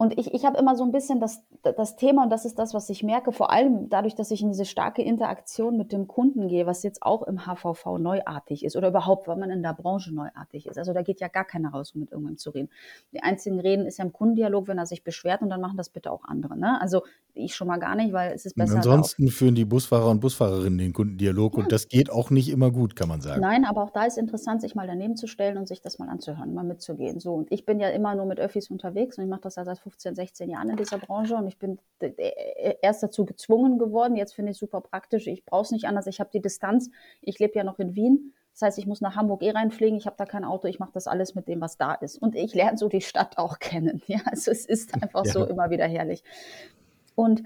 und 0.00 0.16
ich, 0.16 0.32
ich 0.32 0.44
habe 0.44 0.56
immer 0.58 0.76
so 0.76 0.84
ein 0.84 0.92
bisschen 0.92 1.18
das, 1.18 1.42
das 1.64 1.96
Thema, 1.96 2.22
und 2.22 2.30
das 2.30 2.44
ist 2.44 2.56
das, 2.56 2.72
was 2.72 2.88
ich 2.88 3.02
merke, 3.02 3.32
vor 3.32 3.50
allem 3.50 3.88
dadurch, 3.88 4.14
dass 4.14 4.30
ich 4.30 4.42
in 4.42 4.50
diese 4.50 4.64
starke 4.64 5.02
Interaktion 5.02 5.76
mit 5.76 5.90
dem 5.90 6.06
Kunden 6.06 6.46
gehe, 6.46 6.66
was 6.66 6.84
jetzt 6.84 7.02
auch 7.02 7.24
im 7.24 7.46
HVV 7.46 7.98
neuartig 7.98 8.64
ist 8.64 8.76
oder 8.76 8.88
überhaupt, 8.88 9.26
weil 9.26 9.36
man 9.36 9.50
in 9.50 9.60
der 9.60 9.74
Branche 9.74 10.14
neuartig 10.14 10.66
ist. 10.66 10.78
Also 10.78 10.92
da 10.92 11.02
geht 11.02 11.20
ja 11.20 11.26
gar 11.26 11.44
keiner 11.44 11.70
raus, 11.70 11.90
um 11.96 12.00
mit 12.02 12.12
irgendwem 12.12 12.38
zu 12.38 12.50
reden. 12.50 12.68
Die 13.12 13.24
einzigen 13.24 13.58
Reden 13.58 13.86
ist 13.86 13.98
ja 13.98 14.04
im 14.04 14.12
Kundendialog, 14.12 14.68
wenn 14.68 14.78
er 14.78 14.86
sich 14.86 15.02
beschwert 15.02 15.42
und 15.42 15.50
dann 15.50 15.60
machen 15.60 15.76
das 15.76 15.90
bitte 15.90 16.12
auch 16.12 16.22
andere. 16.22 16.56
Ne? 16.56 16.80
Also 16.80 17.02
ich 17.34 17.56
schon 17.56 17.66
mal 17.66 17.78
gar 17.78 17.96
nicht, 17.96 18.12
weil 18.12 18.32
es 18.32 18.46
ist 18.46 18.54
besser. 18.54 18.74
Und 18.74 18.78
ansonsten 18.78 19.28
führen 19.28 19.56
die 19.56 19.64
Busfahrer 19.64 20.10
und 20.10 20.20
Busfahrerinnen 20.20 20.78
den 20.78 20.92
Kundendialog 20.92 21.56
ja. 21.56 21.64
und 21.64 21.72
das 21.72 21.88
geht 21.88 22.10
auch 22.10 22.30
nicht 22.30 22.50
immer 22.50 22.70
gut, 22.70 22.94
kann 22.94 23.08
man 23.08 23.20
sagen. 23.20 23.40
Nein, 23.40 23.64
aber 23.64 23.82
auch 23.82 23.90
da 23.90 24.04
ist 24.04 24.16
interessant, 24.16 24.60
sich 24.60 24.76
mal 24.76 24.86
daneben 24.86 25.16
zu 25.16 25.26
stellen 25.26 25.58
und 25.58 25.66
sich 25.66 25.80
das 25.80 25.98
mal 25.98 26.08
anzuhören, 26.08 26.54
mal 26.54 26.62
mitzugehen. 26.62 27.18
So, 27.18 27.34
und 27.34 27.50
ich 27.50 27.66
bin 27.66 27.80
ja 27.80 27.88
immer 27.88 28.14
nur 28.14 28.26
mit 28.26 28.38
Öffis 28.38 28.70
unterwegs 28.70 29.18
und 29.18 29.24
ich 29.24 29.30
mache 29.30 29.40
das 29.42 29.56
ja 29.56 29.64
seit 29.64 29.78
15, 29.90 30.14
16 30.14 30.50
Jahren 30.50 30.70
in 30.70 30.76
dieser 30.76 30.98
Branche 30.98 31.34
und 31.34 31.46
ich 31.46 31.58
bin 31.58 31.78
erst 32.82 33.02
dazu 33.02 33.24
gezwungen 33.24 33.78
geworden. 33.78 34.16
Jetzt 34.16 34.34
finde 34.34 34.50
ich 34.50 34.56
es 34.56 34.60
super 34.60 34.80
praktisch. 34.80 35.26
Ich 35.26 35.44
brauche 35.44 35.62
es 35.62 35.70
nicht 35.70 35.86
anders. 35.86 36.06
Ich 36.06 36.20
habe 36.20 36.30
die 36.32 36.40
Distanz. 36.40 36.90
Ich 37.22 37.38
lebe 37.38 37.54
ja 37.56 37.64
noch 37.64 37.78
in 37.78 37.94
Wien. 37.94 38.34
Das 38.52 38.62
heißt, 38.62 38.78
ich 38.78 38.86
muss 38.86 39.00
nach 39.00 39.16
Hamburg 39.16 39.42
eh 39.42 39.50
reinfliegen. 39.50 39.96
Ich 39.96 40.06
habe 40.06 40.16
da 40.18 40.26
kein 40.26 40.44
Auto. 40.44 40.68
Ich 40.68 40.78
mache 40.78 40.90
das 40.92 41.06
alles 41.06 41.34
mit 41.34 41.48
dem, 41.48 41.60
was 41.60 41.76
da 41.78 41.94
ist. 41.94 42.20
Und 42.20 42.34
ich 42.34 42.54
lerne 42.54 42.76
so 42.76 42.88
die 42.88 43.00
Stadt 43.00 43.38
auch 43.38 43.58
kennen. 43.58 44.02
Ja, 44.06 44.20
also 44.26 44.50
es 44.50 44.66
ist 44.66 44.94
einfach 44.94 45.24
ja. 45.24 45.32
so 45.32 45.44
immer 45.44 45.70
wieder 45.70 45.86
herrlich. 45.86 46.22
Und 47.14 47.42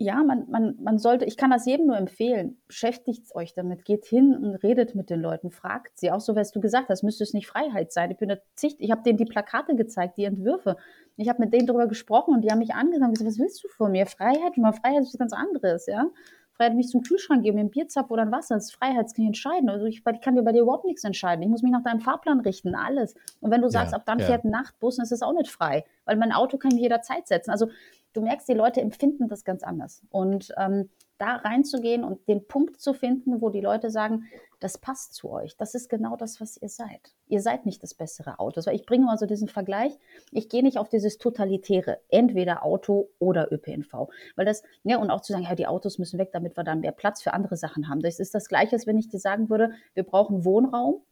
ja, 0.00 0.22
man, 0.22 0.48
man, 0.48 0.76
man 0.80 0.98
sollte, 0.98 1.24
ich 1.24 1.36
kann 1.36 1.50
das 1.50 1.66
jedem 1.66 1.86
nur 1.86 1.96
empfehlen, 1.96 2.56
beschäftigt 2.68 3.34
euch 3.34 3.52
damit, 3.52 3.84
geht 3.84 4.04
hin 4.06 4.32
und 4.32 4.54
redet 4.62 4.94
mit 4.94 5.10
den 5.10 5.20
Leuten, 5.20 5.50
fragt 5.50 5.98
sie. 5.98 6.12
Auch 6.12 6.20
so, 6.20 6.36
was 6.36 6.52
du 6.52 6.60
gesagt 6.60 6.88
hast, 6.88 7.02
müsste 7.02 7.24
es 7.24 7.34
nicht 7.34 7.48
Freiheit 7.48 7.92
sein. 7.92 8.12
Ich 8.12 8.16
bin 8.16 8.32
Zicht, 8.54 8.76
ich 8.78 8.92
habe 8.92 9.02
denen 9.02 9.18
die 9.18 9.24
Plakate 9.24 9.74
gezeigt, 9.74 10.16
die 10.16 10.24
Entwürfe. 10.24 10.76
Ich 11.18 11.28
habe 11.28 11.40
mit 11.40 11.52
denen 11.52 11.66
darüber 11.66 11.88
gesprochen 11.88 12.32
und 12.32 12.42
die 12.42 12.50
haben 12.50 12.60
mich 12.60 12.74
und 12.74 12.90
gesagt, 12.90 13.24
was 13.24 13.38
willst 13.38 13.62
du 13.64 13.68
von 13.68 13.92
mir? 13.92 14.06
Freiheit? 14.06 14.56
Mal 14.56 14.72
Freiheit 14.72 15.02
ist 15.02 15.14
was 15.14 15.18
ganz 15.18 15.32
anderes, 15.32 15.86
ja. 15.86 16.06
Freiheit, 16.52 16.74
mich 16.74 16.88
zum 16.88 17.02
Kühlschrank 17.02 17.44
geben, 17.44 17.56
mir 17.56 17.64
ein 17.64 17.70
Bierzapf 17.70 18.10
oder 18.10 18.22
ein 18.22 18.32
Wasser, 18.32 18.56
das 18.56 18.66
ist 18.66 18.74
Freiheit, 18.74 19.04
das 19.04 19.14
kann 19.14 19.24
ich 19.24 19.28
entscheiden. 19.28 19.68
Also 19.68 19.86
ich, 19.86 20.02
ich 20.04 20.20
kann 20.20 20.34
dir 20.34 20.42
bei 20.42 20.52
dir 20.52 20.62
überhaupt 20.62 20.84
nichts 20.84 21.04
entscheiden. 21.04 21.42
Ich 21.42 21.48
muss 21.48 21.62
mich 21.62 21.70
nach 21.70 21.84
deinem 21.84 22.00
Fahrplan 22.00 22.40
richten, 22.40 22.74
alles. 22.74 23.14
Und 23.40 23.50
wenn 23.52 23.62
du 23.62 23.68
sagst, 23.68 23.92
ja, 23.92 23.98
ab 23.98 24.04
dann 24.06 24.18
ja. 24.18 24.26
fährt 24.26 24.44
ein 24.44 24.50
Nachtbus, 24.50 24.96
dann 24.96 25.04
ist 25.04 25.12
das 25.12 25.22
auch 25.22 25.32
nicht 25.32 25.50
frei, 25.50 25.84
weil 26.04 26.16
mein 26.16 26.32
Auto 26.32 26.56
kann 26.56 26.72
ich 26.72 26.80
jederzeit 26.80 27.28
setzen. 27.28 27.50
Also 27.50 27.68
du 28.12 28.22
merkst, 28.22 28.48
die 28.48 28.54
Leute 28.54 28.80
empfinden 28.80 29.28
das 29.28 29.44
ganz 29.44 29.62
anders. 29.62 30.02
Und 30.10 30.52
ähm, 30.56 30.88
da 31.18 31.36
reinzugehen 31.36 32.04
und 32.04 32.26
den 32.28 32.46
Punkt 32.46 32.80
zu 32.80 32.94
finden, 32.94 33.40
wo 33.40 33.50
die 33.50 33.60
Leute 33.60 33.90
sagen, 33.90 34.24
das 34.60 34.78
passt 34.78 35.14
zu 35.14 35.30
euch. 35.30 35.56
Das 35.56 35.74
ist 35.74 35.88
genau 35.88 36.16
das, 36.16 36.40
was 36.40 36.56
ihr 36.56 36.68
seid. 36.68 37.14
Ihr 37.28 37.40
seid 37.40 37.66
nicht 37.66 37.82
das 37.82 37.94
bessere 37.94 38.38
Auto. 38.38 38.60
Ich 38.70 38.86
bringe 38.86 39.04
mal 39.04 39.18
so 39.18 39.26
diesen 39.26 39.48
Vergleich. 39.48 39.96
Ich 40.32 40.48
gehe 40.48 40.62
nicht 40.62 40.78
auf 40.78 40.88
dieses 40.88 41.18
totalitäre, 41.18 42.00
entweder 42.08 42.64
Auto 42.64 43.10
oder 43.18 43.52
ÖPNV. 43.52 44.08
Weil 44.36 44.46
das, 44.46 44.62
ja, 44.82 44.98
und 44.98 45.10
auch 45.10 45.20
zu 45.20 45.32
sagen, 45.32 45.44
ja, 45.44 45.54
die 45.54 45.66
Autos 45.66 45.98
müssen 45.98 46.18
weg, 46.18 46.30
damit 46.32 46.56
wir 46.56 46.64
dann 46.64 46.80
mehr 46.80 46.92
Platz 46.92 47.22
für 47.22 47.32
andere 47.32 47.56
Sachen 47.56 47.88
haben. 47.88 48.00
Das 48.00 48.18
ist 48.18 48.34
das 48.34 48.48
Gleiche, 48.48 48.72
als 48.72 48.86
wenn 48.86 48.98
ich 48.98 49.08
dir 49.08 49.20
sagen 49.20 49.48
würde, 49.48 49.72
wir 49.94 50.04
brauchen 50.04 50.44
Wohnraum 50.44 51.02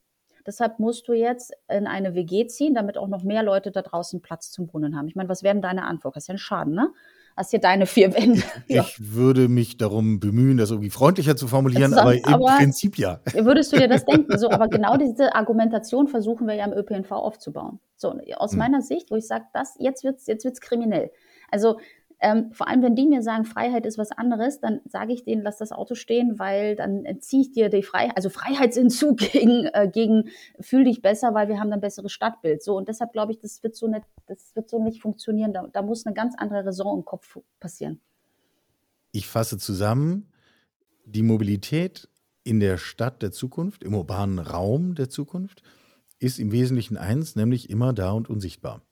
Deshalb 0.47 0.79
musst 0.79 1.09
du 1.09 1.13
jetzt 1.13 1.53
in 1.69 1.89
eine 1.89 2.15
WG 2.15 2.47
ziehen, 2.47 2.75
damit 2.75 2.97
auch 2.97 3.09
noch 3.09 3.25
mehr 3.25 3.43
Leute 3.43 3.73
da 3.73 3.83
draußen 3.83 4.23
Platz 4.23 4.53
zum 4.53 4.73
Wohnen 4.73 4.97
haben. 4.97 5.09
Ich 5.09 5.17
meine, 5.17 5.29
was 5.29 5.43
wäre 5.43 5.55
denn 5.55 5.63
deine 5.63 5.85
Antwort? 5.85 6.15
Das 6.15 6.25
ist 6.25 6.29
ja 6.29 6.35
ein 6.35 6.39
Schaden, 6.39 6.75
ne? 6.75 6.93
Hast 7.37 7.51
hier 7.51 7.61
deine 7.61 7.85
vier 7.85 8.15
Wände. 8.15 8.43
Ja. 8.67 8.83
Ich 8.99 9.15
würde 9.15 9.49
mich 9.49 9.77
darum 9.77 10.21
bemühen, 10.21 10.57
das 10.57 10.71
irgendwie 10.71 10.91
freundlicher 10.91 11.37
zu 11.37 11.49
formulieren, 11.49 11.93
aber 11.95 12.15
im 12.15 12.25
aber 12.25 12.57
Prinzip 12.57 12.99
ja. 12.99 13.21
Würdest 13.35 13.73
du 13.73 13.77
dir 13.77 13.89
das 13.89 14.05
denken? 14.07 14.39
So, 14.39 14.51
aber 14.51 14.69
genau 14.69 14.97
diese 14.97 15.35
Argumentation 15.35 16.09
versuchen 16.09 16.47
wir 16.47 16.55
ja 16.55 16.65
im 16.65 16.73
ÖPNV 16.73 17.11
aufzubauen. 17.13 17.79
So, 17.97 18.15
aus 18.37 18.53
hm. 18.53 18.59
meiner 18.59 18.81
Sicht, 18.81 19.11
wo 19.11 19.17
ich 19.17 19.27
sage, 19.27 19.45
das, 19.53 19.77
jetzt 19.79 20.03
wird's, 20.03 20.27
jetzt 20.27 20.45
wird's 20.45 20.61
kriminell. 20.61 21.11
Also 21.51 21.79
ähm, 22.19 22.51
vor 22.53 22.69
allem, 22.69 22.83
wenn 22.83 22.95
die 22.95 23.07
mir 23.07 23.23
sagen, 23.23 23.45
Freiheit 23.45 23.85
ist 23.85 23.99
was 23.99 24.11
anderes, 24.11 24.61
dann 24.61 24.81
sage 24.87 25.13
ich 25.13 25.25
denen, 25.25 25.43
lass 25.43 25.59
das 25.59 25.71
Auto 25.71 25.95
stehen, 25.95 26.39
weil 26.39 26.75
dann 26.75 27.05
entziehe 27.05 27.43
ich 27.43 27.53
dir 27.53 27.69
die 27.69 27.83
Freiheit, 27.83 28.17
also 28.17 28.31
Freiheitsentzug 28.31 29.19
gegen, 29.33 29.67
äh, 29.67 29.89
gegen 29.93 30.31
fühl 30.59 30.85
dich 30.85 31.03
besser, 31.03 31.35
weil 31.35 31.49
wir 31.49 31.61
haben 31.61 31.73
ein 31.73 31.81
besseres 31.81 32.13
Stadtbild. 32.13 32.63
So, 32.63 32.77
und 32.77 32.89
deshalb 32.89 33.13
glaube 33.13 33.33
ich, 33.33 33.39
das 33.39 33.63
wird 33.63 33.77
so 33.77 33.87
nicht, 33.87 34.07
das 34.27 34.55
wird 34.55 34.71
so 34.71 34.83
nicht 34.83 35.03
funktionieren. 35.03 35.53
Da, 35.53 35.67
da 35.71 35.83
muss 35.83 36.07
eine 36.07 36.15
ganz 36.15 36.35
andere 36.39 36.65
Raison 36.65 36.99
im 36.99 37.05
Kopf 37.05 37.39
passieren. 37.61 38.01
Ich 39.13 39.27
fasse 39.27 39.59
zusammen, 39.59 40.33
die 41.05 41.23
Mobilität 41.23 42.09
in 42.45 42.61
der 42.61 42.79
Stadt 42.79 43.23
der 43.23 43.33
Zukunft, 43.33 43.83
im 43.83 43.95
urbanen 43.95 44.39
Raum 44.39 44.95
der 44.95 45.11
Zukunft, 45.11 45.63
ist 46.19 46.39
im 46.39 46.51
Wesentlichen 46.51 46.97
eins, 46.97 47.37
nämlich 47.37 47.69
immer 47.69 47.93
da 47.93 48.13
und 48.13 48.31
unsichtbar. 48.31 48.83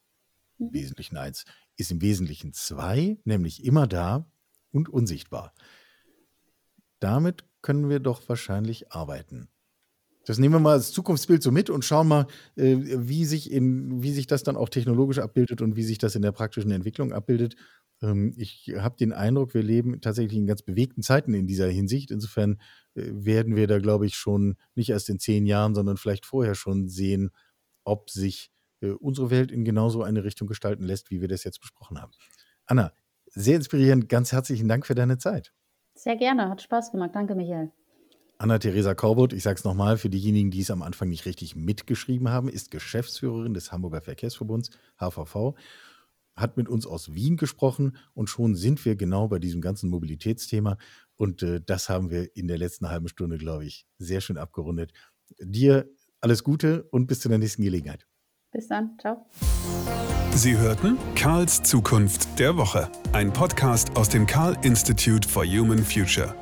Im 0.59 0.66
mhm. 0.66 0.72
Wesentlichen 0.72 1.16
eins 1.16 1.44
ist 1.76 1.90
im 1.90 2.00
Wesentlichen 2.00 2.52
zwei, 2.52 3.18
nämlich 3.24 3.64
immer 3.64 3.86
da 3.86 4.30
und 4.70 4.88
unsichtbar. 4.88 5.55
Damit 7.00 7.44
können 7.62 7.88
wir 7.88 8.00
doch 8.00 8.28
wahrscheinlich 8.28 8.92
arbeiten. 8.92 9.48
Das 10.26 10.38
nehmen 10.38 10.55
wir 10.55 10.61
mal 10.61 10.72
als 10.72 10.92
Zukunftsbild 10.92 11.42
so 11.42 11.50
mit 11.50 11.68
und 11.68 11.84
schauen 11.84 12.09
mal, 12.09 12.26
äh, 12.57 12.76
wie, 12.78 13.24
sich 13.24 13.50
in, 13.50 14.02
wie 14.02 14.12
sich 14.12 14.26
das 14.26 14.42
dann 14.42 14.57
auch 14.57 14.68
technologisch 14.68 15.18
abbildet 15.18 15.61
und 15.61 15.76
wie 15.76 15.82
sich 15.82 15.98
das 15.98 16.14
in 16.14 16.22
der 16.22 16.32
praktischen 16.32 16.70
Entwicklung 16.70 17.12
abbildet. 17.12 17.57
Ähm, 18.02 18.32
ich 18.36 18.72
habe 18.78 18.96
den 18.96 19.12
Eindruck, 19.12 19.55
wir 19.55 19.62
leben 19.62 20.00
tatsächlich 20.00 20.38
in 20.38 20.46
ganz 20.46 20.62
bewegten 20.62 21.02
Zeiten 21.02 21.34
in 21.34 21.46
dieser 21.46 21.68
Hinsicht. 21.68 22.11
Insofern 22.11 22.59
äh, 22.94 23.11
werden 23.12 23.57
wir 23.57 23.66
da, 23.66 23.78
glaube 23.78 24.07
ich, 24.07 24.16
schon 24.16 24.57
nicht 24.74 24.90
erst 24.90 25.11
in 25.11 25.18
zehn 25.18 25.46
Jahren, 25.46 25.74
sondern 25.74 25.96
vielleicht 25.96 26.24
vorher 26.24 26.55
schon 26.55 26.88
sehen, 26.88 27.30
ob 27.84 28.09
sich 28.09 28.50
äh, 28.81 28.91
unsere 28.91 29.31
Welt 29.31 29.51
in 29.51 29.64
genauso 29.64 30.03
eine 30.03 30.25
Richtung 30.25 30.49
gestalten 30.49 30.85
lässt, 30.85 31.11
wie 31.11 31.20
wir 31.20 31.29
das 31.29 31.45
jetzt 31.45 31.61
besprochen 31.61 32.01
haben. 32.01 32.12
Anna, 32.66 32.93
sehr 33.27 33.57
inspirierend. 33.57 34.09
Ganz 34.09 34.33
herzlichen 34.33 34.68
Dank 34.68 34.87
für 34.87 34.95
deine 34.95 35.18
Zeit. 35.18 35.53
Sehr 35.95 36.16
gerne, 36.16 36.49
hat 36.49 36.62
Spaß 36.62 36.93
gemacht. 36.93 37.11
Danke, 37.14 37.35
Michael. 37.35 37.70
Anna-Theresa 38.39 38.95
Korbut, 38.95 39.33
ich 39.33 39.45
sage 39.45 39.59
es 39.59 39.64
nochmal, 39.64 39.97
für 39.97 40.11
diejenigen, 40.11 40.51
die 40.51 40.61
es 40.61 40.70
am 40.70 40.83
Anfang 40.83 41.09
nicht 41.09 41.25
richtig 41.25 41.55
mitgeschrieben 41.55 42.29
haben, 42.29 42.49
ist 42.49 42.70
Geschäftsführerin 42.70 43.55
des 43.55 43.70
Hamburger 43.70 44.01
Verkehrsverbunds, 44.01 44.70
HVV, 44.99 45.55
hat 46.35 46.57
mit 46.57 46.68
uns 46.68 46.85
aus 46.87 47.14
Wien 47.14 47.37
gesprochen 47.37 47.97
und 48.12 48.29
schon 48.29 48.57
sind 48.57 48.85
wir 48.85 48.97
genau 48.97 49.29
bei 49.29 49.39
diesem 49.39 49.61
ganzen 49.61 49.89
Mobilitätsthema. 49.89 50.79
Und 51.14 51.45
äh, 51.45 51.61
das 51.64 51.89
haben 51.89 52.11
wir 52.11 52.37
in 52.37 52.49
der 52.49 52.59
letzten 52.59 52.89
halben 52.89 53.07
Stunde, 53.07 53.39
glaube 53.39 53.66
ich, 53.66 53.87
sehr 53.99 54.20
schön 54.20 54.37
abgerundet. 54.37 54.93
Dir 55.39 55.89
alles 56.20 56.43
Gute 56.43 56.89
und 56.91 57.07
bis 57.07 57.20
zu 57.20 57.29
der 57.29 57.39
nächsten 57.39 57.62
Gelegenheit. 57.62 58.07
Bis 58.55 58.68
dann. 58.68 58.96
Ciao. 59.00 59.26
Sie 60.32 60.57
hörten 60.57 60.96
Karls 61.16 61.62
Zukunft 61.62 62.38
der 62.38 62.57
Woche, 62.57 62.88
ein 63.12 63.32
Podcast 63.32 63.96
aus 63.96 64.09
dem 64.09 64.26
Karl 64.26 64.57
Institute 64.62 65.28
for 65.28 65.44
Human 65.44 65.84
Future. 65.84 66.34